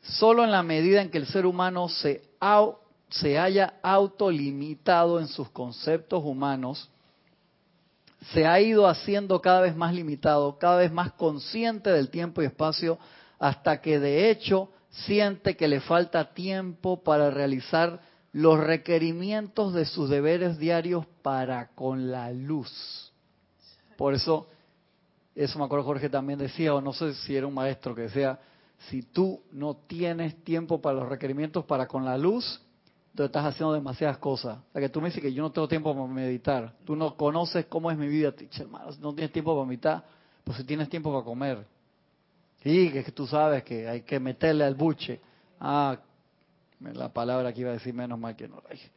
Solo 0.00 0.44
en 0.44 0.50
la 0.50 0.62
medida 0.62 1.02
en 1.02 1.10
que 1.10 1.18
el 1.18 1.26
ser 1.26 1.44
humano 1.44 1.88
se, 1.88 2.22
se 3.10 3.38
haya 3.38 3.74
autolimitado 3.82 5.20
en 5.20 5.28
sus 5.28 5.50
conceptos 5.50 6.22
humanos, 6.24 6.88
se 8.32 8.46
ha 8.46 8.60
ido 8.60 8.86
haciendo 8.86 9.40
cada 9.40 9.62
vez 9.62 9.74
más 9.74 9.94
limitado, 9.94 10.58
cada 10.58 10.76
vez 10.76 10.92
más 10.92 11.12
consciente 11.12 11.90
del 11.90 12.10
tiempo 12.10 12.42
y 12.42 12.46
espacio, 12.46 12.98
hasta 13.38 13.80
que 13.80 13.98
de 13.98 14.30
hecho 14.30 14.70
siente 14.90 15.56
que 15.56 15.68
le 15.68 15.80
falta 15.80 16.32
tiempo 16.34 17.02
para 17.02 17.30
realizar 17.30 18.00
los 18.32 18.60
requerimientos 18.60 19.72
de 19.74 19.86
sus 19.86 20.08
deberes 20.08 20.58
diarios 20.58 21.06
para 21.22 21.68
con 21.68 22.10
la 22.10 22.30
luz. 22.30 23.12
Por 23.96 24.14
eso, 24.14 24.46
eso 25.34 25.58
me 25.58 25.64
acuerdo 25.64 25.84
Jorge 25.84 26.08
también 26.08 26.38
decía, 26.38 26.74
o 26.74 26.80
no 26.80 26.92
sé 26.92 27.14
si 27.14 27.34
era 27.34 27.46
un 27.46 27.54
maestro 27.54 27.94
que 27.94 28.02
decía, 28.02 28.38
si 28.88 29.02
tú 29.02 29.42
no 29.50 29.76
tienes 29.86 30.42
tiempo 30.44 30.80
para 30.80 31.00
los 31.00 31.08
requerimientos 31.08 31.64
para 31.64 31.86
con 31.86 32.04
la 32.04 32.16
luz, 32.16 32.60
tú 33.14 33.24
estás 33.24 33.44
haciendo 33.44 33.72
demasiadas 33.72 34.18
cosas. 34.18 34.58
O 34.58 34.72
sea, 34.72 34.80
que 34.80 34.88
tú 34.88 35.00
me 35.00 35.08
dices 35.08 35.22
que 35.22 35.32
yo 35.32 35.42
no 35.42 35.50
tengo 35.50 35.68
tiempo 35.68 35.92
para 35.94 36.06
meditar. 36.06 36.74
Tú 36.84 36.96
no 36.96 37.16
conoces 37.16 37.66
cómo 37.66 37.90
es 37.90 37.98
mi 37.98 38.08
vida. 38.08 38.32
hermano, 38.58 38.90
no 39.00 39.14
tienes 39.14 39.32
tiempo 39.32 39.54
para 39.54 39.66
meditar, 39.66 40.04
pues 40.44 40.58
si 40.58 40.64
tienes 40.64 40.88
tiempo 40.88 41.12
para 41.12 41.24
comer. 41.24 41.66
Sí, 42.62 42.90
que 42.90 43.02
tú 43.12 43.26
sabes 43.26 43.64
que 43.64 43.88
hay 43.88 44.02
que 44.02 44.20
meterle 44.20 44.64
al 44.64 44.74
buche. 44.74 45.20
Ah, 45.58 45.98
la 46.80 47.08
palabra 47.10 47.52
que 47.52 47.60
iba 47.60 47.70
a 47.70 47.74
decir 47.74 47.94
menos 47.94 48.18
mal 48.18 48.36
que 48.36 48.48
no 48.48 48.56
la 48.62 48.70
dije. 48.70 48.90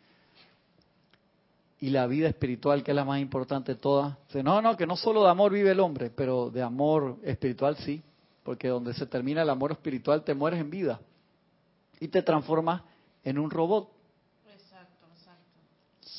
Y 1.79 1.89
la 1.89 2.07
vida 2.07 2.29
espiritual, 2.29 2.81
que 2.81 2.91
es 2.91 2.95
la 2.95 3.03
más 3.03 3.19
importante 3.19 3.73
de 3.73 3.79
todas. 3.79 4.15
No, 4.35 4.61
no, 4.61 4.77
que 4.77 4.87
no 4.87 4.95
solo 4.95 5.23
de 5.23 5.29
amor 5.29 5.51
vive 5.51 5.71
el 5.71 5.81
hombre, 5.81 6.09
pero 6.09 6.49
de 6.49 6.61
amor 6.61 7.17
espiritual 7.23 7.75
sí. 7.77 8.01
Porque 8.43 8.69
donde 8.69 8.93
se 8.93 9.05
termina 9.05 9.41
el 9.41 9.49
amor 9.49 9.71
espiritual 9.71 10.23
te 10.23 10.33
mueres 10.33 10.59
en 10.59 10.69
vida. 10.69 10.99
Y 11.99 12.07
te 12.07 12.21
transformas 12.21 12.83
en 13.23 13.37
un 13.37 13.49
robot. 13.49 13.89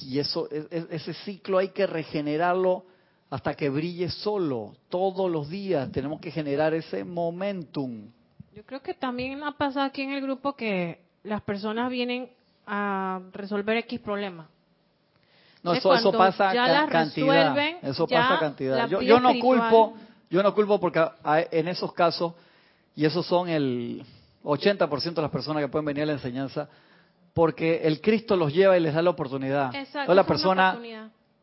Y 0.03 0.19
eso, 0.19 0.49
e, 0.51 0.67
e, 0.71 0.87
ese 0.91 1.15
ciclo 1.15 1.59
hay 1.59 1.69
que 1.69 1.87
regenerarlo 1.87 2.85
hasta 3.31 3.55
que 3.55 3.69
brille 3.69 4.11
solo, 4.11 4.75
todos 4.89 5.31
los 5.31 5.49
días. 5.49 5.91
Tenemos 5.93 6.21
que 6.21 6.31
generar 6.31 6.75
ese 6.75 7.05
momentum. 7.05 8.11
Yo 8.55 8.65
creo 8.65 8.83
que 8.83 8.95
también 8.95 9.43
ha 9.43 9.57
pasado 9.57 9.87
aquí 9.87 10.03
en 10.03 10.13
el 10.13 10.23
grupo 10.23 10.55
que 10.55 11.01
las 11.25 11.43
personas 11.43 11.91
vienen 11.91 12.31
a 12.67 13.21
resolver 13.33 13.77
X 13.79 14.01
problema. 14.01 14.49
No, 15.63 15.73
eso, 15.73 15.95
eso 15.95 16.13
pasa 16.13 16.53
cantidad. 16.89 17.59
Eso 17.83 18.07
pasa 18.07 18.39
cantidad. 18.39 18.89
Yo, 18.89 19.01
yo, 19.01 19.19
no 19.19 19.33
culpo, 19.41 19.95
yo 20.31 20.43
no 20.43 20.55
culpo 20.55 20.79
porque 20.79 21.03
en 21.51 21.69
esos 21.69 21.93
casos, 21.95 22.35
y 22.95 23.07
esos 23.07 23.27
son 23.27 23.49
el 23.49 24.05
80% 24.45 25.15
de 25.15 25.23
las 25.23 25.31
personas 25.31 25.63
que 25.63 25.69
pueden 25.69 25.87
venir 25.87 26.03
a 26.03 26.07
la 26.07 26.13
enseñanza, 26.13 26.69
porque 27.35 27.83
el 27.83 28.01
Cristo 28.01 28.37
los 28.37 28.55
lleva 28.55 28.79
y 28.79 28.81
les 28.81 28.95
da 28.95 29.03
la 29.03 29.11
oportunidad. 29.11 29.75
Exacto, 29.75 30.15
la 30.15 30.25
persona 30.25 30.79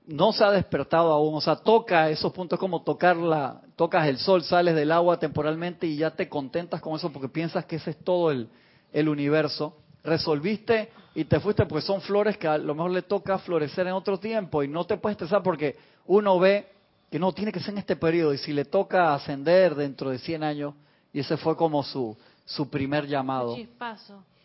no 0.07 0.33
se 0.33 0.43
ha 0.43 0.51
despertado 0.51 1.11
aún, 1.11 1.35
o 1.35 1.41
sea, 1.41 1.57
toca 1.57 2.09
esos 2.09 2.33
puntos 2.33 2.57
como 2.57 2.81
tocarla, 2.81 3.61
tocas 3.75 4.07
el 4.07 4.17
sol, 4.17 4.43
sales 4.43 4.73
del 4.73 4.91
agua 4.91 5.19
temporalmente 5.19 5.85
y 5.85 5.97
ya 5.97 6.11
te 6.11 6.27
contentas 6.27 6.81
con 6.81 6.95
eso 6.95 7.11
porque 7.11 7.29
piensas 7.29 7.65
que 7.65 7.75
ese 7.75 7.91
es 7.91 7.97
todo 7.97 8.31
el, 8.31 8.49
el 8.93 9.09
universo. 9.09 9.77
Resolviste 10.03 10.91
y 11.13 11.25
te 11.25 11.39
fuiste 11.39 11.65
porque 11.65 11.85
son 11.85 12.01
flores 12.01 12.37
que 12.37 12.47
a 12.47 12.57
lo 12.57 12.73
mejor 12.73 12.91
le 12.91 13.03
toca 13.03 13.37
florecer 13.37 13.85
en 13.85 13.93
otro 13.93 14.17
tiempo 14.17 14.63
y 14.63 14.67
no 14.67 14.85
te 14.85 14.97
puedes 14.97 15.15
estresar 15.15 15.43
porque 15.43 15.77
uno 16.07 16.39
ve 16.39 16.67
que 17.11 17.19
no 17.19 17.33
tiene 17.33 17.51
que 17.51 17.59
ser 17.59 17.71
en 17.71 17.79
este 17.79 17.97
periodo 17.97 18.33
y 18.33 18.37
si 18.37 18.53
le 18.53 18.65
toca 18.65 19.13
ascender 19.13 19.75
dentro 19.75 20.09
de 20.09 20.17
100 20.17 20.43
años 20.43 20.73
y 21.13 21.19
ese 21.19 21.35
fue 21.37 21.55
como 21.57 21.83
su, 21.83 22.17
su 22.45 22.69
primer 22.69 23.05
llamado. 23.05 23.55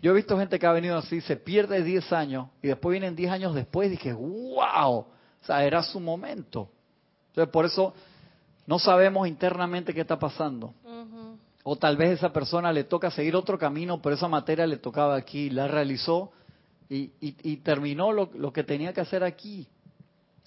Yo 0.02 0.12
he 0.12 0.14
visto 0.14 0.38
gente 0.38 0.58
que 0.58 0.66
ha 0.66 0.72
venido 0.72 0.96
así, 0.98 1.20
se 1.20 1.36
pierde 1.36 1.82
10 1.82 2.12
años 2.12 2.48
y 2.62 2.68
después 2.68 2.92
vienen 2.92 3.16
10 3.16 3.30
años 3.32 3.54
después 3.54 3.88
y 3.88 3.90
dije, 3.92 4.12
wow, 4.12 4.98
o 4.98 5.06
sea, 5.42 5.64
era 5.64 5.82
su 5.82 6.00
momento. 6.00 6.68
Entonces, 7.28 7.50
por 7.50 7.64
eso 7.64 7.94
no 8.66 8.78
sabemos 8.78 9.26
internamente 9.28 9.94
qué 9.94 10.02
está 10.02 10.18
pasando. 10.18 10.74
O 11.62 11.76
tal 11.76 11.96
vez 11.96 12.10
esa 12.10 12.32
persona 12.32 12.72
le 12.72 12.84
toca 12.84 13.10
seguir 13.10 13.34
otro 13.34 13.58
camino, 13.58 14.00
pero 14.00 14.14
esa 14.14 14.28
materia 14.28 14.66
le 14.66 14.76
tocaba 14.76 15.16
aquí, 15.16 15.50
la 15.50 15.66
realizó 15.66 16.30
y, 16.88 17.56
terminó 17.58 18.12
lo, 18.12 18.52
que 18.52 18.64
tenía 18.64 18.92
que 18.92 19.00
hacer 19.00 19.24
aquí. 19.24 19.66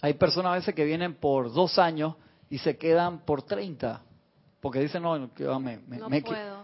Hay 0.02 0.14
personas 0.14 0.52
a 0.54 0.56
veces 0.56 0.76
que 0.76 0.86
vienen 0.86 1.16
por 1.16 1.52
dos 1.52 1.78
años 1.78 2.16
y 2.50 2.60
se 2.60 2.78
quedan 2.78 3.20
por 3.26 3.42
treinta, 3.42 4.02
porque 4.62 4.80
dicen, 4.80 5.04
no, 5.04 5.34
que, 5.34 5.44
me, 5.60 5.78
no 5.98 6.10
puedo. 6.10 6.59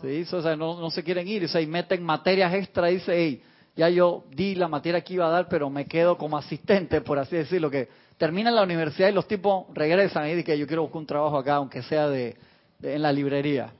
Sí, 0.00 0.26
o 0.32 0.42
sea, 0.42 0.56
no, 0.56 0.80
no, 0.80 0.90
se 0.90 1.02
quieren 1.02 1.26
ir, 1.26 1.44
o 1.44 1.48
sea, 1.48 1.60
y 1.60 1.66
meten 1.66 2.02
materias 2.02 2.52
extra 2.54 2.90
y 2.90 2.94
dice, 2.94 3.12
hey, 3.14 3.42
ya 3.76 3.88
yo 3.88 4.24
di 4.30 4.54
la 4.54 4.68
materia 4.68 5.02
que 5.02 5.14
iba 5.14 5.26
a 5.26 5.30
dar, 5.30 5.48
pero 5.48 5.68
me 5.70 5.86
quedo 5.86 6.16
como 6.16 6.36
asistente, 6.36 7.00
por 7.00 7.18
así 7.18 7.36
decirlo, 7.36 7.70
que 7.70 7.88
termina 8.16 8.50
la 8.50 8.62
universidad 8.62 9.08
y 9.08 9.12
los 9.12 9.28
tipos 9.28 9.66
regresan 9.74 10.26
y 10.26 10.30
dicen 10.30 10.44
que 10.44 10.58
yo 10.58 10.66
quiero 10.66 10.82
buscar 10.82 10.98
un 10.98 11.06
trabajo 11.06 11.38
acá, 11.38 11.56
aunque 11.56 11.82
sea 11.82 12.08
de, 12.08 12.36
en 12.82 13.02
la 13.02 13.12
librería, 13.12 13.72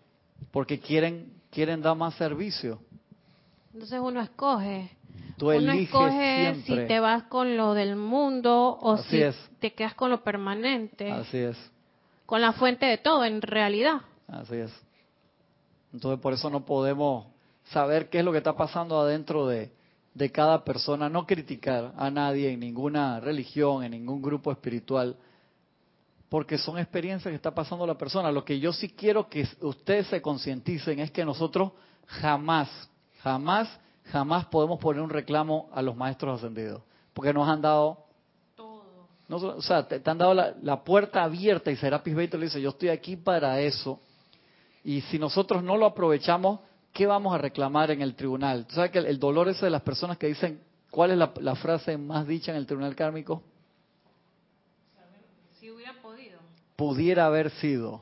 porque 0.51 0.79
quieren 0.79 1.37
quieren 1.57 1.81
dar 1.81 1.97
más 1.97 2.15
servicio. 2.17 2.79
Entonces 3.73 3.99
uno 3.99 4.21
escoge. 4.21 4.91
Tú 5.39 5.51
uno 5.51 5.73
escoge 5.73 6.55
si 6.67 6.77
te 6.87 7.01
vas 7.01 7.25
con 7.25 7.57
lo 7.57 7.73
del 7.73 7.97
mundo 7.97 8.79
o 8.79 8.99
si 8.99 9.23
te 9.59 9.73
quedas 9.73 9.95
con 9.95 10.11
lo 10.11 10.23
permanente. 10.23 11.11
Así 11.11 11.39
es. 11.39 11.57
Con 12.27 12.43
la 12.43 12.53
fuente 12.53 12.85
de 12.85 12.99
todo, 12.99 13.25
en 13.25 13.41
realidad. 13.41 14.03
Así 14.29 14.57
es. 14.57 14.86
Entonces 15.93 16.21
por 16.21 16.33
eso 16.33 16.51
no 16.51 16.65
podemos 16.65 17.27
saber 17.65 18.09
qué 18.09 18.19
es 18.21 18.25
lo 18.25 18.33
que 18.33 18.39
está 18.39 18.57
pasando 18.57 19.01
adentro 19.01 19.47
de, 19.47 19.73
de 20.17 20.33
cada 20.33 20.65
persona, 20.65 21.11
no 21.11 21.27
criticar 21.27 21.93
a 21.95 22.11
nadie 22.11 22.51
en 22.51 22.61
ninguna 22.61 23.21
religión, 23.21 23.85
en 23.85 23.91
ningún 23.91 24.23
grupo 24.23 24.51
espiritual, 24.51 25.15
porque 26.31 26.57
son 26.57 26.79
experiencias 26.79 27.31
que 27.31 27.37
está 27.37 27.55
pasando 27.55 27.87
la 27.87 27.99
persona. 27.99 28.33
Lo 28.33 28.43
que 28.43 28.59
yo 28.59 28.73
sí 28.73 28.89
quiero 28.89 29.29
que 29.29 29.47
ustedes 29.61 30.07
se 30.07 30.23
concienticen 30.23 31.01
es 31.01 31.11
que 31.11 31.23
nosotros 31.23 31.73
jamás, 32.07 32.69
jamás, 33.23 33.69
jamás 34.05 34.47
podemos 34.47 34.79
poner 34.81 35.03
un 35.03 35.11
reclamo 35.11 35.69
a 35.75 35.83
los 35.83 35.95
maestros 35.95 36.39
ascendidos, 36.39 36.83
porque 37.13 37.35
nos 37.35 37.47
han 37.47 37.61
dado 37.61 38.07
todo. 38.57 38.85
o 39.29 39.63
sea, 39.63 39.87
te, 39.87 40.01
han 40.09 40.17
dado 40.17 40.33
la, 40.33 40.83
puerta 40.83 41.25
abierta 41.25 41.71
y 41.71 41.77
Serapis 41.77 42.15
Bey 42.15 42.29
le 42.29 42.39
dice, 42.39 42.61
yo 42.61 42.71
estoy 42.71 42.89
aquí 42.89 43.17
para 43.17 43.61
eso. 43.61 44.01
Y 44.87 45.01
si 45.01 45.19
nosotros 45.19 45.65
no 45.65 45.77
lo 45.77 45.85
aprovechamos, 45.85 46.61
¿qué 46.93 47.07
vamos 47.07 47.35
a 47.35 47.39
reclamar 47.39 47.91
en 47.91 48.03
el 48.03 48.15
tribunal? 48.15 48.67
¿Tú 48.69 48.77
sabes 48.77 48.93
que 48.93 49.01
el, 49.01 49.19
dolor 49.19 49.49
ese 49.49 49.65
de 49.65 49.71
las 49.73 49.83
personas 49.83 50.17
que 50.17 50.29
dicen, 50.29 50.61
¿cuál 50.93 51.11
es 51.11 51.19
la, 51.19 51.57
frase 51.57 51.99
más 51.99 52.25
dicha 52.25 52.53
en 52.53 52.59
el 52.59 52.67
tribunal 52.67 52.95
kármico? 52.95 53.43
Si 55.59 55.69
hubiera 55.73 55.93
podido. 56.01 56.39
Pudiera 56.77 57.27
haber 57.27 57.51
sido. 57.51 58.01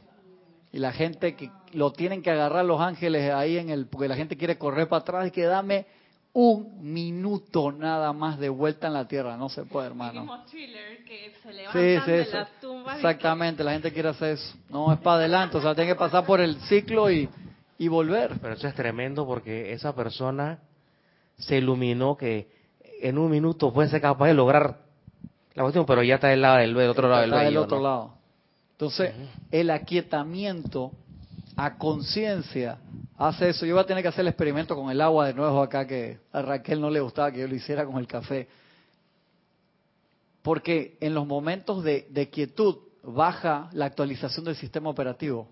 Y 0.73 0.79
la 0.79 0.93
gente 0.93 1.35
que 1.37 1.51
lo 1.73 1.91
tienen 1.95 2.21
que 2.21 2.31
agarrar 2.31 2.67
los 2.67 2.79
ángeles 2.79 3.33
ahí 3.33 3.57
en 3.57 3.71
el, 3.71 3.87
porque 3.87 4.07
la 4.07 4.17
gente 4.17 4.37
quiere 4.37 4.59
correr 4.59 4.87
para 4.87 5.01
atrás 5.01 5.29
y 5.29 5.31
que 5.31 5.45
dame 5.45 5.87
un 6.35 6.93
minuto 6.93 7.73
nada 7.73 8.13
más 8.13 8.39
de 8.39 8.51
vuelta 8.51 8.89
en 8.89 8.93
la 8.93 9.09
tierra. 9.09 9.37
No 9.37 9.49
se 9.49 9.65
puede, 9.65 9.87
hermano. 9.87 10.45
Que 10.51 11.33
se 11.43 11.53
sí, 11.73 12.27
sí, 12.27 12.33
las 12.33 12.61
tumbas 12.61 12.97
Exactamente, 12.97 13.65
la 13.65 13.73
gente 13.73 13.93
quiere 13.93 14.11
hacer 14.11 14.33
eso. 14.35 14.57
No 14.69 14.93
es 14.93 14.99
para 14.99 15.17
adelante, 15.17 15.57
o 15.57 15.63
sea, 15.63 15.75
tiene 15.75 15.93
que 15.93 15.99
pasar 15.99 16.27
por 16.27 16.41
el 16.41 16.57
ciclo 16.63 17.11
y 17.11 17.29
y 17.79 17.89
volver. 17.89 18.39
Pero 18.41 18.55
eso 18.55 18.69
es 18.69 18.75
tremendo 18.75 19.27
porque 19.27 19.73
esa 19.73 19.95
persona 19.95 20.61
se 21.39 21.59
iluminó 21.59 22.17
que 22.17 22.49
en 23.01 23.19
un 23.19 23.31
minuto 23.31 23.73
puede 23.73 23.89
ser 23.89 24.01
capaz 24.01 24.29
de 24.29 24.35
lograr 24.35 24.79
la 25.55 25.63
cuestión, 25.63 25.87
pero 25.87 26.03
ya 26.03 26.17
está 26.17 26.29
del 26.29 26.43
lado 26.43 26.59
del, 26.59 26.77
otro 26.89 27.09
lado 27.09 27.21
del 27.23 27.31
está 27.31 27.45
del 27.45 27.57
otro 27.57 27.81
lado. 27.81 28.15
Entonces, 28.73 29.15
el 29.51 29.71
aquietamiento 29.71 30.93
a 31.57 31.77
conciencia 31.77 32.79
hace 33.17 33.51
eso. 33.51 33.67
Yo 33.67 33.75
voy 33.75 33.85
a 33.85 33.87
tener 33.87 34.03
que 34.03 34.09
hacer 34.09 34.23
el 34.23 34.29
experimento 34.29 34.75
con 34.75 34.91
el 34.91 35.01
agua 35.01 35.27
de 35.27 35.35
nuevo 35.35 35.63
acá, 35.63 35.87
que 35.87 36.19
a 36.33 36.43
Raquel 36.43 36.81
no 36.81 36.91
le 36.91 37.01
gustaba 37.01 37.31
que 37.33 37.41
yo 37.41 37.49
lo 37.49 37.55
hiciera 37.55 37.85
con 37.85 37.99
el 37.99 38.07
café. 38.07 38.49
Porque 40.43 40.99
en 41.01 41.15
los 41.15 41.27
momentos 41.27 41.83
de, 41.85 42.29
quietud 42.31 42.77
baja 43.03 43.69
la 43.73 43.87
actualización 43.87 44.45
del 44.45 44.57
sistema 44.57 44.91
operativo. 44.91 45.49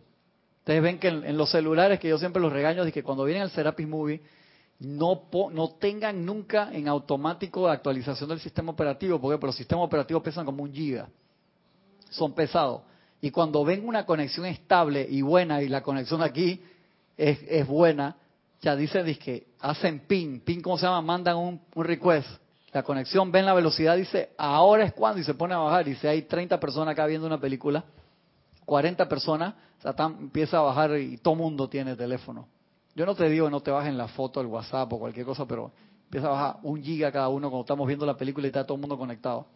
Ustedes 0.58 0.82
ven 0.82 0.98
que 0.98 1.08
en, 1.08 1.36
los 1.36 1.50
celulares, 1.50 1.98
que 1.98 2.08
yo 2.08 2.18
siempre 2.18 2.42
los 2.42 2.52
regaño, 2.52 2.84
de 2.84 2.92
que 2.92 3.02
cuando 3.02 3.24
vienen 3.24 3.42
al 3.42 3.50
Serapis 3.50 3.88
Movie, 3.88 4.20
no, 4.78 5.22
no 5.52 5.70
tengan 5.70 6.24
nunca 6.24 6.70
en 6.72 6.88
automático 6.88 7.68
actualización 7.68 8.28
del 8.28 8.40
sistema 8.40 8.72
operativo, 8.72 9.20
porque 9.20 9.46
los 9.46 9.56
sistemas 9.56 9.84
operativos 9.86 10.22
pesan 10.22 10.44
como 10.44 10.62
un 10.62 10.72
giga. 10.72 11.08
Son 12.10 12.32
pesados. 12.32 12.82
Y 13.24 13.30
cuando 13.30 13.64
ven 13.64 13.86
una 13.86 14.04
conexión 14.04 14.46
estable 14.46 15.06
y 15.08 15.22
buena, 15.22 15.62
y 15.62 15.68
la 15.68 15.80
conexión 15.80 16.22
aquí 16.22 16.60
es, 17.16 17.64
buena, 17.68 18.16
ya 18.60 18.74
dicen 18.74 19.06
que 19.14 19.46
hacen 19.60 20.00
ping, 20.00 20.40
ping, 20.40 20.60
¿cómo 20.60 20.76
se 20.76 20.86
llama? 20.86 21.00
Mandan 21.02 21.36
un, 21.36 21.60
request. 21.76 22.28
La 22.72 22.82
conexión, 22.82 23.30
ven 23.30 23.46
la 23.46 23.54
velocidad, 23.54 23.96
dice, 23.96 24.30
ahora 24.36 24.84
es 24.84 24.92
cuando, 24.92 25.20
y 25.20 25.24
se 25.24 25.34
pone 25.34 25.54
a 25.54 25.58
bajar. 25.58 25.86
Y 25.86 25.94
si 25.94 26.08
hay 26.08 26.22
30 26.22 26.58
personas 26.58 26.92
acá 26.92 27.06
viendo 27.06 27.24
una 27.24 27.38
película, 27.38 27.84
40 28.64 29.08
personas, 29.08 29.54
empieza 29.84 30.58
a 30.58 30.62
bajar 30.62 30.98
y 30.98 31.18
todo 31.18 31.36
mundo 31.36 31.68
tiene 31.68 31.94
teléfono. 31.94 32.48
Yo 32.96 33.06
no 33.06 33.14
te 33.14 33.28
digo 33.28 33.48
no 33.48 33.60
te 33.60 33.70
bajen 33.70 33.96
la 33.96 34.08
foto, 34.08 34.40
el 34.40 34.48
WhatsApp 34.48 34.92
o 34.92 34.98
cualquier 34.98 35.26
cosa, 35.26 35.46
pero 35.46 35.70
empieza 36.06 36.26
a 36.26 36.30
bajar 36.30 36.56
un 36.64 36.82
giga 36.82 37.12
cada 37.12 37.28
uno 37.28 37.50
cuando 37.50 37.62
estamos 37.62 37.86
viendo 37.86 38.04
la 38.04 38.16
película 38.16 38.48
y 38.48 38.48
está 38.48 38.64
todo 38.66 38.74
el 38.74 38.80
mundo 38.80 38.98
conectado. 38.98 39.46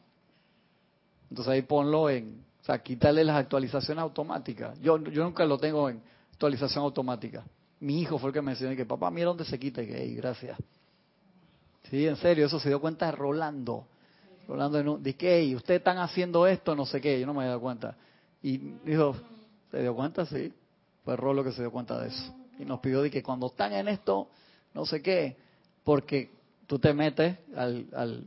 Entonces 1.31 1.53
ahí 1.53 1.63
ponlo 1.63 2.09
en, 2.09 2.46
o 2.67 2.73
sea, 2.73 2.83
quitarle 2.83 3.23
las 3.23 3.37
actualizaciones 3.37 4.03
automáticas. 4.03 4.77
Yo, 4.81 4.99
yo 4.99 5.23
nunca 5.23 5.45
lo 5.45 5.57
tengo 5.57 5.89
en 5.89 6.03
actualización 6.33 6.83
automática. 6.83 7.45
Mi 7.79 8.01
hijo 8.01 8.19
fue 8.19 8.31
el 8.31 8.35
que 8.35 8.43
me 8.43 8.51
enseñó 8.51 8.75
que 8.75 8.85
papá, 8.85 9.09
mira 9.09 9.29
dónde 9.29 9.45
se 9.45 9.57
quita 9.57 9.85
y 9.85 9.87
que, 9.87 9.97
hey, 9.97 10.17
gracias. 10.17 10.59
Sí, 11.89 12.09
en 12.09 12.17
serio, 12.17 12.47
eso 12.47 12.59
se 12.59 12.69
dio 12.69 12.81
cuenta 12.81 13.09
Rolando. 13.13 13.87
Rolando 14.49 14.81
en 14.81 14.89
un, 14.89 15.01
que, 15.05 15.39
hey, 15.39 15.55
ustedes 15.55 15.79
están 15.79 15.99
haciendo 15.99 16.45
esto, 16.45 16.75
no 16.75 16.87
sé 16.87 17.01
qué, 17.01 17.21
yo 17.21 17.25
no 17.25 17.35
me 17.35 17.43
había 17.43 17.51
dado 17.51 17.61
cuenta. 17.61 17.97
Y 18.43 18.59
dijo, 18.59 19.15
¿se 19.71 19.83
dio 19.83 19.95
cuenta? 19.95 20.27
Sí. 20.27 20.53
Fue 21.05 21.15
Rolo 21.15 21.45
que 21.45 21.53
se 21.53 21.63
dio 21.63 21.71
cuenta 21.71 22.01
de 22.01 22.09
eso. 22.09 22.35
Y 22.59 22.65
nos 22.65 22.81
pidió 22.81 23.01
de 23.01 23.13
que 23.13 23.23
cuando 23.23 23.47
están 23.47 23.75
en 23.75 23.87
esto, 23.87 24.29
no 24.75 24.85
sé 24.85 25.01
qué, 25.01 25.37
porque 25.85 26.33
tú 26.67 26.81
te 26.81 26.93
metes 26.93 27.39
al, 27.55 28.27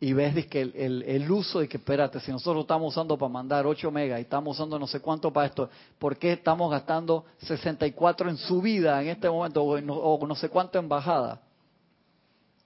y 0.00 0.12
ves 0.12 0.46
que 0.46 0.60
el, 0.60 1.02
el, 1.06 1.30
uso 1.30 1.60
de 1.60 1.68
que, 1.68 1.78
espérate, 1.78 2.20
si 2.20 2.30
nosotros 2.30 2.62
estamos 2.62 2.92
usando 2.92 3.16
para 3.16 3.32
mandar 3.32 3.66
8 3.66 3.90
megas 3.90 4.18
y 4.18 4.22
estamos 4.22 4.56
usando 4.56 4.78
no 4.78 4.86
sé 4.86 5.00
cuánto 5.00 5.32
para 5.32 5.46
esto, 5.46 5.70
¿por 5.98 6.16
qué 6.16 6.32
estamos 6.32 6.70
gastando 6.70 7.24
64 7.38 8.28
en 8.28 8.36
subida 8.36 9.00
en 9.00 9.08
este 9.08 9.30
momento 9.30 9.62
o, 9.62 9.78
o 9.78 10.26
no 10.26 10.34
sé 10.34 10.48
cuánto 10.48 10.78
en 10.78 10.88
bajada? 10.88 11.40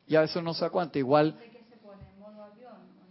Y 0.09 0.16
a 0.16 0.22
veces 0.22 0.43
no 0.43 0.55
se 0.55 0.68
cuánto, 0.70 0.99
igual... 0.99 1.37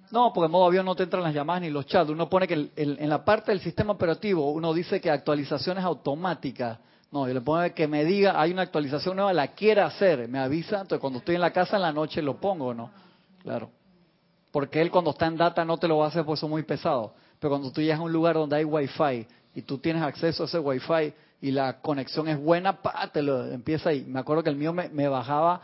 No, 0.10 0.32
porque 0.34 0.46
en 0.46 0.52
modo 0.52 0.66
avión 0.66 0.86
no 0.86 0.96
te 0.96 1.04
entran 1.04 1.22
las 1.22 1.34
llamadas 1.34 1.62
ni 1.62 1.70
los 1.70 1.86
chats. 1.86 2.10
Uno 2.10 2.30
pone 2.30 2.48
que 2.48 2.70
en 2.76 3.10
la 3.10 3.26
parte 3.26 3.52
del 3.52 3.60
sistema 3.60 3.92
operativo 3.92 4.52
uno 4.52 4.74
dice 4.74 5.02
que 5.02 5.12
actualizaciones 5.12 5.84
automáticas. 5.84 6.80
No, 7.12 7.28
yo 7.28 7.34
le 7.34 7.42
pongo 7.42 7.74
que 7.74 7.88
me 7.88 8.06
diga, 8.06 8.40
hay 8.40 8.52
una 8.52 8.62
actualización 8.64 9.18
nueva, 9.18 9.34
la 9.34 9.50
quiere 9.50 9.82
hacer, 9.82 10.28
me 10.30 10.40
avisa. 10.40 10.82
Entonces 10.82 11.00
cuando 11.00 11.20
estoy 11.20 11.36
en 11.36 11.42
la 11.42 11.52
casa 11.52 11.76
en 11.76 11.82
la 11.82 11.92
noche 11.92 12.22
lo 12.22 12.38
pongo, 12.38 12.74
¿no? 12.74 12.90
Claro. 13.44 13.70
Porque 14.52 14.82
él 14.82 14.92
cuando 14.92 15.12
está 15.12 15.28
en 15.28 15.38
data 15.38 15.66
no 15.66 15.78
te 15.78 15.88
lo 15.88 15.98
va 15.98 16.06
a 16.06 16.08
hacer 16.10 16.26
porque 16.26 16.46
es 16.46 16.50
muy 16.50 16.64
pesado. 16.64 17.14
Pero 17.40 17.52
cuando 17.52 17.72
tú 17.72 17.82
llegas 17.82 18.00
a 18.00 18.04
un 18.04 18.12
lugar 18.12 18.36
donde 18.36 18.56
hay 18.56 18.64
wifi 18.64 19.28
y 19.54 19.62
tú 19.62 19.78
tienes 19.78 20.02
acceso 20.02 20.44
a 20.44 20.46
ese 20.46 20.60
wifi 20.60 21.14
y 21.42 21.52
la 21.52 21.82
conexión 21.82 22.28
es 22.28 22.40
buena, 22.40 22.82
pa, 22.82 23.10
te 23.12 23.22
lo 23.22 23.46
empieza 23.46 23.90
ahí. 23.90 24.04
Me 24.08 24.20
acuerdo 24.20 24.44
que 24.44 24.50
el 24.50 24.56
mío 24.56 24.74
me, 24.74 25.08
bajaba, 25.08 25.62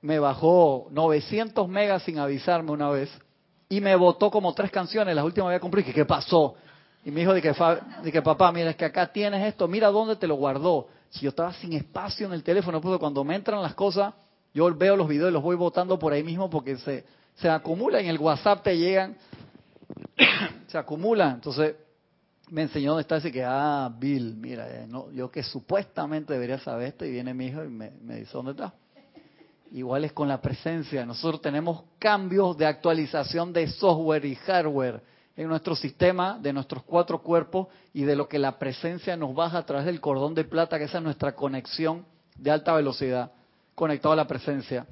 me 0.00 0.18
bajó 0.18 0.88
900 0.90 1.68
megas 1.68 2.02
sin 2.04 2.18
avisarme 2.18 2.70
una 2.70 2.88
vez 2.90 3.10
y 3.68 3.80
me 3.80 3.94
botó 3.96 4.30
como 4.30 4.54
tres 4.54 4.70
canciones, 4.70 5.14
las 5.14 5.24
últimas 5.24 5.48
había 5.48 5.60
comprado 5.60 5.90
y 5.90 5.92
¿qué 5.92 6.04
pasó? 6.04 6.54
Y 7.04 7.10
me 7.10 7.20
dijo 7.20 7.34
de 7.34 7.42
que, 7.42 8.22
papá, 8.22 8.50
mira, 8.52 8.70
es 8.70 8.76
que 8.76 8.84
acá 8.84 9.12
tienes 9.12 9.44
esto, 9.46 9.68
mira 9.68 9.88
dónde 9.88 10.16
te 10.16 10.26
lo 10.26 10.36
guardó. 10.36 10.88
Si 11.10 11.20
yo 11.20 11.28
estaba 11.30 11.52
sin 11.52 11.72
espacio 11.72 12.26
en 12.26 12.32
el 12.32 12.42
teléfono, 12.42 12.80
pues 12.80 12.98
cuando 12.98 13.22
me 13.22 13.36
entran 13.36 13.62
las 13.62 13.74
cosas, 13.74 14.14
yo 14.52 14.74
veo 14.74 14.96
los 14.96 15.06
videos 15.06 15.30
y 15.30 15.32
los 15.32 15.42
voy 15.42 15.54
botando 15.54 15.98
por 15.98 16.12
ahí 16.12 16.24
mismo 16.24 16.50
porque 16.50 16.76
se, 16.78 17.04
se 17.36 17.48
acumulan, 17.48 18.02
en 18.02 18.08
el 18.08 18.18
WhatsApp 18.18 18.62
te 18.62 18.76
llegan, 18.76 19.16
se 20.66 20.78
acumulan. 20.78 21.34
Entonces 21.34 21.76
me 22.50 22.62
enseñó 22.62 22.90
dónde 22.90 23.02
está, 23.02 23.16
así 23.16 23.30
que, 23.30 23.44
ah, 23.44 23.92
Bill, 23.98 24.36
mira, 24.36 24.68
eh, 24.68 24.86
no, 24.88 25.10
yo 25.10 25.30
que 25.30 25.42
supuestamente 25.42 26.32
debería 26.32 26.58
saber 26.58 26.88
esto 26.88 27.04
y 27.04 27.10
viene 27.10 27.34
mi 27.34 27.46
hijo 27.46 27.64
y 27.64 27.68
me, 27.68 27.90
me 28.02 28.16
dice, 28.16 28.30
¿dónde 28.32 28.52
está? 28.52 28.72
Igual 29.72 30.04
es 30.04 30.12
con 30.12 30.28
la 30.28 30.40
presencia. 30.40 31.04
Nosotros 31.04 31.42
tenemos 31.42 31.82
cambios 31.98 32.56
de 32.56 32.66
actualización 32.66 33.52
de 33.52 33.66
software 33.68 34.24
y 34.24 34.36
hardware 34.36 35.02
en 35.36 35.48
nuestro 35.48 35.76
sistema, 35.76 36.38
de 36.40 36.52
nuestros 36.52 36.82
cuatro 36.84 37.20
cuerpos 37.20 37.66
y 37.92 38.04
de 38.04 38.16
lo 38.16 38.28
que 38.28 38.38
la 38.38 38.58
presencia 38.58 39.16
nos 39.16 39.34
baja 39.34 39.58
a 39.58 39.66
través 39.66 39.84
del 39.84 40.00
cordón 40.00 40.34
de 40.34 40.44
plata, 40.44 40.78
que 40.78 40.84
esa 40.84 40.98
es 40.98 41.04
nuestra 41.04 41.34
conexión 41.34 42.06
de 42.36 42.50
alta 42.50 42.74
velocidad, 42.74 43.32
conectado 43.74 44.12
a 44.12 44.16
la 44.16 44.26
presencia. 44.26 44.86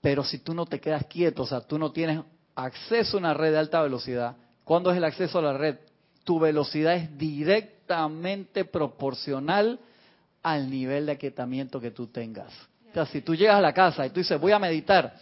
Pero 0.00 0.24
si 0.24 0.38
tú 0.38 0.54
no 0.54 0.66
te 0.66 0.80
quedas 0.80 1.06
quieto, 1.06 1.42
o 1.42 1.46
sea, 1.46 1.60
tú 1.60 1.78
no 1.78 1.92
tienes 1.92 2.22
acceso 2.54 3.16
a 3.16 3.20
una 3.20 3.34
red 3.34 3.52
de 3.52 3.58
alta 3.58 3.82
velocidad, 3.82 4.36
¿cuándo 4.64 4.90
es 4.90 4.96
el 4.96 5.04
acceso 5.04 5.38
a 5.38 5.42
la 5.42 5.52
red? 5.52 5.78
Tu 6.24 6.38
velocidad 6.38 6.94
es 6.94 7.16
directamente 7.18 8.64
proporcional 8.64 9.78
al 10.42 10.70
nivel 10.70 11.06
de 11.06 11.12
aquietamiento 11.12 11.80
que 11.80 11.90
tú 11.90 12.06
tengas. 12.06 12.52
O 12.90 12.94
sea, 12.94 13.06
si 13.06 13.20
tú 13.20 13.34
llegas 13.34 13.56
a 13.56 13.60
la 13.60 13.72
casa 13.72 14.06
y 14.06 14.10
tú 14.10 14.20
dices, 14.20 14.40
voy 14.40 14.52
a 14.52 14.58
meditar, 14.58 15.14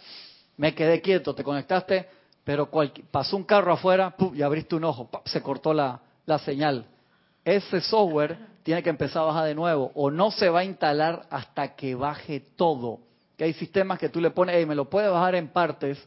me 0.57 0.73
quedé 0.73 1.01
quieto, 1.01 1.35
te 1.35 1.43
conectaste, 1.43 2.07
pero 2.43 2.69
pasó 3.11 3.37
un 3.37 3.43
carro 3.43 3.73
afuera 3.73 4.15
y 4.33 4.41
abriste 4.41 4.75
un 4.75 4.85
ojo, 4.85 5.09
se 5.25 5.41
cortó 5.41 5.73
la, 5.73 5.99
la 6.25 6.39
señal. 6.39 6.85
Ese 7.43 7.81
software 7.81 8.37
tiene 8.63 8.81
que 8.81 8.89
empezar 8.89 9.23
a 9.23 9.25
bajar 9.25 9.45
de 9.45 9.55
nuevo 9.55 9.91
o 9.93 10.09
no 10.09 10.31
se 10.31 10.49
va 10.49 10.59
a 10.59 10.63
instalar 10.63 11.27
hasta 11.29 11.75
que 11.75 11.95
baje 11.95 12.39
todo. 12.39 12.99
Que 13.39 13.45
hay 13.45 13.53
sistemas 13.53 13.97
que 13.97 14.09
tú 14.09 14.19
le 14.19 14.31
pones, 14.31 14.53
hey, 14.57 14.65
me 14.65 14.75
lo 14.75 14.89
puedes 14.89 15.09
bajar 15.09 15.33
en 15.35 15.47
partes, 15.47 15.97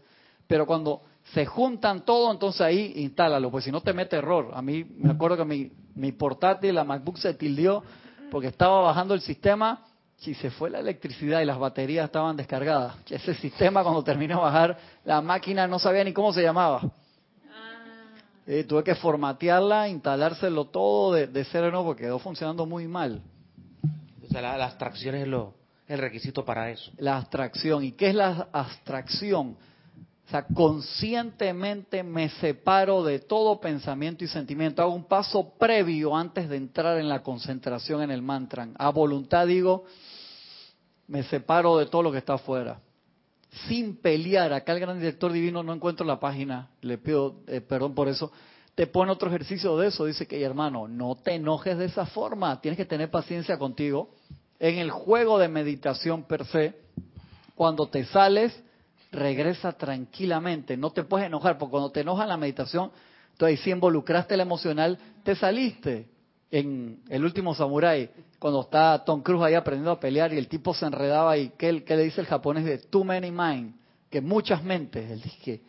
pero 0.46 0.66
cuando 0.66 1.00
se 1.32 1.46
juntan 1.46 2.04
todo, 2.04 2.30
entonces 2.30 2.60
ahí 2.60 2.92
instálalo, 2.96 3.50
pues 3.50 3.64
si 3.64 3.72
no 3.72 3.80
te 3.80 3.94
mete 3.94 4.16
error. 4.16 4.50
A 4.52 4.60
mí 4.60 4.84
me 4.84 5.12
acuerdo 5.12 5.38
que 5.38 5.46
mi, 5.46 5.72
mi 5.94 6.12
portátil, 6.12 6.74
la 6.74 6.84
MacBook 6.84 7.16
se 7.16 7.32
tildió 7.32 7.82
porque 8.30 8.48
estaba 8.48 8.82
bajando 8.82 9.14
el 9.14 9.22
sistema 9.22 9.82
si 10.18 10.34
se 10.34 10.50
fue 10.50 10.68
la 10.68 10.80
electricidad 10.80 11.40
y 11.40 11.46
las 11.46 11.58
baterías 11.58 12.04
estaban 12.04 12.36
descargadas. 12.36 12.96
Ese 13.08 13.32
sistema 13.32 13.82
cuando 13.82 14.04
terminó 14.04 14.36
de 14.36 14.42
bajar, 14.42 14.78
la 15.06 15.22
máquina 15.22 15.66
no 15.66 15.78
sabía 15.78 16.04
ni 16.04 16.12
cómo 16.12 16.34
se 16.34 16.42
llamaba. 16.42 16.82
Ah. 17.50 18.52
tuve 18.68 18.84
que 18.84 18.94
formatearla, 18.94 19.88
instalárselo 19.88 20.66
todo 20.66 21.14
de, 21.14 21.28
de 21.28 21.44
cero 21.46 21.70
nuevo 21.70 21.86
porque 21.86 22.02
quedó 22.02 22.18
funcionando 22.18 22.66
muy 22.66 22.86
mal. 22.86 23.22
O 24.22 24.28
sea, 24.28 24.42
la, 24.42 24.66
abstracción 24.66 25.14
es 25.14 25.26
lo, 25.26 25.54
el 25.92 25.98
requisito 25.98 26.42
para 26.44 26.70
eso. 26.70 26.90
La 26.96 27.18
abstracción. 27.18 27.84
¿Y 27.84 27.92
qué 27.92 28.08
es 28.08 28.14
la 28.14 28.48
abstracción? 28.50 29.58
O 30.26 30.30
sea, 30.30 30.46
conscientemente 30.46 32.02
me 32.02 32.30
separo 32.30 33.04
de 33.04 33.18
todo 33.18 33.60
pensamiento 33.60 34.24
y 34.24 34.28
sentimiento. 34.28 34.80
Hago 34.80 34.94
un 34.94 35.04
paso 35.04 35.52
previo 35.58 36.16
antes 36.16 36.48
de 36.48 36.56
entrar 36.56 36.98
en 36.98 37.10
la 37.10 37.22
concentración 37.22 38.02
en 38.02 38.10
el 38.10 38.22
mantra. 38.22 38.68
A 38.78 38.88
voluntad 38.88 39.46
digo, 39.46 39.84
me 41.08 41.24
separo 41.24 41.76
de 41.76 41.84
todo 41.84 42.02
lo 42.02 42.10
que 42.10 42.18
está 42.18 42.34
afuera. 42.34 42.80
Sin 43.68 43.96
pelear, 43.96 44.54
acá 44.54 44.72
el 44.72 44.80
gran 44.80 44.98
director 44.98 45.30
divino 45.30 45.62
no 45.62 45.74
encuentro 45.74 46.06
la 46.06 46.18
página, 46.18 46.70
le 46.80 46.96
pido 46.96 47.40
eh, 47.46 47.60
perdón 47.60 47.94
por 47.94 48.08
eso, 48.08 48.32
te 48.74 48.86
pone 48.86 49.12
otro 49.12 49.28
ejercicio 49.28 49.76
de 49.76 49.88
eso, 49.88 50.06
dice 50.06 50.26
que 50.26 50.42
hermano, 50.42 50.88
no 50.88 51.16
te 51.16 51.34
enojes 51.34 51.76
de 51.76 51.84
esa 51.84 52.06
forma, 52.06 52.58
tienes 52.62 52.78
que 52.78 52.86
tener 52.86 53.10
paciencia 53.10 53.58
contigo. 53.58 54.14
En 54.62 54.78
el 54.78 54.92
juego 54.92 55.40
de 55.40 55.48
meditación 55.48 56.22
per 56.22 56.46
se, 56.46 56.72
cuando 57.56 57.88
te 57.88 58.04
sales, 58.04 58.56
regresa 59.10 59.72
tranquilamente, 59.72 60.76
no 60.76 60.90
te 60.90 61.02
puedes 61.02 61.26
enojar, 61.26 61.58
porque 61.58 61.72
cuando 61.72 61.90
te 61.90 62.02
enoja 62.02 62.22
en 62.22 62.28
la 62.28 62.36
meditación, 62.36 62.92
entonces 63.32 63.58
si 63.58 63.70
involucraste 63.70 64.34
el 64.34 64.40
emocional, 64.40 64.96
te 65.24 65.34
saliste. 65.34 66.06
En 66.48 67.00
el 67.08 67.24
último 67.24 67.56
samurái, 67.56 68.08
cuando 68.38 68.60
está 68.60 69.02
Tom 69.04 69.20
Cruise 69.20 69.42
ahí 69.42 69.54
aprendiendo 69.54 69.90
a 69.90 69.98
pelear 69.98 70.32
y 70.32 70.38
el 70.38 70.46
tipo 70.46 70.72
se 70.74 70.86
enredaba 70.86 71.36
y 71.36 71.48
¿qué, 71.58 71.72
le 71.72 72.04
dice 72.04 72.20
el 72.20 72.28
japonés 72.28 72.64
de 72.64 72.78
too 72.78 73.02
many 73.02 73.32
mind? 73.32 73.74
Que 74.10 74.20
muchas 74.20 74.62
mentes, 74.62 75.10
él 75.10 75.22
dice 75.22 75.60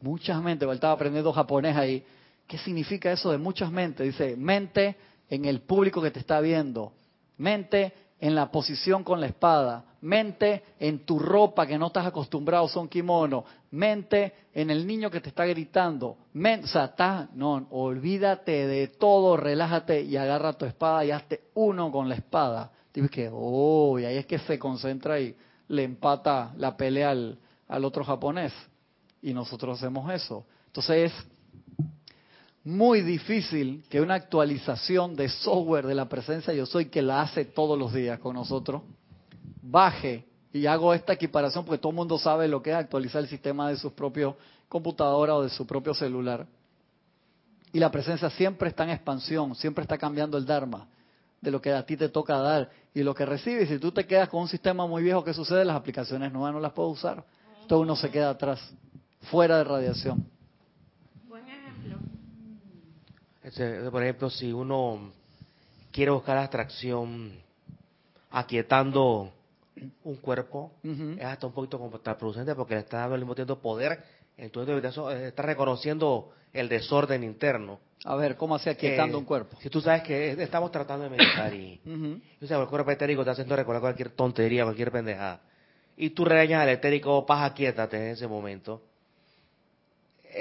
muchas 0.00 0.42
mentes, 0.42 0.66
él 0.66 0.74
estaba 0.74 0.94
aprendiendo 0.94 1.34
japonés 1.34 1.76
ahí. 1.76 2.02
¿Qué 2.46 2.56
significa 2.56 3.12
eso 3.12 3.30
de 3.30 3.36
muchas 3.36 3.70
mentes? 3.70 4.06
Dice, 4.06 4.38
mente 4.38 4.96
en 5.28 5.44
el 5.44 5.60
público 5.60 6.00
que 6.00 6.10
te 6.10 6.20
está 6.20 6.40
viendo, 6.40 6.94
mente 7.36 7.92
en 8.20 8.34
la 8.34 8.50
posición 8.50 9.04
con 9.04 9.20
la 9.20 9.26
espada, 9.26 9.84
mente 10.00 10.62
en 10.78 11.04
tu 11.04 11.18
ropa 11.18 11.66
que 11.66 11.78
no 11.78 11.86
estás 11.88 12.06
acostumbrado, 12.06 12.68
son 12.68 12.88
kimono, 12.88 13.44
mente 13.70 14.32
en 14.52 14.70
el 14.70 14.86
niño 14.86 15.10
que 15.10 15.20
te 15.20 15.28
está 15.28 15.44
gritando, 15.44 16.16
mente, 16.32 16.68
o 16.76 17.26
no, 17.34 17.66
olvídate 17.70 18.66
de 18.66 18.88
todo, 18.88 19.36
relájate 19.36 20.02
y 20.02 20.16
agarra 20.16 20.52
tu 20.52 20.64
espada 20.64 21.04
y 21.04 21.10
hazte 21.10 21.42
uno 21.54 21.92
con 21.92 22.08
la 22.08 22.16
espada. 22.16 22.72
Tienes 22.90 23.10
que, 23.10 23.30
oh, 23.32 23.98
y 23.98 24.04
ahí 24.04 24.16
es 24.16 24.26
que 24.26 24.38
se 24.38 24.58
concentra 24.58 25.20
y 25.20 25.36
le 25.68 25.84
empata 25.84 26.52
la 26.56 26.76
pelea 26.76 27.10
al, 27.10 27.38
al 27.68 27.84
otro 27.84 28.02
japonés. 28.04 28.52
Y 29.22 29.32
nosotros 29.32 29.78
hacemos 29.78 30.10
eso. 30.12 30.44
Entonces 30.66 31.12
es 31.12 31.26
muy 32.64 33.02
difícil 33.02 33.84
que 33.88 34.00
una 34.00 34.14
actualización 34.14 35.14
de 35.16 35.28
software 35.28 35.86
de 35.86 35.94
la 35.94 36.08
presencia 36.08 36.52
yo 36.52 36.66
soy 36.66 36.86
que 36.86 37.02
la 37.02 37.22
hace 37.22 37.44
todos 37.44 37.78
los 37.78 37.92
días 37.92 38.18
con 38.18 38.34
nosotros 38.34 38.82
baje 39.62 40.26
y 40.52 40.66
hago 40.66 40.94
esta 40.94 41.12
equiparación 41.12 41.64
porque 41.64 41.80
todo 41.80 41.90
el 41.90 41.96
mundo 41.96 42.18
sabe 42.18 42.48
lo 42.48 42.62
que 42.62 42.70
es 42.70 42.76
actualizar 42.76 43.22
el 43.22 43.28
sistema 43.28 43.68
de 43.68 43.76
su 43.76 43.92
propio 43.94 44.36
computadora 44.68 45.34
o 45.34 45.42
de 45.42 45.50
su 45.50 45.66
propio 45.66 45.94
celular. 45.94 46.46
Y 47.72 47.78
la 47.78 47.90
presencia 47.90 48.30
siempre 48.30 48.70
está 48.70 48.84
en 48.84 48.90
expansión, 48.90 49.54
siempre 49.54 49.82
está 49.82 49.98
cambiando 49.98 50.38
el 50.38 50.46
Dharma 50.46 50.88
de 51.40 51.50
lo 51.50 51.60
que 51.60 51.72
a 51.72 51.84
ti 51.84 51.96
te 51.96 52.08
toca 52.08 52.36
dar 52.38 52.70
y 52.94 53.02
lo 53.02 53.14
que 53.14 53.24
recibes. 53.24 53.68
Si 53.68 53.78
tú 53.78 53.92
te 53.92 54.06
quedas 54.06 54.28
con 54.28 54.42
un 54.42 54.48
sistema 54.48 54.86
muy 54.86 55.02
viejo, 55.02 55.22
¿qué 55.22 55.34
sucede? 55.34 55.64
Las 55.64 55.76
aplicaciones 55.76 56.32
nuevas 56.32 56.52
no 56.52 56.60
las 56.60 56.72
puedo 56.72 56.88
usar. 56.88 57.24
Todo 57.66 57.80
uno 57.80 57.94
se 57.96 58.10
queda 58.10 58.30
atrás, 58.30 58.60
fuera 59.30 59.58
de 59.58 59.64
radiación. 59.64 60.26
Buen 61.28 61.46
ejemplo. 61.46 61.98
Por 63.90 64.02
ejemplo, 64.02 64.30
si 64.30 64.52
uno 64.52 65.12
quiere 65.92 66.10
buscar 66.10 66.38
abstracción 66.38 67.32
aquietando 68.30 69.32
un 70.04 70.16
cuerpo 70.16 70.72
es 70.82 71.24
hasta 71.24 71.46
un 71.46 71.52
poquito 71.52 71.78
contraproducente 71.78 72.54
porque 72.54 72.74
le 72.74 72.80
está 72.80 72.98
dando 72.98 73.14
al 73.14 73.20
mismo 73.20 73.34
tiempo 73.34 73.56
poder, 73.58 74.02
entonces 74.36 74.82
está 75.22 75.42
reconociendo 75.42 76.32
el 76.52 76.68
desorden 76.68 77.24
interno. 77.24 77.78
A 78.04 78.14
ver, 78.16 78.36
¿cómo 78.36 78.54
hace 78.54 78.70
aquietando 78.70 79.18
un 79.18 79.24
cuerpo? 79.24 79.56
Si 79.60 79.68
tú 79.70 79.80
sabes 79.80 80.02
que 80.02 80.30
estamos 80.42 80.70
tratando 80.70 81.04
de 81.04 81.10
meditar 81.10 81.52
y, 81.52 81.80
el 82.40 82.66
cuerpo 82.66 82.90
etérico 82.90 83.22
está 83.22 83.32
haciendo 83.32 83.56
recordar 83.56 83.82
cualquier 83.82 84.10
tontería, 84.10 84.64
cualquier 84.64 84.92
pendejada, 84.92 85.40
y 85.96 86.10
tú 86.10 86.24
regañas 86.24 86.62
al 86.62 86.68
etérico, 86.68 87.26
paz, 87.26 87.52
quietate 87.52 87.96
en 87.96 88.12
ese 88.12 88.28
momento, 88.28 88.82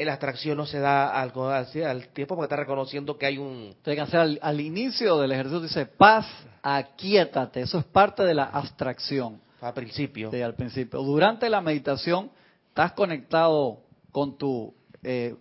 la 0.04 0.14
abstracción 0.14 0.58
no 0.58 0.66
se 0.66 0.80
da 0.80 1.10
al, 1.20 1.32
al, 1.38 2.08
tiempo 2.10 2.36
porque 2.36 2.46
está 2.46 2.56
reconociendo 2.56 3.18
que 3.18 3.26
hay 3.26 3.38
un... 3.38 3.76
Tiene 3.84 3.96
que 3.96 4.02
hacer 4.02 4.40
al, 4.42 4.60
inicio 4.60 5.18
del 5.18 5.32
ejercicio, 5.32 5.62
dice 5.62 5.86
paz, 5.86 6.26
aquietate. 6.62 7.62
Eso 7.62 7.80
es 7.80 7.86
parte 7.86 8.24
de 8.24 8.34
la 8.34 8.46
abstracción. 8.46 9.42
Al 9.62 9.74
principio. 9.74 10.30
Sí, 10.32 10.42
al 10.42 10.56
principio. 10.56 11.02
Durante 11.02 11.50
la 11.50 11.62
meditación, 11.62 12.30
estás 12.70 12.94
conectado 12.94 13.80
con 14.12 14.38
tu 14.38 14.74
eh, 15.04 15.36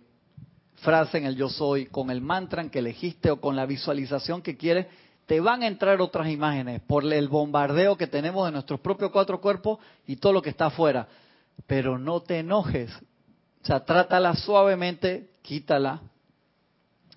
frase 0.75 1.17
en 1.17 1.25
el 1.25 1.35
yo 1.35 1.49
soy, 1.49 1.87
con 1.87 2.09
el 2.09 2.21
mantra 2.21 2.67
que 2.69 2.79
elegiste 2.79 3.31
o 3.31 3.41
con 3.41 3.55
la 3.55 3.65
visualización 3.65 4.41
que 4.41 4.57
quieres, 4.57 4.87
te 5.25 5.39
van 5.41 5.61
a 5.61 5.67
entrar 5.67 5.99
otras 6.01 6.29
imágenes 6.29 6.81
por 6.81 7.03
el 7.03 7.27
bombardeo 7.27 7.97
que 7.97 8.07
tenemos 8.07 8.45
de 8.45 8.53
nuestros 8.53 8.79
propios 8.79 9.11
cuatro 9.11 9.41
cuerpos 9.41 9.79
y 10.07 10.15
todo 10.15 10.33
lo 10.33 10.41
que 10.41 10.49
está 10.49 10.67
afuera. 10.67 11.07
Pero 11.65 11.97
no 11.97 12.21
te 12.21 12.39
enojes. 12.39 12.91
O 13.67 13.69
sea, 13.69 13.83
trátala 13.83 14.33
suavemente, 14.33 15.31
quítala 15.41 15.99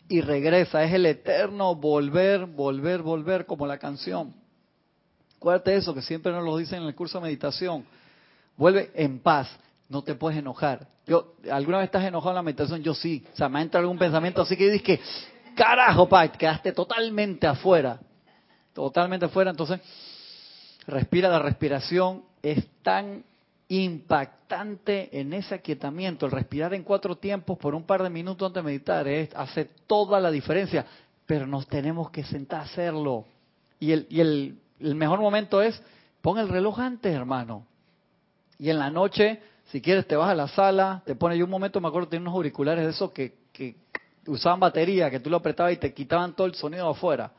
y 0.08 0.20
regresa. 0.20 0.82
Es 0.82 0.92
el 0.92 1.06
eterno 1.06 1.76
volver, 1.76 2.44
volver, 2.46 3.02
volver, 3.02 3.46
como 3.46 3.68
la 3.68 3.78
canción. 3.78 4.34
Acuérdate 5.36 5.76
eso, 5.76 5.94
que 5.94 6.02
siempre 6.02 6.32
nos 6.32 6.42
lo 6.42 6.56
dicen 6.56 6.82
en 6.82 6.88
el 6.88 6.96
curso 6.96 7.18
de 7.18 7.26
meditación. 7.26 7.84
Vuelve 8.56 8.90
en 8.96 9.20
paz, 9.20 9.48
no 9.88 10.02
te 10.02 10.16
puedes 10.16 10.40
enojar. 10.40 10.88
Yo, 11.06 11.34
¿Alguna 11.52 11.78
vez 11.78 11.84
estás 11.84 12.02
enojado 12.02 12.32
en 12.32 12.34
la 12.34 12.42
meditación? 12.42 12.82
Yo 12.82 12.94
sí. 12.94 13.24
O 13.32 13.36
sea, 13.36 13.48
me 13.48 13.62
entra 13.62 13.78
algún 13.78 13.96
pensamiento 13.96 14.42
así 14.42 14.56
que 14.56 14.72
dices 14.72 14.82
que, 14.82 15.00
carajo, 15.54 16.08
pa, 16.08 16.26
quedaste 16.32 16.72
totalmente 16.72 17.46
afuera. 17.46 18.00
Totalmente 18.74 19.26
afuera. 19.26 19.52
Entonces, 19.52 19.80
respira 20.88 21.28
la 21.28 21.38
respiración. 21.38 22.24
Es 22.42 22.66
tan 22.82 23.22
impactante 23.70 25.20
en 25.20 25.32
ese 25.32 25.54
aquietamiento. 25.54 26.26
El 26.26 26.32
respirar 26.32 26.74
en 26.74 26.82
cuatro 26.82 27.16
tiempos 27.16 27.56
por 27.56 27.74
un 27.74 27.84
par 27.84 28.02
de 28.02 28.10
minutos 28.10 28.48
antes 28.48 28.62
de 28.62 28.66
meditar 28.66 29.06
es, 29.06 29.30
hace 29.34 29.66
toda 29.86 30.18
la 30.18 30.30
diferencia. 30.30 30.84
Pero 31.24 31.46
nos 31.46 31.68
tenemos 31.68 32.10
que 32.10 32.24
sentar 32.24 32.60
a 32.60 32.64
hacerlo. 32.64 33.26
Y 33.78 33.92
el, 33.92 34.06
y 34.10 34.20
el, 34.20 34.94
mejor 34.96 35.20
momento 35.20 35.62
es, 35.62 35.80
pon 36.20 36.38
el 36.38 36.48
reloj 36.48 36.80
antes, 36.80 37.14
hermano. 37.14 37.64
Y 38.58 38.70
en 38.70 38.78
la 38.80 38.90
noche, 38.90 39.40
si 39.66 39.80
quieres, 39.80 40.06
te 40.06 40.16
vas 40.16 40.30
a 40.30 40.34
la 40.34 40.48
sala, 40.48 41.02
te 41.06 41.14
pones. 41.14 41.38
Yo 41.38 41.44
un 41.44 41.50
momento 41.50 41.80
me 41.80 41.86
acuerdo 41.86 42.08
tenía 42.08 42.22
unos 42.22 42.34
auriculares 42.34 42.84
de 42.84 42.90
esos 42.90 43.12
que, 43.12 43.34
que 43.52 43.76
usaban 44.26 44.58
batería, 44.58 45.10
que 45.10 45.20
tú 45.20 45.30
lo 45.30 45.36
apretabas 45.36 45.74
y 45.74 45.76
te 45.76 45.94
quitaban 45.94 46.34
todo 46.34 46.48
el 46.48 46.56
sonido 46.56 46.88
afuera. 46.88 47.30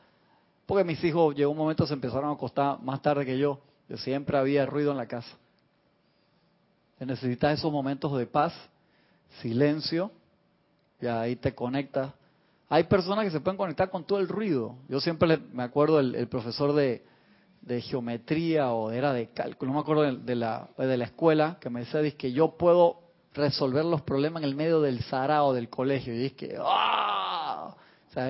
Porque 0.64 0.82
mis 0.82 1.04
hijos, 1.04 1.34
llegó 1.34 1.50
un 1.50 1.58
momento, 1.58 1.86
se 1.86 1.92
empezaron 1.92 2.30
a 2.30 2.32
acostar 2.32 2.80
más 2.80 3.02
tarde 3.02 3.26
que 3.26 3.36
yo. 3.36 3.60
Siempre 3.96 4.38
había 4.38 4.64
ruido 4.64 4.92
en 4.92 4.96
la 4.96 5.06
casa. 5.06 5.36
Necesitas 7.06 7.58
esos 7.58 7.72
momentos 7.72 8.16
de 8.16 8.26
paz, 8.26 8.54
silencio, 9.40 10.12
y 11.00 11.06
ahí 11.06 11.36
te 11.36 11.54
conectas. 11.54 12.12
Hay 12.68 12.84
personas 12.84 13.24
que 13.24 13.30
se 13.30 13.40
pueden 13.40 13.56
conectar 13.56 13.90
con 13.90 14.04
todo 14.04 14.18
el 14.18 14.28
ruido. 14.28 14.76
Yo 14.88 15.00
siempre 15.00 15.38
me 15.52 15.62
acuerdo 15.62 16.00
el 16.00 16.28
profesor 16.28 16.72
de, 16.72 17.02
geometría 17.82 18.72
o 18.72 18.90
era 18.90 19.12
de 19.12 19.28
cálculo, 19.30 19.70
no 19.70 19.78
me 19.78 19.82
acuerdo 19.82 20.16
de, 20.16 20.34
la, 20.34 20.68
de 20.78 20.96
la 20.96 21.04
escuela, 21.04 21.58
que 21.60 21.70
me 21.70 21.80
decía 21.80 22.08
que 22.16 22.32
yo 22.32 22.56
puedo 22.56 23.00
resolver 23.34 23.84
los 23.84 24.02
problemas 24.02 24.42
en 24.42 24.48
el 24.48 24.54
medio 24.54 24.80
del 24.80 25.02
sarao 25.02 25.52
del 25.52 25.68
colegio. 25.68 26.14
Y 26.14 26.26
es 26.26 26.32
que, 26.32 26.56
¡ah! 26.60 27.74
O 28.08 28.12
sea, 28.12 28.28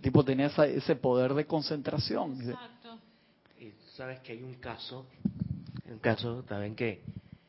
tipo 0.00 0.24
tenía 0.24 0.46
ese 0.46 0.96
poder 0.96 1.34
de 1.34 1.44
concentración. 1.44 2.40
Exacto. 2.40 2.98
Y 3.58 3.72
sabes 3.96 4.20
que 4.20 4.32
hay 4.32 4.42
un 4.42 4.54
caso, 4.54 5.06
un 5.90 5.98
caso 5.98 6.44
también 6.44 6.76
que 6.76 7.02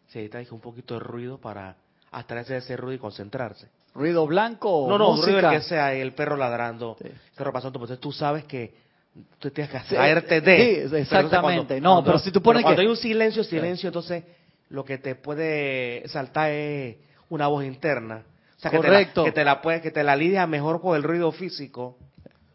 se 0.09 0.19
necesita 0.19 0.53
un 0.53 0.61
poquito 0.61 0.95
de 0.95 0.99
ruido 1.01 1.37
para 1.37 1.75
abstraerse 2.11 2.53
de 2.53 2.59
ese 2.59 2.75
ruido 2.77 2.95
y 2.95 2.99
concentrarse. 2.99 3.67
¿Ruido 3.93 4.25
blanco 4.27 4.69
o 4.69 4.89
No, 4.89 4.97
no, 4.97 5.21
ruido 5.21 5.49
que 5.49 5.61
sea 5.61 5.93
el 5.93 6.13
perro 6.13 6.35
ladrando, 6.35 6.97
sí. 7.01 7.09
perro 7.35 7.51
pasando. 7.51 7.77
Entonces 7.77 7.99
tú 7.99 8.11
sabes 8.11 8.43
que 8.45 8.73
tú 9.39 9.49
tienes 9.51 9.71
que 9.71 9.77
hacerte 9.77 10.41
de. 10.41 10.87
Sí, 10.89 10.95
exactamente. 10.95 11.79
no, 11.81 12.03
pero 12.03 12.19
si 12.19 12.31
tú 12.31 12.41
pones 12.41 12.63
cuando 12.63 12.81
hay 12.81 12.87
un 12.87 12.97
silencio, 12.97 13.43
silencio, 13.43 13.87
entonces 13.87 14.23
lo 14.69 14.83
que 14.85 14.97
te 14.97 15.15
puede 15.15 16.07
saltar 16.07 16.51
es 16.51 16.97
una 17.29 17.47
voz 17.47 17.65
interna. 17.65 18.23
O 18.57 18.59
sea, 18.59 18.71
Correcto. 18.71 19.23
Que 19.23 19.31
te 19.31 19.43
la, 19.43 19.61
que 19.61 19.61
te 19.61 19.69
la, 19.69 19.81
que 19.81 19.91
te 19.91 20.03
la 20.03 20.15
lidia 20.15 20.45
mejor 20.45 20.81
con 20.81 20.95
el 20.95 21.03
ruido 21.03 21.31
físico. 21.31 21.97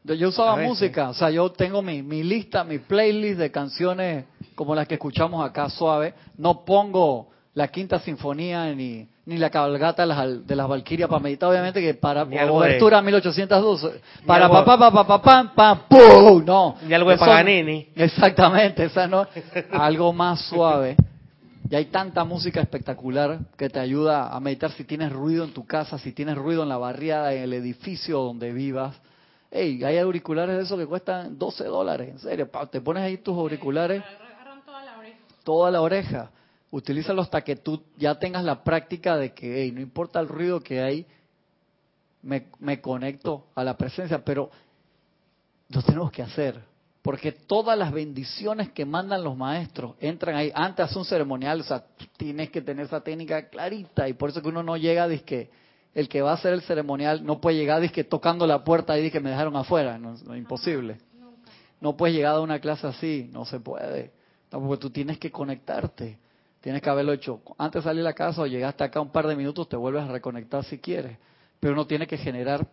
Yo 0.04 0.28
usaba 0.28 0.56
música, 0.56 1.08
o 1.08 1.14
sea, 1.14 1.30
yo 1.30 1.50
tengo 1.50 1.80
mi, 1.80 2.02
mi 2.02 2.22
lista, 2.22 2.62
mi 2.62 2.78
playlist 2.78 3.38
de 3.38 3.50
canciones 3.50 4.26
como 4.54 4.74
las 4.74 4.86
que 4.86 4.94
escuchamos 4.94 5.48
acá 5.48 5.70
suave. 5.70 6.12
No 6.36 6.62
pongo 6.64 7.30
la 7.54 7.68
quinta 7.68 8.00
sinfonía 8.00 8.74
ni, 8.74 9.06
ni 9.26 9.38
la 9.38 9.48
cabalgata 9.48 10.02
de 10.02 10.08
las, 10.08 10.46
de 10.46 10.56
las 10.56 10.68
Valquirias 10.68 11.08
para 11.08 11.22
meditar, 11.22 11.48
obviamente 11.48 11.80
que 11.80 11.94
para 11.94 12.22
obertura 12.22 13.00
1812, 13.00 14.00
para 14.26 14.48
pa 14.48 14.64
pa 14.64 14.76
pa 14.76 15.04
pa 15.06 15.22
pa 15.22 15.54
pa 15.54 15.88
¡pum! 15.88 16.44
no. 16.44 16.76
Ni 16.82 16.94
algo 16.94 17.10
de 17.10 17.18
Paganini. 17.18 17.88
Exactamente, 17.94 18.84
esa 18.84 19.06
no, 19.06 19.26
algo 19.72 20.12
más 20.12 20.40
suave. 20.48 20.96
Y 21.70 21.76
hay 21.76 21.86
tanta 21.86 22.24
música 22.24 22.60
espectacular 22.60 23.38
que 23.56 23.70
te 23.70 23.78
ayuda 23.78 24.34
a 24.34 24.40
meditar 24.40 24.72
si 24.72 24.84
tienes 24.84 25.12
ruido 25.12 25.44
en 25.44 25.54
tu 25.54 25.64
casa, 25.64 25.96
si 25.98 26.12
tienes 26.12 26.36
ruido 26.36 26.64
en 26.64 26.68
la 26.68 26.76
barriada, 26.76 27.32
en 27.32 27.44
el 27.44 27.52
edificio 27.54 28.18
donde 28.18 28.52
vivas. 28.52 28.96
Hey, 29.50 29.82
hay 29.84 29.98
auriculares 29.98 30.56
de 30.56 30.62
esos 30.64 30.78
que 30.78 30.86
cuestan 30.86 31.38
12 31.38 31.64
dólares, 31.64 32.08
en 32.10 32.18
serio. 32.18 32.50
Te 32.70 32.80
pones 32.80 33.04
ahí 33.04 33.18
tus 33.18 33.38
auriculares. 33.38 34.02
Toda 34.64 34.84
la 34.84 34.98
oreja. 34.98 35.18
Toda 35.44 35.70
la 35.70 35.80
oreja 35.80 36.30
utilízalo 36.76 37.22
hasta 37.22 37.42
que 37.42 37.54
tú 37.54 37.84
ya 37.96 38.16
tengas 38.16 38.42
la 38.42 38.64
práctica 38.64 39.16
de 39.16 39.32
que, 39.32 39.70
no 39.72 39.80
importa 39.80 40.18
el 40.18 40.26
ruido 40.26 40.60
que 40.60 40.80
hay, 40.80 41.06
me, 42.22 42.46
me 42.58 42.80
conecto 42.80 43.46
a 43.54 43.62
la 43.62 43.76
presencia, 43.76 44.24
pero 44.24 44.50
lo 45.68 45.82
tenemos 45.82 46.10
que 46.10 46.22
hacer, 46.22 46.60
porque 47.00 47.30
todas 47.30 47.78
las 47.78 47.92
bendiciones 47.92 48.72
que 48.72 48.84
mandan 48.84 49.22
los 49.22 49.36
maestros 49.36 49.94
entran 50.00 50.34
ahí. 50.34 50.50
Antes 50.52 50.86
hace 50.86 50.98
un 50.98 51.04
ceremonial, 51.04 51.60
o 51.60 51.64
sea, 51.64 51.84
tienes 52.16 52.50
que 52.50 52.60
tener 52.60 52.86
esa 52.86 53.02
técnica 53.02 53.48
clarita, 53.48 54.08
y 54.08 54.14
por 54.14 54.30
eso 54.30 54.42
que 54.42 54.48
uno 54.48 54.64
no 54.64 54.76
llega, 54.76 55.06
dice 55.06 55.24
que 55.24 55.50
el 55.94 56.08
que 56.08 56.22
va 56.22 56.32
a 56.32 56.34
hacer 56.34 56.54
el 56.54 56.62
ceremonial 56.62 57.24
no 57.24 57.40
puede 57.40 57.56
llegar, 57.56 57.80
dice 57.80 57.94
que 57.94 58.02
tocando 58.02 58.48
la 58.48 58.64
puerta 58.64 58.98
y 58.98 59.12
que 59.12 59.20
me 59.20 59.30
dejaron 59.30 59.54
afuera, 59.54 59.96
no, 59.96 60.14
es 60.14 60.22
imposible. 60.36 60.98
No 61.80 61.96
puedes 61.96 62.16
llegar 62.16 62.34
a 62.34 62.40
una 62.40 62.58
clase 62.58 62.88
así, 62.88 63.28
no 63.32 63.44
se 63.44 63.60
puede. 63.60 64.10
porque 64.50 64.76
tú 64.78 64.90
tienes 64.90 65.18
que 65.18 65.30
conectarte. 65.30 66.23
Tienes 66.64 66.80
que 66.80 66.88
haberlo 66.88 67.12
hecho 67.12 67.42
antes 67.58 67.84
de 67.84 67.90
salir 67.90 68.00
a 68.00 68.04
la 68.04 68.14
casa 68.14 68.40
o 68.40 68.46
llegaste 68.46 68.84
acá 68.84 68.98
un 68.98 69.10
par 69.10 69.26
de 69.26 69.36
minutos, 69.36 69.68
te 69.68 69.76
vuelves 69.76 70.02
a 70.04 70.08
reconectar 70.10 70.64
si 70.64 70.78
quieres. 70.78 71.18
Pero 71.60 71.74
uno 71.74 71.86
tiene 71.86 72.06
que 72.06 72.16
generar 72.16 72.66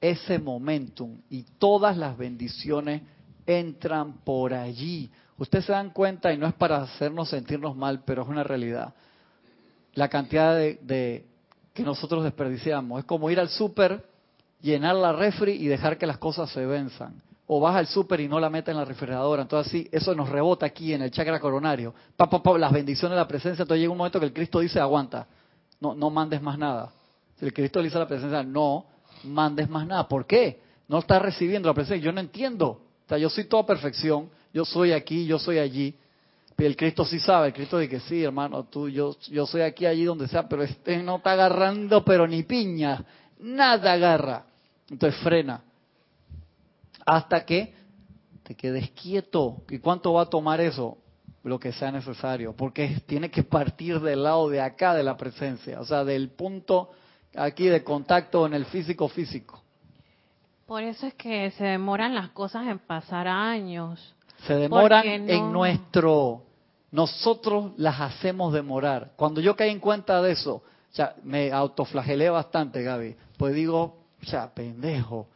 ese 0.00 0.40
momentum 0.40 1.20
y 1.30 1.44
todas 1.56 1.96
las 1.96 2.18
bendiciones 2.18 3.02
entran 3.46 4.14
por 4.24 4.52
allí. 4.52 5.08
Ustedes 5.38 5.66
se 5.66 5.70
dan 5.70 5.90
cuenta, 5.90 6.32
y 6.32 6.36
no 6.36 6.48
es 6.48 6.54
para 6.54 6.78
hacernos 6.78 7.28
sentirnos 7.28 7.76
mal, 7.76 8.02
pero 8.04 8.22
es 8.22 8.28
una 8.28 8.42
realidad. 8.42 8.92
La 9.92 10.08
cantidad 10.08 10.56
de, 10.56 10.80
de 10.82 11.26
que 11.72 11.84
nosotros 11.84 12.24
desperdiciamos. 12.24 12.98
Es 12.98 13.04
como 13.04 13.30
ir 13.30 13.38
al 13.38 13.50
súper, 13.50 14.04
llenar 14.60 14.96
la 14.96 15.12
refri 15.12 15.52
y 15.52 15.68
dejar 15.68 15.96
que 15.96 16.08
las 16.08 16.18
cosas 16.18 16.50
se 16.50 16.66
venzan 16.66 17.22
o 17.46 17.60
vas 17.60 17.76
al 17.76 17.86
súper 17.86 18.20
y 18.20 18.28
no 18.28 18.40
la 18.40 18.48
metes 18.48 18.72
en 18.72 18.78
la 18.78 18.84
refrigeradora. 18.84 19.42
Entonces, 19.42 19.70
sí, 19.70 19.88
eso 19.92 20.14
nos 20.14 20.28
rebota 20.28 20.66
aquí 20.66 20.94
en 20.94 21.02
el 21.02 21.10
chakra 21.10 21.38
coronario. 21.38 21.94
Pa, 22.16 22.28
las 22.58 22.72
bendiciones 22.72 23.14
de 23.14 23.20
la 23.20 23.28
presencia. 23.28 23.62
Entonces 23.62 23.80
llega 23.80 23.92
un 23.92 23.98
momento 23.98 24.18
que 24.18 24.26
el 24.26 24.32
Cristo 24.32 24.60
dice, 24.60 24.80
aguanta, 24.80 25.26
no, 25.80 25.94
no 25.94 26.10
mandes 26.10 26.40
más 26.40 26.58
nada. 26.58 26.90
Si 27.38 27.44
el 27.44 27.52
Cristo 27.52 27.80
le 27.80 27.86
dice 27.86 27.96
a 27.96 28.00
la 28.00 28.08
presencia, 28.08 28.42
no 28.42 28.86
mandes 29.24 29.68
más 29.68 29.86
nada. 29.86 30.08
¿Por 30.08 30.26
qué? 30.26 30.62
No 30.88 30.98
está 30.98 31.18
recibiendo 31.18 31.68
la 31.68 31.74
presencia. 31.74 32.02
Yo 32.02 32.12
no 32.12 32.20
entiendo. 32.20 32.68
O 32.68 33.08
sea, 33.08 33.18
yo 33.18 33.28
soy 33.28 33.44
toda 33.44 33.66
perfección. 33.66 34.30
Yo 34.52 34.64
soy 34.64 34.92
aquí, 34.92 35.26
yo 35.26 35.38
soy 35.38 35.58
allí. 35.58 35.94
Pero 36.56 36.68
el 36.68 36.76
Cristo 36.76 37.04
sí 37.04 37.18
sabe, 37.18 37.48
el 37.48 37.52
Cristo 37.52 37.78
dice 37.78 37.98
sí, 37.98 38.22
hermano, 38.22 38.62
tú, 38.62 38.88
yo, 38.88 39.16
yo 39.28 39.44
soy 39.44 39.62
aquí, 39.62 39.86
allí, 39.86 40.04
donde 40.04 40.28
sea, 40.28 40.48
pero 40.48 40.62
este 40.62 41.02
no 41.02 41.16
está 41.16 41.32
agarrando, 41.32 42.04
pero 42.04 42.28
ni 42.28 42.44
piña, 42.44 43.04
nada 43.40 43.94
agarra. 43.94 44.44
Entonces 44.88 45.20
frena 45.20 45.60
hasta 47.04 47.44
que 47.44 47.74
te 48.42 48.54
quedes 48.54 48.90
quieto. 48.90 49.62
¿Y 49.68 49.78
cuánto 49.78 50.12
va 50.12 50.22
a 50.22 50.26
tomar 50.26 50.60
eso? 50.60 50.98
Lo 51.42 51.58
que 51.58 51.72
sea 51.72 51.92
necesario, 51.92 52.54
porque 52.54 53.02
tiene 53.06 53.30
que 53.30 53.42
partir 53.42 54.00
del 54.00 54.22
lado 54.22 54.48
de 54.48 54.62
acá 54.62 54.94
de 54.94 55.02
la 55.02 55.16
presencia, 55.16 55.78
o 55.78 55.84
sea, 55.84 56.02
del 56.02 56.30
punto 56.30 56.90
aquí 57.36 57.66
de 57.66 57.84
contacto 57.84 58.46
en 58.46 58.54
el 58.54 58.64
físico 58.64 59.08
físico. 59.08 59.60
Por 60.66 60.82
eso 60.82 61.06
es 61.06 61.14
que 61.14 61.50
se 61.50 61.64
demoran 61.64 62.14
las 62.14 62.30
cosas 62.30 62.66
en 62.66 62.78
pasar 62.78 63.28
años. 63.28 64.14
Se 64.46 64.54
demoran 64.54 65.06
en 65.06 65.52
nuestro... 65.52 66.42
Nosotros 66.90 67.72
las 67.76 68.00
hacemos 68.00 68.52
demorar. 68.52 69.10
Cuando 69.16 69.40
yo 69.40 69.56
caí 69.56 69.70
en 69.70 69.80
cuenta 69.80 70.22
de 70.22 70.30
eso, 70.32 70.62
ya 70.94 71.16
me 71.24 71.50
autoflagelé 71.50 72.30
bastante, 72.30 72.84
Gaby. 72.84 73.16
Pues 73.36 73.52
digo, 73.52 73.98
ya, 74.22 74.54
pendejo 74.54 75.26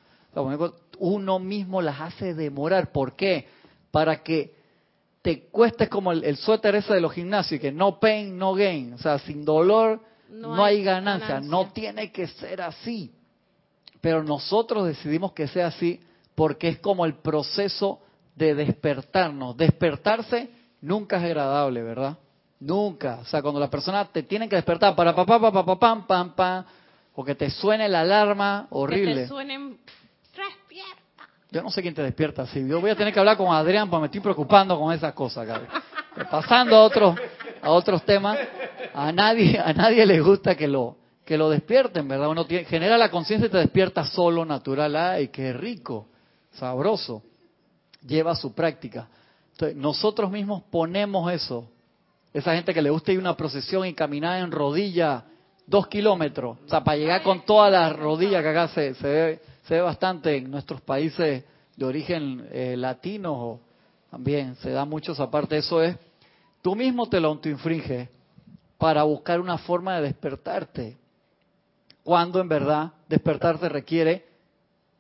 uno 0.99 1.39
mismo 1.39 1.83
las 1.83 2.01
hace 2.01 2.35
demorar. 2.35 2.93
¿Por 2.93 3.17
qué? 3.17 3.49
Para 3.91 4.23
que 4.23 4.55
te 5.23 5.49
cuestes 5.49 5.89
como 5.89 6.13
el, 6.13 6.37
suéter 6.37 6.75
ese 6.77 6.95
de 6.95 7.01
los 7.01 7.13
gimnasios, 7.13 7.61
que 7.61 7.73
no 7.73 7.99
pain, 7.99 8.37
no 8.39 8.55
gain. 8.55 8.95
O 8.95 8.99
sea, 8.99 9.19
sin 9.19 9.45
dolor 9.45 10.01
no, 10.31 10.63
hay, 10.65 10.83
ganancia. 10.83 11.41
No 11.41 11.69
tiene 11.73 12.13
que 12.13 12.27
ser 12.27 12.63
así. 12.63 13.13
Pero 14.01 14.23
nosotros 14.23 14.87
decidimos 14.87 15.33
que 15.33 15.49
sea 15.49 15.69
así 15.69 16.01
porque 16.35 16.69
es 16.69 16.79
como 16.79 17.05
el 17.05 17.15
proceso 17.15 18.01
de 18.37 18.55
despertarnos. 18.55 19.57
Despertarse 19.57 20.51
nunca 20.81 21.17
es 21.17 21.25
agradable, 21.25 21.83
¿verdad? 21.83 22.17
Nunca. 22.61 23.19
O 23.23 23.25
sea, 23.25 23.43
cuando 23.43 23.61
la 23.61 23.71
persona 23.71 24.05
te 24.07 24.23
tiene 24.23 24.49
que 24.49 24.57
despertar 24.57 24.95
para 24.95 25.15
pa 25.15 25.25
pa 25.27 25.41
pa 25.41 25.53
pa 25.53 25.65
pa 25.65 25.79
pam 25.79 26.07
pam 26.07 26.35
pam 26.35 26.65
o 27.15 27.25
que 27.25 27.35
te 27.35 27.51
suene 27.51 27.89
la 27.89 28.01
alarma 28.03 28.69
horrible. 28.71 29.15
Que 29.15 29.21
te 29.23 29.29
suenen. 29.29 29.79
Yo 31.51 31.63
no 31.63 31.71
sé 31.71 31.81
quién 31.81 31.95
te 31.95 32.03
despierta 32.03 32.43
así. 32.43 32.67
Yo 32.67 32.81
voy 32.81 32.91
a 32.91 32.97
tener 32.97 33.13
que 33.13 33.19
hablar 33.19 33.37
con 33.37 33.53
Adrián 33.55 33.89
porque 33.89 34.03
me 34.03 34.07
estoy 34.07 34.21
preocupando 34.21 34.79
con 34.79 34.93
esas 34.93 35.15
cosas, 35.15 35.49
Pasando 36.31 36.77
a 36.77 36.83
otros 36.83 37.17
a 37.61 37.71
otros 37.71 38.05
temas, 38.05 38.39
a 38.95 39.13
nadie 39.13 39.59
a 39.59 39.73
nadie 39.73 40.05
le 40.05 40.21
gusta 40.21 40.55
que 40.55 40.69
lo 40.69 40.97
que 41.25 41.37
lo 41.37 41.51
despierten, 41.51 42.09
¿verdad? 42.09 42.31
Uno 42.31 42.47
tiene, 42.47 42.65
genera 42.65 42.97
la 42.97 43.11
conciencia 43.11 43.49
y 43.49 43.51
te 43.51 43.59
despierta 43.59 44.05
solo, 44.05 44.47
natural. 44.47 44.97
¡Ay, 44.97 45.29
qué 45.29 45.53
rico! 45.53 46.09
Sabroso. 46.53 47.23
Lleva 48.07 48.35
su 48.35 48.55
práctica. 48.55 49.09
Entonces, 49.53 49.77
nosotros 49.77 50.31
mismos 50.31 50.63
ponemos 50.71 51.31
eso. 51.31 51.69
Esa 52.33 52.55
gente 52.55 52.73
que 52.73 52.81
le 52.81 52.89
gusta 52.89 53.13
ir 53.13 53.19
a 53.19 53.21
una 53.21 53.37
procesión 53.37 53.87
y 53.87 53.93
caminar 53.93 54.41
en 54.41 54.51
rodilla 54.51 55.25
dos 55.67 55.87
kilómetros. 55.89 56.59
O 56.65 56.69
sea, 56.69 56.83
para 56.83 56.97
llegar 56.97 57.23
con 57.23 57.45
todas 57.45 57.71
las 57.71 57.95
rodillas 57.95 58.43
que 58.43 58.49
acá 58.49 58.69
se, 58.69 58.95
se, 58.95 59.07
ve, 59.07 59.41
se 59.69 59.75
ve 59.75 59.81
bastante 59.83 60.37
en 60.37 60.51
nuestros 60.51 60.81
países 60.81 61.45
de 61.77 61.85
origen 61.85 62.49
eh, 62.51 62.75
latino. 62.77 63.61
También 64.11 64.57
se 64.57 64.71
da 64.71 64.85
mucho 64.85 65.13
esa 65.13 65.31
parte. 65.31 65.59
Eso 65.59 65.83
es, 65.83 65.97
tú 66.63 66.75
mismo 66.75 67.09
te 67.09 67.21
lo 67.21 67.29
autoinfringes 67.29 68.09
para 68.79 69.03
buscar 69.05 69.41
una 69.41 69.59
forma 69.59 69.97
de 69.97 70.03
despertarte 70.03 70.97
cuando 72.09 72.41
en 72.41 72.49
verdad 72.49 72.93
despertarse 73.07 73.69
requiere, 73.69 74.25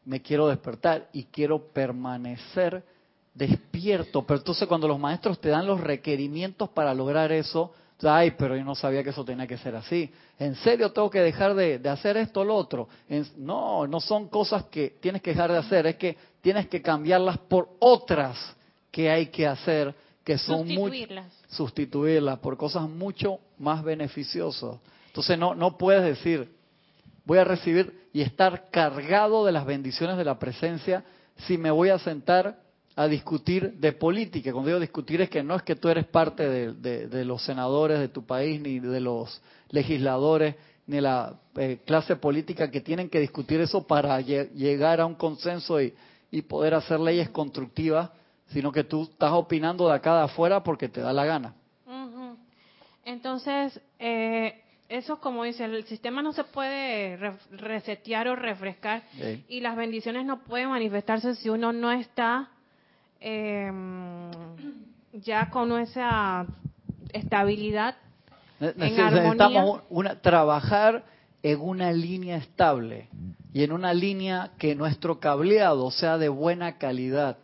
me 0.04 0.20
quiero 0.20 0.46
despertar 0.46 1.08
y 1.14 1.24
quiero 1.24 1.58
permanecer 1.68 2.84
despierto. 3.32 4.26
Pero 4.26 4.40
entonces 4.40 4.68
cuando 4.68 4.86
los 4.86 4.98
maestros 4.98 5.40
te 5.40 5.48
dan 5.48 5.66
los 5.66 5.80
requerimientos 5.80 6.68
para 6.68 6.92
lograr 6.92 7.32
eso, 7.32 7.72
ay, 8.02 8.32
pero 8.32 8.56
yo 8.56 8.64
no 8.64 8.74
sabía 8.74 9.02
que 9.02 9.10
eso 9.10 9.24
tenía 9.24 9.46
que 9.46 9.56
ser 9.56 9.74
así. 9.74 10.10
¿En 10.38 10.54
serio 10.56 10.92
tengo 10.92 11.10
que 11.10 11.20
dejar 11.20 11.54
de, 11.54 11.80
hacer 11.88 12.16
esto 12.16 12.40
o 12.40 12.44
lo 12.44 12.54
otro? 12.54 12.88
no, 13.36 13.86
no 13.86 14.00
son 14.00 14.28
cosas 14.28 14.64
que 14.64 14.96
tienes 15.00 15.22
que 15.22 15.30
dejar 15.30 15.50
de 15.50 15.58
hacer, 15.58 15.86
es 15.86 15.96
que 15.96 16.16
tienes 16.40 16.68
que 16.68 16.80
cambiarlas 16.80 17.38
por 17.38 17.70
otras 17.80 18.36
que 18.90 19.10
hay 19.10 19.26
que 19.26 19.46
hacer, 19.46 19.94
que 20.24 20.38
son 20.38 20.66
sustituirlas. 20.66 21.32
sustituirlas 21.48 22.38
por 22.38 22.56
cosas 22.56 22.88
mucho 22.88 23.40
más 23.58 23.82
beneficiosas. 23.82 24.76
Entonces 25.08 25.38
no, 25.38 25.54
no 25.54 25.76
puedes 25.76 26.04
decir, 26.04 26.52
voy 27.24 27.38
a 27.38 27.44
recibir 27.44 28.08
y 28.12 28.20
estar 28.20 28.70
cargado 28.70 29.44
de 29.44 29.52
las 29.52 29.66
bendiciones 29.66 30.16
de 30.16 30.24
la 30.24 30.38
presencia 30.38 31.04
si 31.46 31.58
me 31.58 31.70
voy 31.70 31.88
a 31.90 31.98
sentar 31.98 32.58
a 32.98 33.06
discutir 33.06 33.74
de 33.74 33.92
política. 33.92 34.50
Cuando 34.50 34.70
digo 34.70 34.80
discutir 34.80 35.20
es 35.20 35.30
que 35.30 35.40
no 35.44 35.54
es 35.54 35.62
que 35.62 35.76
tú 35.76 35.88
eres 35.88 36.04
parte 36.06 36.72
de, 36.74 37.24
los 37.24 37.44
senadores 37.44 38.00
de 38.00 38.08
tu 38.08 38.26
país, 38.26 38.60
ni 38.60 38.80
de 38.80 38.98
los 38.98 39.40
legisladores, 39.70 40.56
ni 40.88 41.00
la 41.00 41.38
eh, 41.54 41.78
clase 41.86 42.16
política 42.16 42.72
que 42.72 42.80
tienen 42.80 43.08
que 43.08 43.20
discutir 43.20 43.60
eso 43.60 43.86
para 43.86 44.20
llegar 44.20 45.00
a 45.00 45.06
un 45.06 45.14
consenso 45.14 45.80
y, 45.80 45.94
poder 46.48 46.74
hacer 46.74 46.98
leyes 46.98 47.28
constructivas, 47.28 48.10
sino 48.48 48.72
que 48.72 48.82
tú 48.82 49.04
estás 49.04 49.30
opinando 49.30 49.86
de 49.86 49.94
acá 49.94 50.16
de 50.16 50.24
afuera 50.24 50.64
porque 50.64 50.88
te 50.88 51.00
da 51.00 51.12
la 51.12 51.24
gana. 51.24 51.54
Entonces, 53.04 53.80
eh, 54.00 54.60
eso 54.88 55.20
como 55.20 55.44
dice, 55.44 55.64
el 55.64 55.84
sistema 55.84 56.20
no 56.20 56.32
se 56.32 56.42
puede 56.42 57.16
resetear 57.52 58.26
o 58.26 58.34
refrescar 58.34 59.04
y 59.48 59.60
las 59.60 59.76
bendiciones 59.76 60.26
no 60.26 60.42
pueden 60.42 60.70
manifestarse 60.70 61.36
si 61.36 61.48
uno 61.48 61.72
no 61.72 61.92
está 61.92 62.50
em, 63.20 64.30
ya 65.12 65.50
con 65.50 65.78
esa 65.78 66.46
estabilidad. 67.12 67.96
Necesitamos 68.60 69.82
una, 69.88 70.20
trabajar 70.20 71.04
en 71.42 71.60
una 71.60 71.92
línea 71.92 72.36
estable 72.36 73.08
y 73.52 73.62
en 73.62 73.72
una 73.72 73.94
línea 73.94 74.50
que 74.58 74.74
nuestro 74.74 75.20
cableado 75.20 75.90
sea 75.90 76.18
de 76.18 76.28
buena 76.28 76.78
calidad. 76.78 77.38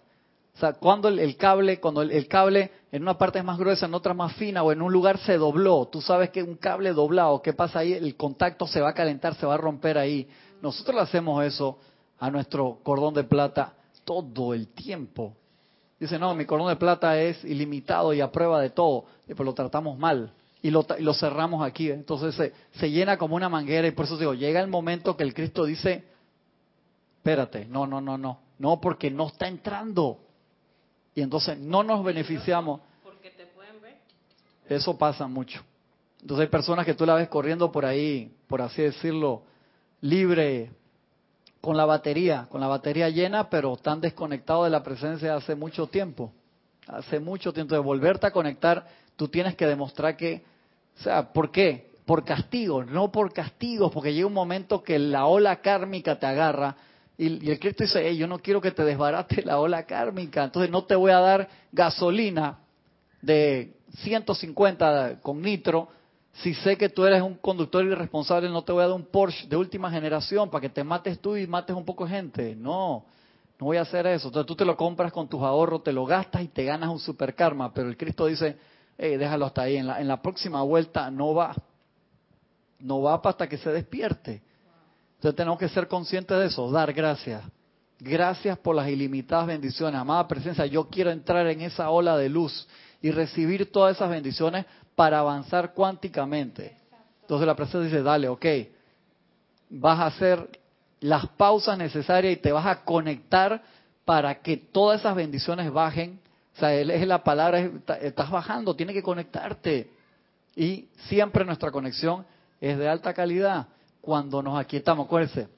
O 0.55 0.59
sea, 0.59 0.75
cuando 0.75 1.09
el, 1.09 1.37
cable, 1.37 1.81
cuando 1.81 2.03
el, 2.03 2.29
cable 2.29 2.71
en 2.93 3.03
una 3.03 3.19
parte 3.19 3.41
es 3.41 3.45
más 3.45 3.59
gruesa, 3.59 3.87
en 3.87 3.95
otra 3.95 4.15
más 4.15 4.35
fina, 4.35 4.63
o 4.63 4.71
en 4.71 4.83
un 4.83 4.93
lugar 4.93 5.19
se 5.19 5.37
dobló, 5.37 5.89
tú 5.91 6.01
sabes 6.01 6.31
que 6.31 6.45
un 6.45 6.57
cable 6.57 6.93
doblado, 6.93 7.43
¿qué 7.43 7.53
pasa 7.53 7.81
ahí? 7.81 7.93
El 7.93 8.17
contacto 8.17 8.67
se 8.69 8.81
va 8.81 8.91
a 8.91 8.95
calentar, 8.95 9.35
se 9.35 9.47
va 9.47 9.55
a 9.55 9.59
romper 9.59 9.99
ahí. 9.99 10.29
Nosotros 10.63 10.95
le 10.95 11.03
hacemos 11.03 11.45
eso 11.45 11.79
a 12.21 12.31
nuestro 12.31 12.79
cordón 12.85 13.15
de 13.15 13.25
plata 13.25 13.75
todo 14.05 14.55
el 14.55 14.69
tiempo. 14.69 15.35
Dice, 15.99 16.19
no, 16.19 16.35
mi 16.35 16.45
cordón 16.45 16.69
de 16.69 16.77
plata 16.77 17.21
es 17.21 17.45
ilimitado 17.45 18.13
y 18.13 18.21
a 18.21 18.31
prueba 18.31 18.61
de 18.61 18.71
todo, 18.71 19.05
pero 19.27 19.45
lo 19.45 19.55
tratamos 19.55 19.99
mal 19.99 20.33
y 20.61 20.71
lo, 20.71 20.87
lo 20.99 21.15
cerramos 21.15 21.65
aquí. 21.65 21.91
Entonces 21.91 22.35
se, 22.35 22.53
se 22.79 22.91
llena 22.91 23.17
como 23.17 23.37
una 23.37 23.49
manguera 23.49 23.87
y 23.87 23.93
por 23.93 24.07
eso 24.07 24.17
digo, 24.17 24.35
llega 24.35 24.61
el 24.61 24.69
momento 24.69 25.17
que 25.17 25.23
el 25.23 25.35
Cristo 25.35 25.65
dice, 25.65 26.05
espérate, 27.19 27.67
no, 27.67 27.87
no, 27.87 28.01
no, 28.01 28.19
no, 28.19 28.41
no, 28.59 28.81
porque 28.81 29.11
no 29.11 29.29
está 29.29 29.47
entrando 29.47 30.19
y 31.15 31.23
entonces 31.23 31.59
no 31.59 31.83
nos 31.83 32.05
beneficiamos. 32.05 32.81
Porque 33.03 33.31
te 33.31 33.47
pueden 33.47 33.81
ver. 33.81 33.99
Eso 34.69 34.97
pasa 34.99 35.27
mucho. 35.27 35.63
Entonces 36.21 36.47
hay 36.47 36.51
personas 36.51 36.87
que 36.87 36.95
tú 36.95 37.07
la 37.07 37.15
ves 37.15 37.29
corriendo 37.29 37.71
por 37.71 37.85
ahí, 37.85 38.35
por 38.49 38.63
así 38.63 38.83
decirlo, 38.83 39.43
libre, 40.01 40.71
con 41.65 41.79
la 41.79 41.87
batería, 41.87 42.47
con 42.51 42.61
la 42.61 42.67
batería 42.67 43.09
llena, 43.09 43.49
pero 43.49 43.73
están 43.73 43.99
desconectados 43.99 44.65
de 44.65 44.71
la 44.71 44.83
presencia 44.83 45.35
hace 45.35 45.55
mucho 45.55 45.87
tiempo. 45.87 46.31
Hace 46.87 47.19
mucho 47.19 47.55
tiempo. 47.55 47.75
De 47.75 47.81
volverte 47.81 48.27
a 48.27 48.31
conectar, 48.31 48.87
tú 49.17 49.29
tienes 49.29 49.57
que 49.57 49.67
demostrar 49.67 50.15
que, 50.15 50.45
o 50.99 51.03
sea, 51.03 51.33
¿por 51.33 51.51
qué? 51.51 51.91
Por 52.05 52.23
castigo, 52.23 52.85
no 52.85 53.11
por 53.11 53.33
castigos, 53.33 53.91
porque 53.93 54.13
llega 54.13 54.27
un 54.27 54.35
momento 54.35 54.83
que 54.83 54.99
la 54.99 55.25
ola 55.25 55.63
kármica 55.63 56.19
te 56.19 56.27
agarra 56.27 56.77
y, 57.17 57.49
el 57.51 57.59
Cristo 57.59 57.85
dice, 57.85 58.15
yo 58.15 58.27
no 58.27 58.41
quiero 58.41 58.61
que 58.61 58.73
te 58.73 58.85
desbarate 58.85 59.43
la 59.43 59.59
ola 59.59 59.85
kármica, 59.85 60.45
entonces 60.45 60.71
no 60.71 60.85
te 60.85 60.97
voy 60.97 61.13
a 61.13 61.21
dar 61.21 61.49
gasolina 61.73 62.59
de 63.23 63.73
150 64.03 65.21
con 65.23 65.41
nitro, 65.41 65.89
si 66.35 66.53
sé 66.55 66.77
que 66.77 66.89
tú 66.89 67.05
eres 67.05 67.23
un 67.23 67.35
conductor 67.35 67.85
irresponsable, 67.85 68.49
no 68.49 68.63
te 68.63 68.73
voy 68.73 68.83
a 68.83 68.89
dar 68.89 68.97
un 68.97 69.05
Porsche 69.05 69.47
de 69.47 69.57
última 69.57 69.91
generación 69.91 70.51
para 70.51 70.63
que 70.63 70.69
te 70.69 70.83
mates 70.83 71.21
tú 71.21 71.37
y 71.37 71.47
mates 71.47 71.77
un 71.77 71.85
poco 71.85 72.05
de 72.05 72.11
gente. 72.11 72.57
No, 72.57 73.05
no 73.59 73.67
voy 73.67 73.77
a 73.77 73.83
hacer 73.83 74.07
eso. 74.09 74.29
Entonces 74.29 74.47
tú 74.47 74.57
te 74.57 74.65
lo 74.65 74.77
compras 74.77 75.13
con 75.13 75.29
tus 75.29 75.41
ahorros, 75.43 75.85
te 75.85 75.93
lo 75.93 76.05
gastas 76.05 76.43
y 76.43 76.49
te 76.49 76.65
ganas 76.65 76.91
un 76.91 76.99
super 76.99 77.35
karma. 77.37 77.73
Pero 77.73 77.89
el 77.89 77.97
Cristo 77.97 78.27
dice, 78.27 78.57
déjalo 78.99 79.47
hasta 79.47 79.63
ahí. 79.63 79.77
En 79.77 79.87
la, 79.87 80.01
en 80.01 80.09
la 80.09 80.21
próxima 80.21 80.61
vuelta 80.63 81.09
no 81.11 81.35
va. 81.35 81.55
No 82.81 83.03
va 83.03 83.21
hasta 83.23 83.49
que 83.49 83.57
se 83.57 83.71
despierte. 83.71 84.43
Entonces 85.15 85.37
tenemos 85.37 85.59
que 85.59 85.69
ser 85.69 85.87
conscientes 85.87 86.37
de 86.37 86.47
eso, 86.47 86.71
dar 86.71 86.93
gracias. 86.93 87.43
Gracias 88.01 88.59
por 88.59 88.75
las 88.75 88.89
ilimitadas 88.89 89.47
bendiciones. 89.47 90.01
Amada 90.01 90.27
presencia, 90.27 90.67
yo 90.67 90.89
quiero 90.89 91.13
entrar 91.13 91.47
en 91.47 91.61
esa 91.61 91.91
ola 91.91 92.19
de 92.19 92.29
luz 92.29 92.67
y 93.01 93.11
recibir 93.13 93.71
todas 93.71 93.97
esas 93.97 94.11
bendiciones 94.11 94.67
para 94.95 95.19
avanzar 95.19 95.73
cuánticamente. 95.73 96.77
Entonces 97.23 97.47
la 97.47 97.57
presencia 97.57 97.81
dice, 97.81 98.03
dale, 98.03 98.29
ok, 98.29 98.47
vas 99.71 99.99
a 100.01 100.07
hacer 100.07 100.61
las 101.01 101.27
pausas 101.31 101.77
necesarias 101.79 102.35
y 102.35 102.37
te 102.37 102.53
vas 102.53 102.67
a 102.67 102.85
conectar 102.85 103.63
para 104.05 104.41
que 104.41 104.57
todas 104.57 105.01
esas 105.01 105.15
bendiciones 105.15 105.73
bajen. 105.73 106.21
O 106.55 106.59
sea, 106.59 106.75
es 106.75 107.07
la 107.07 107.25
palabra, 107.25 107.59
estás 108.01 108.31
bajando, 108.31 108.77
tiene 108.77 108.93
que 108.93 109.03
conectarte. 109.03 109.91
Y 110.55 110.89
siempre 111.09 111.45
nuestra 111.45 111.71
conexión 111.71 112.25
es 112.61 112.79
de 112.79 112.89
alta 112.89 113.13
calidad 113.13 113.67
cuando 114.01 114.43
nos 114.43 114.59
aquietamos. 114.59 115.07
Acuérdense, 115.07 115.49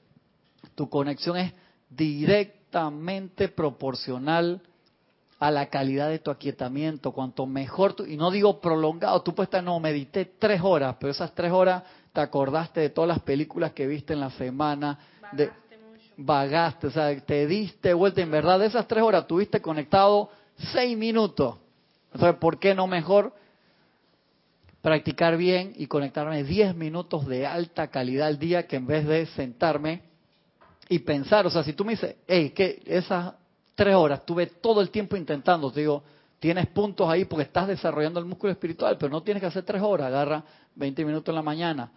tu 0.73 0.89
conexión 0.89 1.37
es 1.37 1.53
directamente 1.89 3.47
proporcional 3.49 4.61
a 5.39 5.51
la 5.51 5.67
calidad 5.67 6.09
de 6.09 6.19
tu 6.19 6.31
aquietamiento. 6.31 7.11
Cuanto 7.11 7.45
mejor, 7.45 7.93
tu, 7.93 8.05
y 8.05 8.17
no 8.17 8.31
digo 8.31 8.59
prolongado, 8.59 9.21
tú 9.21 9.35
puedes 9.35 9.47
estar, 9.47 9.63
no, 9.63 9.79
medité 9.79 10.25
tres 10.25 10.61
horas, 10.63 10.95
pero 10.99 11.11
esas 11.11 11.33
tres 11.33 11.51
horas 11.51 11.83
te 12.13 12.21
acordaste 12.21 12.79
de 12.81 12.89
todas 12.89 13.07
las 13.07 13.19
películas 13.19 13.73
que 13.73 13.87
viste 13.87 14.13
en 14.13 14.19
la 14.19 14.31
semana. 14.31 14.99
Vagaste 15.21 15.37
de, 15.43 15.81
mucho. 15.81 16.13
Vagaste, 16.17 16.87
o 16.87 16.91
sea, 16.91 17.19
te 17.21 17.47
diste 17.47 17.93
vuelta. 17.93 18.21
En 18.21 18.31
verdad, 18.31 18.59
de 18.59 18.67
esas 18.67 18.87
tres 18.87 19.03
horas 19.03 19.27
tuviste 19.27 19.61
conectado 19.61 20.29
seis 20.73 20.97
minutos. 20.97 21.57
Entonces, 22.13 22.39
¿por 22.39 22.59
qué 22.59 22.73
no 22.73 22.87
mejor? 22.87 23.33
practicar 24.81 25.35
bien 25.35 25.73
y 25.75 25.87
conectarme 25.87 26.45
10 26.45 26.73
minutos 26.75 27.27
de 27.27 27.45
alta 27.45 27.87
calidad 27.87 28.27
al 28.27 28.39
día 28.39 28.67
que 28.67 28.77
en 28.77 28.87
vez 28.87 29.05
de 29.05 29.25
sentarme 29.25 30.01
y 30.87 30.99
pensar, 30.99 31.45
o 31.45 31.49
sea, 31.49 31.61
si 31.63 31.73
tú 31.73 31.83
me 31.83 31.91
dices, 31.91 32.15
hey, 32.25 32.51
que 32.51 32.81
esas 32.85 33.33
tres 33.77 33.93
horas 33.93 34.25
tuve 34.25 34.47
todo 34.47 34.81
el 34.81 34.89
tiempo 34.89 35.15
intentando, 35.15 35.71
te 35.71 35.81
digo, 35.81 36.03
tienes 36.39 36.65
puntos 36.67 37.07
ahí 37.07 37.25
porque 37.25 37.43
estás 37.43 37.67
desarrollando 37.67 38.19
el 38.19 38.25
músculo 38.25 38.51
espiritual, 38.51 38.97
pero 38.97 39.11
no 39.11 39.21
tienes 39.21 39.39
que 39.39 39.47
hacer 39.47 39.63
tres 39.63 39.83
horas, 39.83 40.07
agarra 40.07 40.43
20 40.73 41.05
minutos 41.05 41.29
en 41.29 41.35
la 41.35 41.43
mañana, 41.43 41.91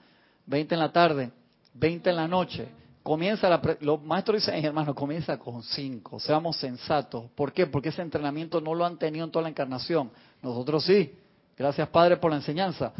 20 0.44 0.74
en 0.74 0.78
la 0.78 0.92
tarde, 0.92 1.32
20 1.72 2.10
en 2.10 2.16
la 2.16 2.28
noche. 2.28 2.68
Comienza 3.02 3.48
la, 3.48 3.62
los 3.80 4.02
maestros 4.02 4.44
dicen, 4.44 4.62
hermano, 4.62 4.94
comienza 4.94 5.38
con 5.38 5.62
cinco, 5.62 6.20
seamos 6.20 6.58
sensatos. 6.58 7.30
¿Por 7.34 7.50
qué? 7.50 7.66
Porque 7.66 7.88
ese 7.88 8.02
entrenamiento 8.02 8.60
no 8.60 8.74
lo 8.74 8.84
han 8.84 8.98
tenido 8.98 9.24
en 9.24 9.30
toda 9.30 9.44
la 9.44 9.48
encarnación. 9.48 10.10
Nosotros 10.42 10.84
sí. 10.84 11.14
Gracias 11.56 11.88
Padre 11.88 12.18
por 12.18 12.30
la 12.30 12.36
enseñanza. 12.36 12.92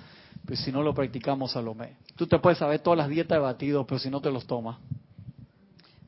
Pues 0.46 0.58
si 0.60 0.72
no 0.72 0.82
lo 0.82 0.94
practicamos, 0.94 1.52
Salomé. 1.52 1.96
Tú 2.16 2.26
te 2.26 2.38
puedes 2.38 2.58
saber 2.58 2.80
todas 2.80 2.96
las 2.96 3.08
dietas 3.08 3.36
de 3.36 3.40
batidos, 3.40 3.84
pero 3.86 3.98
si 3.98 4.08
no 4.08 4.22
te 4.22 4.30
los 4.30 4.46
tomas. 4.46 4.78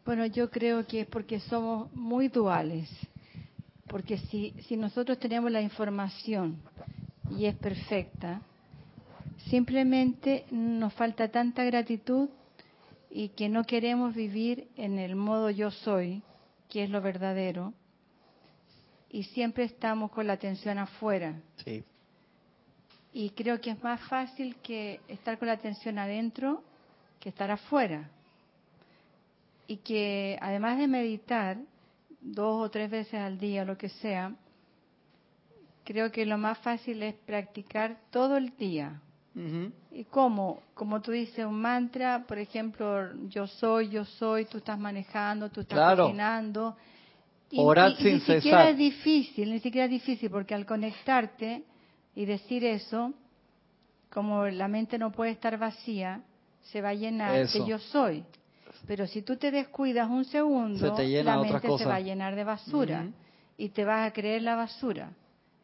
Bueno, 0.04 0.26
yo 0.26 0.50
creo 0.50 0.86
que 0.86 1.02
es 1.02 1.06
porque 1.06 1.40
somos 1.40 1.92
muy 1.92 2.28
duales. 2.28 2.88
Porque 3.86 4.18
si, 4.18 4.52
si 4.66 4.76
nosotros 4.76 5.18
tenemos 5.18 5.50
la 5.50 5.60
información 5.60 6.56
y 7.30 7.46
es 7.46 7.54
perfecta, 7.56 8.40
simplemente 9.48 10.44
nos 10.50 10.92
falta 10.94 11.28
tanta 11.28 11.64
gratitud 11.64 12.28
y 13.10 13.28
que 13.28 13.48
no 13.48 13.64
queremos 13.64 14.14
vivir 14.14 14.68
en 14.76 14.98
el 14.98 15.14
modo 15.14 15.50
yo 15.50 15.70
soy, 15.70 16.22
que 16.68 16.84
es 16.84 16.90
lo 16.90 17.02
verdadero, 17.02 17.74
y 19.10 19.24
siempre 19.24 19.64
estamos 19.64 20.10
con 20.10 20.26
la 20.26 20.32
atención 20.32 20.78
afuera. 20.78 21.38
Sí. 21.62 21.84
Y 23.12 23.30
creo 23.30 23.60
que 23.60 23.70
es 23.70 23.82
más 23.84 24.00
fácil 24.08 24.56
que 24.62 25.00
estar 25.06 25.38
con 25.38 25.48
la 25.48 25.54
atención 25.54 25.98
adentro 25.98 26.64
que 27.20 27.28
estar 27.28 27.50
afuera. 27.50 28.08
Y 29.72 29.78
que 29.78 30.36
además 30.42 30.76
de 30.76 30.86
meditar 30.86 31.56
dos 32.20 32.62
o 32.62 32.70
tres 32.70 32.90
veces 32.90 33.14
al 33.14 33.38
día, 33.38 33.64
lo 33.64 33.78
que 33.78 33.88
sea, 33.88 34.34
creo 35.82 36.12
que 36.12 36.26
lo 36.26 36.36
más 36.36 36.58
fácil 36.58 37.02
es 37.02 37.14
practicar 37.14 37.96
todo 38.10 38.36
el 38.36 38.54
día. 38.58 39.00
¿Y 39.90 40.04
cómo? 40.10 40.60
Como 40.74 41.00
tú 41.00 41.10
dices, 41.10 41.46
un 41.46 41.58
mantra, 41.58 42.22
por 42.28 42.38
ejemplo, 42.38 43.14
yo 43.28 43.46
soy, 43.46 43.88
yo 43.88 44.04
soy, 44.04 44.44
tú 44.44 44.58
estás 44.58 44.78
manejando, 44.78 45.48
tú 45.48 45.62
estás 45.62 45.96
cocinando. 45.96 46.76
Y, 47.50 47.58
Orar 47.58 47.96
sin 47.96 48.16
ni 48.16 48.20
siquiera 48.20 48.68
es 48.68 48.76
difícil, 48.76 49.52
ni 49.52 49.60
siquiera 49.60 49.86
es 49.86 49.90
difícil, 49.90 50.28
porque 50.28 50.54
al 50.54 50.66
conectarte 50.66 51.64
y 52.14 52.26
decir 52.26 52.62
eso, 52.62 53.14
como 54.10 54.44
la 54.48 54.68
mente 54.68 54.98
no 54.98 55.12
puede 55.12 55.30
estar 55.30 55.56
vacía, 55.56 56.20
se 56.60 56.82
va 56.82 56.90
a 56.90 56.94
llenar 56.94 57.48
de 57.48 57.66
yo 57.66 57.78
soy. 57.78 58.22
Pero 58.86 59.06
si 59.06 59.22
tú 59.22 59.36
te 59.36 59.50
descuidas 59.50 60.08
un 60.10 60.24
segundo, 60.24 60.96
la 60.96 61.38
mente 61.38 61.78
se 61.78 61.84
va 61.84 61.96
a 61.96 62.00
llenar 62.00 62.34
de 62.34 62.44
basura 62.44 63.06
y 63.56 63.68
te 63.68 63.84
vas 63.84 64.08
a 64.08 64.12
creer 64.12 64.42
la 64.42 64.56
basura. 64.56 65.12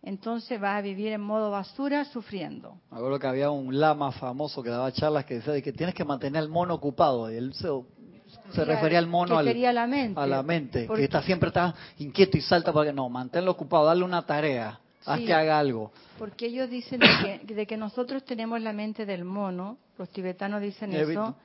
Entonces 0.03 0.61
vas 0.61 0.79
a 0.79 0.81
vivir 0.81 1.13
en 1.13 1.21
modo 1.21 1.51
basura 1.51 2.05
sufriendo. 2.05 2.77
Me 2.91 2.99
acuerdo 2.99 3.19
que 3.19 3.27
había 3.27 3.51
un 3.51 3.79
lama 3.79 4.13
famoso 4.13 4.63
que 4.63 4.71
daba 4.71 4.93
charlas 4.93 5.25
que 5.25 5.35
decía 5.35 5.61
que 5.61 5.73
tienes 5.73 5.95
que 5.95 6.05
mantener 6.05 6.41
al 6.41 6.49
mono 6.49 6.75
ocupado. 6.75 7.31
Y 7.33 7.37
él 7.37 7.53
se, 7.55 8.65
refería 8.65 8.99
al 8.99 9.09
mono 9.09 9.37
al, 9.37 9.45
la 9.47 9.87
mente, 9.87 10.21
a 10.21 10.27
la 10.27 10.43
mente, 10.43 10.87
que 10.87 11.05
está 11.05 11.23
siempre 11.23 11.49
está 11.49 11.75
inquieto 11.99 12.39
y 12.39 12.41
salta 12.41 12.73
para 12.73 12.91
que 12.91 12.93
no, 12.93 13.09
manténlo 13.09 13.51
ocupado, 13.51 13.87
darle 13.87 14.05
una 14.05 14.25
tarea, 14.25 14.79
haz 15.09 15.21
que 15.21 15.33
haga 15.33 15.59
algo. 15.59 15.93
Porque 16.19 16.47
ellos 16.47 16.69
dicen 16.71 17.01
de 17.01 17.09
que, 17.47 17.55
de 17.55 17.67
que, 17.67 17.77
nosotros 17.77 18.25
tenemos 18.25 18.61
la 18.61 18.73
mente 18.73 19.07
del 19.07 19.25
mono, 19.25 19.79
los 19.97 20.09
tibetanos 20.11 20.61
dicen 20.61 20.93
eso, 20.93 21.37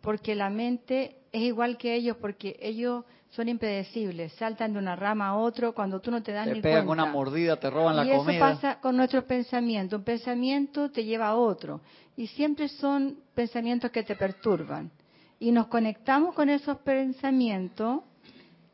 porque 0.00 0.34
la 0.34 0.50
mente 0.50 1.16
es 1.32 1.42
igual 1.42 1.76
que 1.76 1.94
ellos, 1.94 2.16
porque 2.20 2.56
ellos 2.60 3.04
son 3.30 3.48
impredecibles, 3.48 4.32
saltan 4.32 4.72
de 4.72 4.78
una 4.78 4.96
rama 4.96 5.28
a 5.28 5.36
otro 5.36 5.72
cuando 5.72 6.00
tú 6.00 6.10
no 6.10 6.22
te 6.22 6.32
das 6.32 6.46
te 6.46 6.54
ni 6.54 6.60
pegan 6.60 6.86
cuenta. 6.86 7.04
una 7.04 7.12
mordida, 7.12 7.56
te 7.56 7.70
roban 7.70 7.96
la 7.96 8.02
comida. 8.02 8.32
Y 8.32 8.36
eso 8.36 8.40
pasa 8.40 8.80
con 8.80 8.96
nuestros 8.96 9.24
pensamientos. 9.24 9.98
Un 9.98 10.04
pensamiento 10.04 10.90
te 10.90 11.04
lleva 11.04 11.28
a 11.28 11.36
otro. 11.36 11.80
Y 12.16 12.26
siempre 12.26 12.68
son 12.68 13.18
pensamientos 13.34 13.92
que 13.92 14.02
te 14.02 14.16
perturban. 14.16 14.90
Y 15.38 15.52
nos 15.52 15.68
conectamos 15.68 16.34
con 16.34 16.48
esos 16.48 16.78
pensamientos 16.78 18.00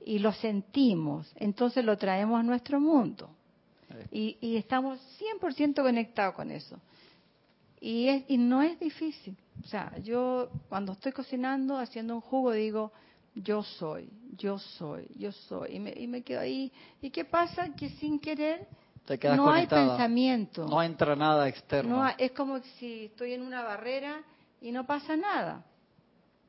y 0.07 0.19
los 0.21 0.37
sentimos. 0.39 1.31
Entonces 1.37 1.85
lo 1.85 1.99
traemos 1.99 2.41
a 2.41 2.43
nuestro 2.43 2.81
mundo. 2.81 3.29
Y, 4.11 4.39
y 4.41 4.57
estamos 4.57 4.99
100% 5.41 5.83
conectados 5.83 6.35
con 6.35 6.51
eso. 6.51 6.79
Y, 7.81 8.09
es, 8.09 8.25
y 8.29 8.39
no 8.39 8.63
es 8.63 8.79
difícil. 8.81 9.37
O 9.65 9.67
sea, 9.67 9.93
yo 10.03 10.51
cuando 10.69 10.93
estoy 10.93 11.13
cocinando, 11.13 11.79
haciendo 11.79 12.15
un 12.15 12.21
jugo, 12.21 12.53
digo, 12.53 12.93
yo 13.35 13.63
soy, 13.63 14.09
yo 14.37 14.59
soy, 14.59 15.09
yo 15.17 15.33
soy. 15.33 15.77
Y 15.77 15.81
me, 15.81 15.93
y 15.97 16.07
me 16.07 16.23
quedo 16.23 16.41
ahí. 16.41 16.73
¿Y 17.01 17.11
qué 17.11 17.25
pasa? 17.25 17.75
Que 17.75 17.91
sin 17.91 18.19
querer 18.19 18.67
no 19.37 19.51
hay 19.51 19.67
pensamiento. 19.67 20.67
No 20.67 20.83
entra 20.83 21.15
nada 21.15 21.49
externo. 21.49 22.03
No, 22.03 22.11
es 22.19 22.33
como 22.33 22.61
si 22.79 23.07
estoy 23.07 23.35
en 23.35 23.43
una 23.43 23.63
barrera 23.63 24.23
y 24.61 24.73
no 24.73 24.87
pasa 24.87 25.17
nada, 25.17 25.65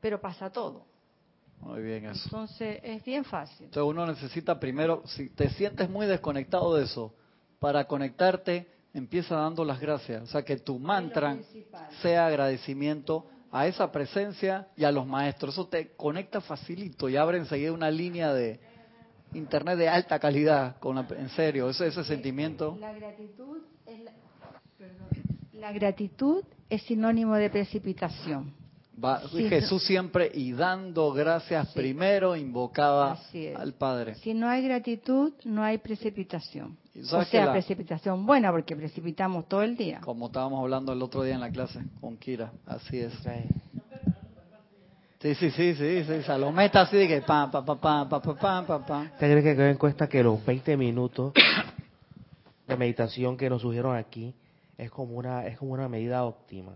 pero 0.00 0.20
pasa 0.20 0.50
todo. 0.50 0.84
Muy 1.60 1.82
bien 1.82 2.06
eso. 2.06 2.24
Entonces 2.24 2.80
es 2.82 3.04
bien 3.04 3.24
fácil. 3.24 3.66
Entonces 3.66 3.88
uno 3.88 4.06
necesita 4.06 4.58
primero, 4.58 5.02
si 5.06 5.30
te 5.30 5.50
sientes 5.50 5.88
muy 5.88 6.06
desconectado 6.06 6.74
de 6.74 6.84
eso, 6.84 7.14
para 7.58 7.86
conectarte 7.86 8.68
empieza 8.94 9.36
dando 9.36 9.64
las 9.64 9.80
gracias. 9.80 10.22
O 10.22 10.26
sea, 10.26 10.42
que 10.42 10.56
tu 10.56 10.78
mantra 10.78 11.36
sea 12.02 12.26
agradecimiento 12.26 13.26
a 13.50 13.66
esa 13.66 13.90
presencia 13.90 14.68
y 14.76 14.84
a 14.84 14.92
los 14.92 15.06
maestros. 15.06 15.54
Eso 15.54 15.66
te 15.68 15.92
conecta 15.96 16.40
facilito 16.40 17.08
y 17.08 17.16
abre 17.16 17.38
enseguida 17.38 17.72
una 17.72 17.90
línea 17.90 18.32
de 18.32 18.60
internet 19.34 19.78
de 19.78 19.88
alta 19.88 20.18
calidad, 20.18 20.78
con 20.78 20.98
en 20.98 21.28
serio, 21.30 21.68
ese, 21.70 21.88
ese 21.88 22.04
sentimiento. 22.04 22.76
La 22.80 22.92
gratitud 22.92 23.62
es 23.86 24.00
la 25.52 25.72
gratitud 25.72 26.44
es 26.70 26.82
sinónimo 26.82 27.34
de 27.34 27.50
precipitación. 27.50 28.54
Jesús 29.48 29.84
siempre 29.84 30.30
y 30.32 30.52
dando 30.52 31.12
gracias 31.12 31.68
primero 31.72 32.34
invocaba 32.36 33.18
al 33.56 33.74
Padre. 33.74 34.16
Si 34.16 34.34
no 34.34 34.48
hay 34.48 34.62
gratitud, 34.62 35.32
no 35.44 35.62
hay 35.62 35.78
precipitación. 35.78 36.76
O 37.12 37.24
sea, 37.24 37.52
precipitación 37.52 38.26
buena 38.26 38.50
porque 38.50 38.74
precipitamos 38.74 39.48
todo 39.48 39.62
el 39.62 39.76
día. 39.76 40.00
Como 40.00 40.26
estábamos 40.26 40.60
hablando 40.60 40.92
el 40.92 41.00
otro 41.00 41.22
día 41.22 41.34
en 41.34 41.40
la 41.40 41.50
clase 41.50 41.80
con 42.00 42.16
Kira, 42.16 42.50
así 42.66 42.98
es. 42.98 43.12
Sí, 45.20 45.34
sí, 45.34 45.50
sí, 45.50 45.74
sí, 45.74 46.04
sí. 46.04 46.22
Salomé 46.22 46.66
está 46.66 46.82
así 46.82 46.96
de 46.96 47.08
que 47.08 47.20
pam, 47.22 47.50
pam, 47.50 47.64
pam, 47.64 47.78
pam, 47.78 48.08
pam, 48.08 48.20
pam, 48.20 48.66
pam, 48.66 48.84
pam. 48.84 49.02
¿Usted 49.12 49.40
cree 49.40 49.56
que 49.56 49.70
encuesta 49.70 50.08
que 50.08 50.22
los 50.22 50.44
20 50.44 50.76
minutos 50.76 51.32
de 52.66 52.76
meditación 52.76 53.36
que 53.36 53.50
nos 53.50 53.62
surgieron 53.62 53.96
aquí 53.96 54.34
es 54.76 54.90
como 54.90 55.14
una 55.14 55.46
es 55.46 55.58
como 55.58 55.72
una 55.72 55.88
medida 55.88 56.24
óptima? 56.24 56.72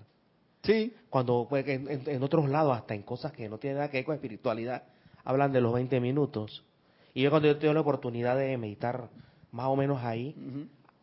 Sí. 0.62 0.94
Cuando 1.10 1.46
pues, 1.48 1.66
en, 1.66 2.22
otros 2.22 2.48
lados, 2.48 2.76
hasta 2.76 2.94
en 2.94 3.02
cosas 3.02 3.32
que 3.32 3.48
no 3.48 3.58
tienen 3.58 3.78
nada 3.78 3.90
que 3.90 3.98
ver 3.98 4.04
con 4.04 4.14
espiritualidad, 4.14 4.84
hablan 5.24 5.52
de 5.52 5.60
los 5.60 5.72
20 5.74 6.00
minutos. 6.00 6.64
Y 7.14 7.22
yo 7.22 7.30
cuando 7.30 7.48
yo 7.48 7.58
tengo 7.58 7.74
la 7.74 7.80
oportunidad 7.80 8.36
de 8.36 8.56
meditar 8.56 9.08
más 9.50 9.66
o 9.66 9.76
menos 9.76 10.02
ahí, 10.02 10.34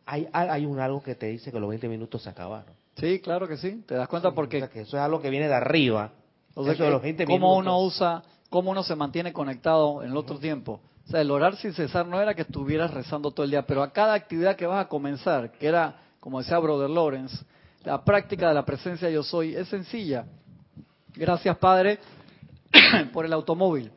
hay, 0.06 0.28
hay 0.32 0.66
un 0.66 0.80
algo 0.80 1.02
que 1.02 1.14
te 1.14 1.26
dice 1.26 1.52
que 1.52 1.60
los 1.60 1.68
20 1.68 1.88
minutos 1.88 2.22
se 2.22 2.30
acabaron. 2.30 2.74
Sí, 2.96 3.20
claro 3.20 3.48
que 3.48 3.56
sí. 3.56 3.82
Te 3.86 3.94
das 3.94 4.08
cuenta 4.08 4.32
porque... 4.32 4.58
eso 4.58 4.80
es 4.80 4.94
algo 4.94 5.20
que 5.22 5.30
viene 5.30 5.48
de 5.48 5.54
arriba. 5.54 6.12
O 6.54 6.64
sea, 6.64 6.74
de 6.74 6.90
los 6.90 7.02
20 7.02 7.24
cómo 7.26 7.56
uno 7.56 7.80
usa, 7.80 8.22
cómo 8.48 8.72
uno 8.72 8.82
se 8.82 8.96
mantiene 8.96 9.32
conectado 9.32 10.02
en 10.02 10.10
el 10.10 10.16
otro 10.16 10.38
tiempo. 10.38 10.80
O 11.06 11.10
sea, 11.10 11.20
el 11.20 11.30
orar 11.30 11.56
sin 11.56 11.72
cesar 11.72 12.06
no 12.06 12.20
era 12.20 12.34
que 12.34 12.42
estuvieras 12.42 12.92
rezando 12.92 13.30
todo 13.30 13.44
el 13.44 13.50
día, 13.50 13.66
pero 13.66 13.82
a 13.82 13.92
cada 13.92 14.14
actividad 14.14 14.56
que 14.56 14.66
vas 14.66 14.84
a 14.84 14.88
comenzar, 14.88 15.52
que 15.52 15.66
era, 15.66 15.96
como 16.20 16.40
decía 16.40 16.58
Brother 16.58 16.90
Lawrence, 16.90 17.36
la 17.82 18.04
práctica 18.04 18.48
de 18.48 18.54
la 18.54 18.64
presencia 18.64 19.08
yo 19.10 19.22
soy 19.22 19.54
es 19.54 19.68
sencilla. 19.68 20.26
Gracias, 21.14 21.56
Padre, 21.58 21.98
por 23.12 23.24
el 23.24 23.32
automóvil. 23.32 23.90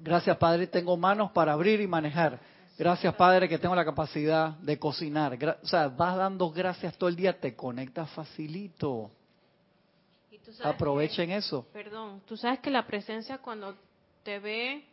Gracias, 0.00 0.36
Padre, 0.36 0.66
tengo 0.66 0.96
manos 0.96 1.32
para 1.32 1.52
abrir 1.52 1.80
y 1.80 1.86
manejar. 1.86 2.38
Gracias, 2.78 3.14
Padre, 3.14 3.48
que 3.48 3.58
tengo 3.58 3.74
la 3.74 3.84
capacidad 3.84 4.50
de 4.58 4.78
cocinar. 4.78 5.36
o 5.62 5.66
sea, 5.66 5.88
vas 5.88 6.16
dando 6.16 6.50
gracias 6.50 6.96
todo 6.98 7.08
el 7.08 7.16
día, 7.16 7.40
te 7.40 7.56
conectas 7.56 8.10
facilito. 8.10 9.10
Aprovechen 10.62 11.30
eso. 11.30 11.66
Perdón, 11.72 12.22
tú 12.26 12.36
sabes 12.36 12.60
que 12.60 12.70
la 12.70 12.86
presencia 12.86 13.38
cuando 13.38 13.74
te 14.22 14.38
ve, 14.38 14.84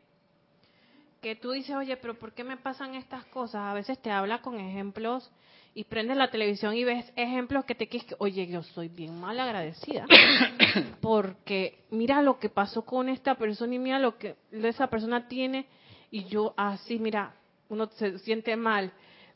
que 1.21 1.35
tú 1.35 1.51
dices, 1.51 1.75
oye, 1.75 1.95
pero 1.97 2.17
¿por 2.17 2.33
qué 2.33 2.43
me 2.43 2.57
pasan 2.57 2.95
estas 2.95 3.25
cosas? 3.25 3.61
A 3.61 3.73
veces 3.73 4.01
te 4.01 4.09
habla 4.09 4.41
con 4.41 4.59
ejemplos 4.59 5.29
y 5.75 5.85
prendes 5.85 6.17
la 6.17 6.29
televisión 6.29 6.75
y 6.75 6.83
ves 6.83 7.11
ejemplos 7.15 7.65
que 7.65 7.75
te 7.75 7.87
quieres, 7.87 8.15
oye, 8.19 8.45
yo 8.47 8.61
soy 8.61 8.89
bien 8.89 9.19
mal 9.19 9.39
agradecida, 9.39 10.05
porque 11.01 11.85
mira 11.89 12.21
lo 12.21 12.37
que 12.39 12.49
pasó 12.49 12.85
con 12.85 13.09
esta 13.09 13.35
persona 13.35 13.73
y 13.73 13.79
mira 13.79 13.99
lo 13.99 14.17
que 14.17 14.35
esa 14.51 14.87
persona 14.87 15.27
tiene 15.27 15.65
y 16.11 16.25
yo 16.25 16.53
así, 16.57 16.99
mira, 16.99 17.35
uno 17.69 17.87
se 17.87 18.19
siente 18.19 18.55
mal, 18.55 18.91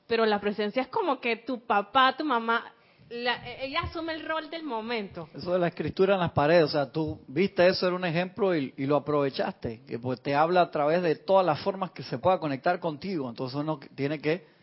pero 0.05 0.25
la 0.25 0.39
presencia 0.39 0.81
es 0.83 0.87
como 0.89 1.19
que 1.19 1.37
tu 1.37 1.61
papá, 1.65 2.15
tu 2.15 2.23
mamá, 2.23 2.71
ella 3.09 3.81
asume 3.83 4.13
el 4.13 4.25
rol 4.25 4.49
del 4.49 4.63
momento. 4.63 5.29
Eso 5.33 5.53
de 5.53 5.59
la 5.59 5.69
escritura 5.69 6.15
en 6.15 6.19
las 6.19 6.33
paredes, 6.33 6.65
o 6.65 6.67
sea, 6.67 6.91
tú 6.91 7.21
viste 7.27 7.65
eso, 7.65 7.87
era 7.87 7.95
un 7.95 8.05
ejemplo 8.05 8.55
y, 8.55 8.73
y, 8.77 8.85
lo 8.85 8.97
aprovechaste, 8.97 9.81
que 9.87 9.97
pues 9.97 10.21
te 10.21 10.35
habla 10.35 10.61
a 10.61 10.71
través 10.71 11.01
de 11.01 11.15
todas 11.15 11.45
las 11.45 11.59
formas 11.61 11.91
que 11.91 12.03
se 12.03 12.19
pueda 12.19 12.39
conectar 12.39 12.79
contigo, 12.79 13.27
entonces 13.27 13.55
uno 13.55 13.79
tiene 13.95 14.19
que 14.19 14.56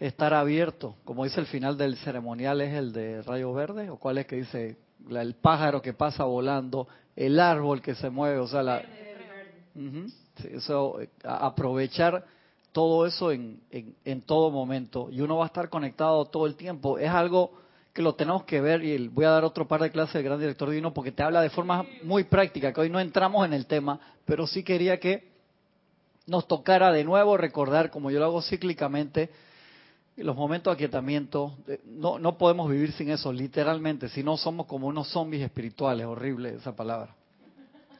estar 0.00 0.32
abierto, 0.32 0.96
como 1.04 1.24
dice 1.24 1.40
el 1.40 1.46
final 1.46 1.76
del 1.76 1.96
ceremonial, 1.98 2.62
es 2.62 2.74
el 2.74 2.92
de 2.92 3.22
rayo 3.22 3.52
verde, 3.52 3.90
o 3.90 3.96
cuál 3.96 4.18
es 4.18 4.26
que 4.26 4.36
dice 4.36 4.76
el 5.10 5.34
pájaro 5.34 5.82
que 5.82 5.92
pasa 5.92 6.24
volando, 6.24 6.88
el 7.14 7.38
árbol 7.38 7.82
que 7.82 7.94
se 7.94 8.08
mueve, 8.08 8.38
o 8.38 8.48
sea, 8.48 8.62
la, 8.62 8.82
eso, 10.44 10.98
aprovechar 11.22 12.24
todo 12.72 13.06
eso 13.06 13.30
en, 13.30 13.60
en, 13.70 14.22
todo 14.22 14.50
momento. 14.50 15.08
Y 15.10 15.20
uno 15.20 15.36
va 15.36 15.44
a 15.44 15.46
estar 15.48 15.68
conectado 15.68 16.24
todo 16.26 16.46
el 16.46 16.54
tiempo. 16.54 16.98
Es 16.98 17.10
algo 17.10 17.52
que 17.92 18.00
lo 18.00 18.14
tenemos 18.14 18.44
que 18.44 18.60
ver 18.60 18.84
y 18.84 19.08
voy 19.08 19.24
a 19.24 19.30
dar 19.30 19.44
otro 19.44 19.66
par 19.66 19.82
de 19.82 19.90
clases 19.90 20.14
del 20.14 20.22
gran 20.22 20.38
director 20.38 20.70
divino 20.70 20.94
porque 20.94 21.12
te 21.12 21.22
habla 21.22 21.42
de 21.42 21.50
forma 21.50 21.84
muy 22.04 22.24
práctica, 22.24 22.72
que 22.72 22.80
hoy 22.80 22.90
no 22.90 23.00
entramos 23.00 23.44
en 23.44 23.52
el 23.52 23.66
tema, 23.66 23.98
pero 24.24 24.46
sí 24.46 24.62
quería 24.62 25.00
que 25.00 25.28
nos 26.26 26.46
tocara 26.46 26.92
de 26.92 27.02
nuevo 27.02 27.36
recordar, 27.36 27.90
como 27.90 28.10
yo 28.10 28.20
lo 28.20 28.26
hago 28.26 28.42
cíclicamente, 28.42 29.30
los 30.22 30.36
momentos 30.36 30.70
de 30.70 30.74
aquietamiento, 30.74 31.56
no, 31.86 32.18
no 32.18 32.36
podemos 32.36 32.70
vivir 32.70 32.92
sin 32.92 33.10
eso, 33.10 33.32
literalmente, 33.32 34.08
si 34.08 34.22
no 34.22 34.36
somos 34.36 34.66
como 34.66 34.86
unos 34.86 35.08
zombies 35.08 35.42
espirituales, 35.42 36.06
horrible 36.06 36.54
esa 36.54 36.74
palabra. 36.74 37.14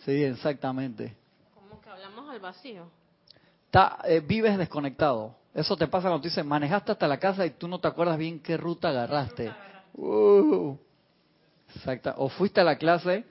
Sí, 0.04 0.22
exactamente. 0.24 1.16
Como 1.54 1.80
que 1.80 1.88
hablamos 1.88 2.28
al 2.30 2.40
vacío. 2.40 2.86
Eh, 4.04 4.20
vives 4.20 4.58
desconectado. 4.58 5.36
Eso 5.54 5.76
te 5.76 5.86
pasa 5.86 6.08
cuando 6.08 6.22
tú 6.22 6.28
dices, 6.28 6.44
manejaste 6.44 6.92
hasta 6.92 7.06
la 7.06 7.18
casa 7.18 7.44
y 7.46 7.50
tú 7.50 7.68
no 7.68 7.78
te 7.78 7.88
acuerdas 7.88 8.18
bien 8.18 8.40
qué 8.40 8.56
ruta 8.56 8.88
agarraste. 8.88 9.52
Uh, 9.94 10.76
exacto. 11.74 12.14
O 12.16 12.28
fuiste 12.28 12.60
a 12.60 12.64
la 12.64 12.76
clase 12.76 13.24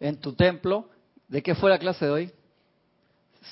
en 0.00 0.16
tu 0.16 0.32
templo. 0.34 0.88
¿De 1.28 1.42
qué 1.42 1.54
fue 1.54 1.70
la 1.70 1.78
clase 1.78 2.04
de 2.04 2.10
hoy? 2.10 2.32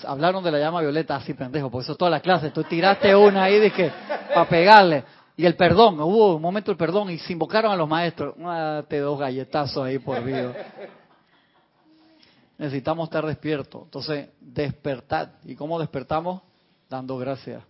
Hablaron 0.04 0.42
de 0.44 0.52
la 0.52 0.58
llama 0.58 0.80
violeta, 0.80 1.16
así 1.16 1.34
pendejo, 1.34 1.70
por 1.70 1.82
eso 1.82 1.96
toda 1.96 2.10
la 2.10 2.20
clase. 2.20 2.50
Tú 2.50 2.62
tiraste 2.64 3.14
una 3.14 3.44
ahí 3.44 3.58
dije, 3.58 3.92
para 4.32 4.48
pegarle. 4.48 5.04
Y 5.36 5.46
el 5.46 5.56
perdón, 5.56 6.00
hubo 6.00 6.36
un 6.36 6.42
momento 6.42 6.70
el 6.70 6.76
perdón 6.76 7.10
y 7.10 7.18
se 7.18 7.32
invocaron 7.32 7.72
a 7.72 7.76
los 7.76 7.88
maestros. 7.88 8.34
Ah, 8.44 8.82
te 8.88 8.98
dos 8.98 9.18
galletazos 9.18 9.84
ahí 9.84 9.98
por 9.98 10.22
vida 10.22 10.54
necesitamos 12.60 13.08
estar 13.08 13.24
despiertos. 13.24 13.84
Entonces, 13.84 14.28
despertar. 14.38 15.38
¿Y 15.44 15.54
cómo 15.54 15.80
despertamos? 15.80 16.42
Dando 16.90 17.16
gracias. 17.16 17.64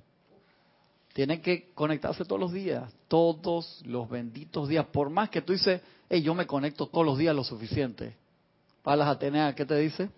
Tienen 1.12 1.40
que 1.40 1.70
conectarse 1.74 2.24
todos 2.24 2.40
los 2.40 2.52
días, 2.52 2.92
todos 3.06 3.82
los 3.86 4.08
benditos 4.08 4.68
días. 4.68 4.84
Por 4.86 5.08
más 5.08 5.30
que 5.30 5.42
tú 5.42 5.52
dices, 5.52 5.80
hey, 6.08 6.22
yo 6.22 6.34
me 6.34 6.44
conecto 6.44 6.88
todos 6.88 7.06
los 7.06 7.16
días 7.16 7.36
lo 7.36 7.44
suficiente. 7.44 8.16
Palas 8.82 9.08
Atenea, 9.08 9.54
¿qué 9.54 9.64
te 9.64 9.76
dice? 9.76 10.10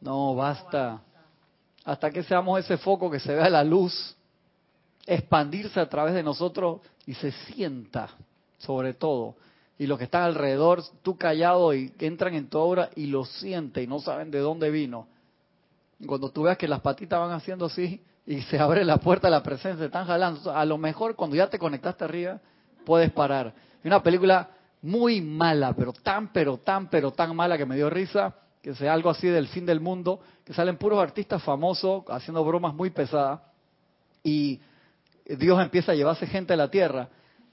No, 0.00 0.34
basta. 0.34 1.00
Hasta 1.84 2.10
que 2.10 2.22
seamos 2.22 2.60
ese 2.60 2.76
foco 2.76 3.10
que 3.10 3.20
se 3.20 3.34
vea 3.34 3.48
la 3.48 3.64
luz 3.64 4.16
expandirse 5.06 5.78
a 5.78 5.88
través 5.88 6.14
de 6.14 6.22
nosotros 6.22 6.80
y 7.06 7.14
se 7.14 7.30
sienta 7.30 8.08
sobre 8.58 8.94
todo 8.94 9.36
y 9.78 9.86
los 9.86 9.98
que 9.98 10.04
están 10.04 10.22
alrededor, 10.22 10.82
tú 11.02 11.16
callado 11.16 11.74
y 11.74 11.92
entran 11.98 12.34
en 12.34 12.48
tu 12.48 12.58
obra 12.58 12.90
y 12.96 13.06
lo 13.06 13.24
sienten 13.24 13.84
y 13.84 13.86
no 13.86 14.00
saben 14.00 14.30
de 14.30 14.38
dónde 14.38 14.70
vino. 14.70 15.06
Cuando 16.06 16.30
tú 16.30 16.42
veas 16.42 16.56
que 16.56 16.68
las 16.68 16.80
patitas 16.80 17.20
van 17.20 17.32
haciendo 17.32 17.66
así 17.66 18.02
y 18.26 18.40
se 18.42 18.58
abre 18.58 18.84
la 18.84 18.96
puerta 18.98 19.28
de 19.28 19.32
la 19.32 19.42
presencia, 19.42 19.78
se 19.78 19.86
están 19.86 20.06
jalando, 20.06 20.54
a 20.54 20.64
lo 20.64 20.78
mejor 20.78 21.14
cuando 21.14 21.36
ya 21.36 21.48
te 21.48 21.58
conectaste 21.58 22.04
arriba, 22.04 22.40
puedes 22.84 23.10
parar. 23.12 23.52
Es 23.80 23.84
una 23.84 24.02
película 24.02 24.48
muy 24.80 25.20
mala, 25.20 25.74
pero 25.74 25.92
tan, 25.92 26.32
pero 26.32 26.58
tan, 26.58 26.88
pero 26.88 27.12
tan 27.12 27.36
mala 27.36 27.58
que 27.58 27.66
me 27.66 27.76
dio 27.76 27.90
risa, 27.90 28.34
que 28.62 28.74
sea 28.74 28.92
algo 28.92 29.10
así 29.10 29.28
del 29.28 29.48
fin 29.48 29.66
del 29.66 29.80
mundo, 29.80 30.20
que 30.44 30.52
salen 30.52 30.76
puros 30.76 30.98
artistas 30.98 31.42
famosos 31.42 32.04
haciendo 32.08 32.44
bromas 32.44 32.74
muy 32.74 32.90
pesadas 32.90 33.40
y 34.22 34.60
Dios 35.24 35.60
empieza 35.60 35.92
a 35.92 35.94
llevarse 35.94 36.26
gente 36.26 36.52
a 36.52 36.56
la 36.56 36.70
tierra 36.70 37.08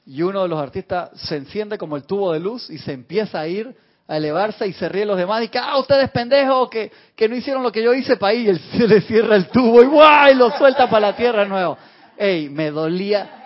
y 0.06 0.22
uno 0.22 0.44
de 0.44 0.50
los 0.50 0.60
artistas 0.60 1.12
se 1.14 1.38
enciende 1.38 1.78
como 1.78 1.96
el 1.96 2.04
tubo 2.04 2.34
de 2.34 2.40
luz 2.40 2.70
y 2.70 2.78
se 2.78 2.92
empieza 2.92 3.40
a 3.40 3.48
ir, 3.48 3.76
a 4.08 4.18
elevarse 4.18 4.68
y 4.68 4.74
se 4.74 4.90
ríe 4.90 5.06
los 5.06 5.18
demás 5.18 5.44
y 5.44 5.48
que, 5.48 5.58
ah, 5.58 5.78
ustedes 5.80 6.10
pendejos, 6.10 6.70
que, 6.70 6.92
que 7.16 7.30
no 7.30 7.36
hicieron 7.36 7.64
lo 7.64 7.72
que 7.72 7.82
yo 7.82 7.94
hice 7.94 8.18
para 8.18 8.34
ir 8.34 8.46
y 8.46 8.50
él 8.50 8.60
se 8.78 8.88
le 8.88 9.02
cierra 9.02 9.36
el 9.36 9.48
tubo 9.48 9.82
y 9.82 9.86
¡guay! 9.86 10.36
lo 10.36 10.52
suelta 10.58 10.90
para 10.90 11.08
la 11.12 11.16
tierra 11.16 11.46
nuevo. 11.46 11.78
Ey, 12.18 12.50
me 12.50 12.70
dolía. 12.70 13.40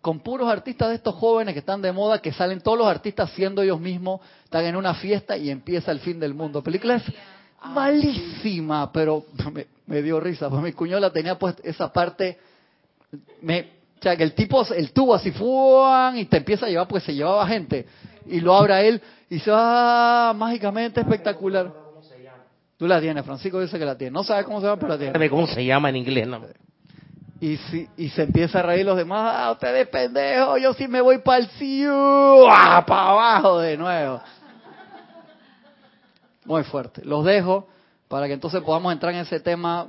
Con 0.00 0.20
puros 0.20 0.48
artistas 0.48 0.88
de 0.88 0.94
estos 0.96 1.14
jóvenes 1.14 1.54
que 1.54 1.60
están 1.60 1.82
de 1.82 1.92
moda, 1.92 2.20
que 2.20 2.32
salen 2.32 2.60
todos 2.60 2.78
los 2.78 2.86
artistas 2.86 3.30
siendo 3.32 3.62
ellos 3.62 3.80
mismos, 3.80 4.20
están 4.44 4.64
en 4.64 4.76
una 4.76 4.94
fiesta 4.94 5.36
y 5.36 5.50
empieza 5.50 5.92
el 5.92 6.00
fin 6.00 6.18
del 6.18 6.34
mundo. 6.34 6.62
Película 6.62 6.96
es 6.96 7.04
malísima, 7.64 8.90
pero 8.92 9.24
me, 9.52 9.66
me 9.86 10.02
dio 10.02 10.20
risa, 10.20 10.48
porque 10.48 10.64
mi 10.64 10.72
cuñola 10.72 11.10
tenía 11.10 11.38
pues 11.38 11.56
esa 11.62 11.92
parte, 11.92 12.38
me, 13.42 13.80
o 14.00 14.02
sea, 14.02 14.16
que 14.16 14.22
el 14.22 14.32
tipo, 14.32 14.66
el 14.74 14.92
tubo 14.92 15.14
así, 15.14 15.30
¡fuan! 15.30 16.16
y 16.16 16.24
te 16.24 16.38
empieza 16.38 16.64
a 16.64 16.68
llevar 16.70 16.88
porque 16.88 17.04
se 17.04 17.14
llevaba 17.14 17.46
gente. 17.46 17.84
Y 18.26 18.40
lo 18.40 18.54
abre 18.54 18.72
a 18.72 18.82
él 18.82 19.00
y 19.28 19.38
se 19.38 19.50
va 19.50 20.32
mágicamente 20.34 21.00
espectacular. 21.00 21.70
Tú 22.78 22.86
la 22.86 22.98
tienes, 22.98 23.22
Francisco 23.26 23.60
dice 23.60 23.78
que 23.78 23.84
la 23.84 23.98
tiene. 23.98 24.12
No 24.12 24.24
sabe 24.24 24.44
cómo 24.44 24.58
se 24.60 24.66
llama, 24.66 24.80
pero 24.80 24.96
la 24.96 24.98
tiene. 24.98 25.28
cómo 25.28 25.46
se 25.46 25.62
llama 25.62 25.90
en 25.90 25.96
inglés, 25.96 26.26
no? 26.26 26.40
Y, 27.40 27.56
si, 27.56 27.88
y 27.96 28.10
se 28.10 28.24
empieza 28.24 28.58
a 28.58 28.62
reír 28.62 28.84
los 28.84 28.96
demás. 28.96 29.34
¡Ah, 29.34 29.52
ustedes 29.52 29.88
pendejos! 29.88 30.60
Yo 30.60 30.74
sí 30.74 30.86
me 30.86 31.00
voy 31.00 31.18
para 31.18 31.38
el 31.38 31.48
cielo. 31.50 32.46
¡Ah, 32.50 32.84
para 32.86 33.10
abajo 33.10 33.58
de 33.60 33.76
nuevo! 33.76 34.20
Muy 36.44 36.64
fuerte. 36.64 37.02
Los 37.04 37.24
dejo 37.24 37.66
para 38.08 38.26
que 38.26 38.32
entonces 38.32 38.60
podamos 38.62 38.92
entrar 38.92 39.14
en 39.14 39.20
ese 39.20 39.40
tema 39.40 39.88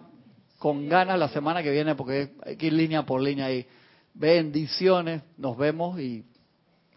con 0.60 0.88
ganas 0.88 1.18
la 1.18 1.28
semana 1.30 1.64
que 1.64 1.72
viene, 1.72 1.96
porque 1.96 2.34
hay 2.46 2.56
que 2.56 2.68
ir 2.68 2.74
línea 2.74 3.04
por 3.04 3.20
línea 3.20 3.48
ahí. 3.48 3.68
Bendiciones, 4.14 5.24
nos 5.38 5.58
vemos 5.58 6.00
y 6.00 6.24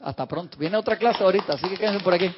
hasta 0.00 0.26
pronto. 0.26 0.59
Viene 0.59 0.76
otra 0.76 0.98
clase 0.98 1.24
ahorita, 1.24 1.55
así 1.55 1.66
que 1.68 1.76
quédense 1.78 2.05
por 2.05 2.12
aquí. 2.12 2.30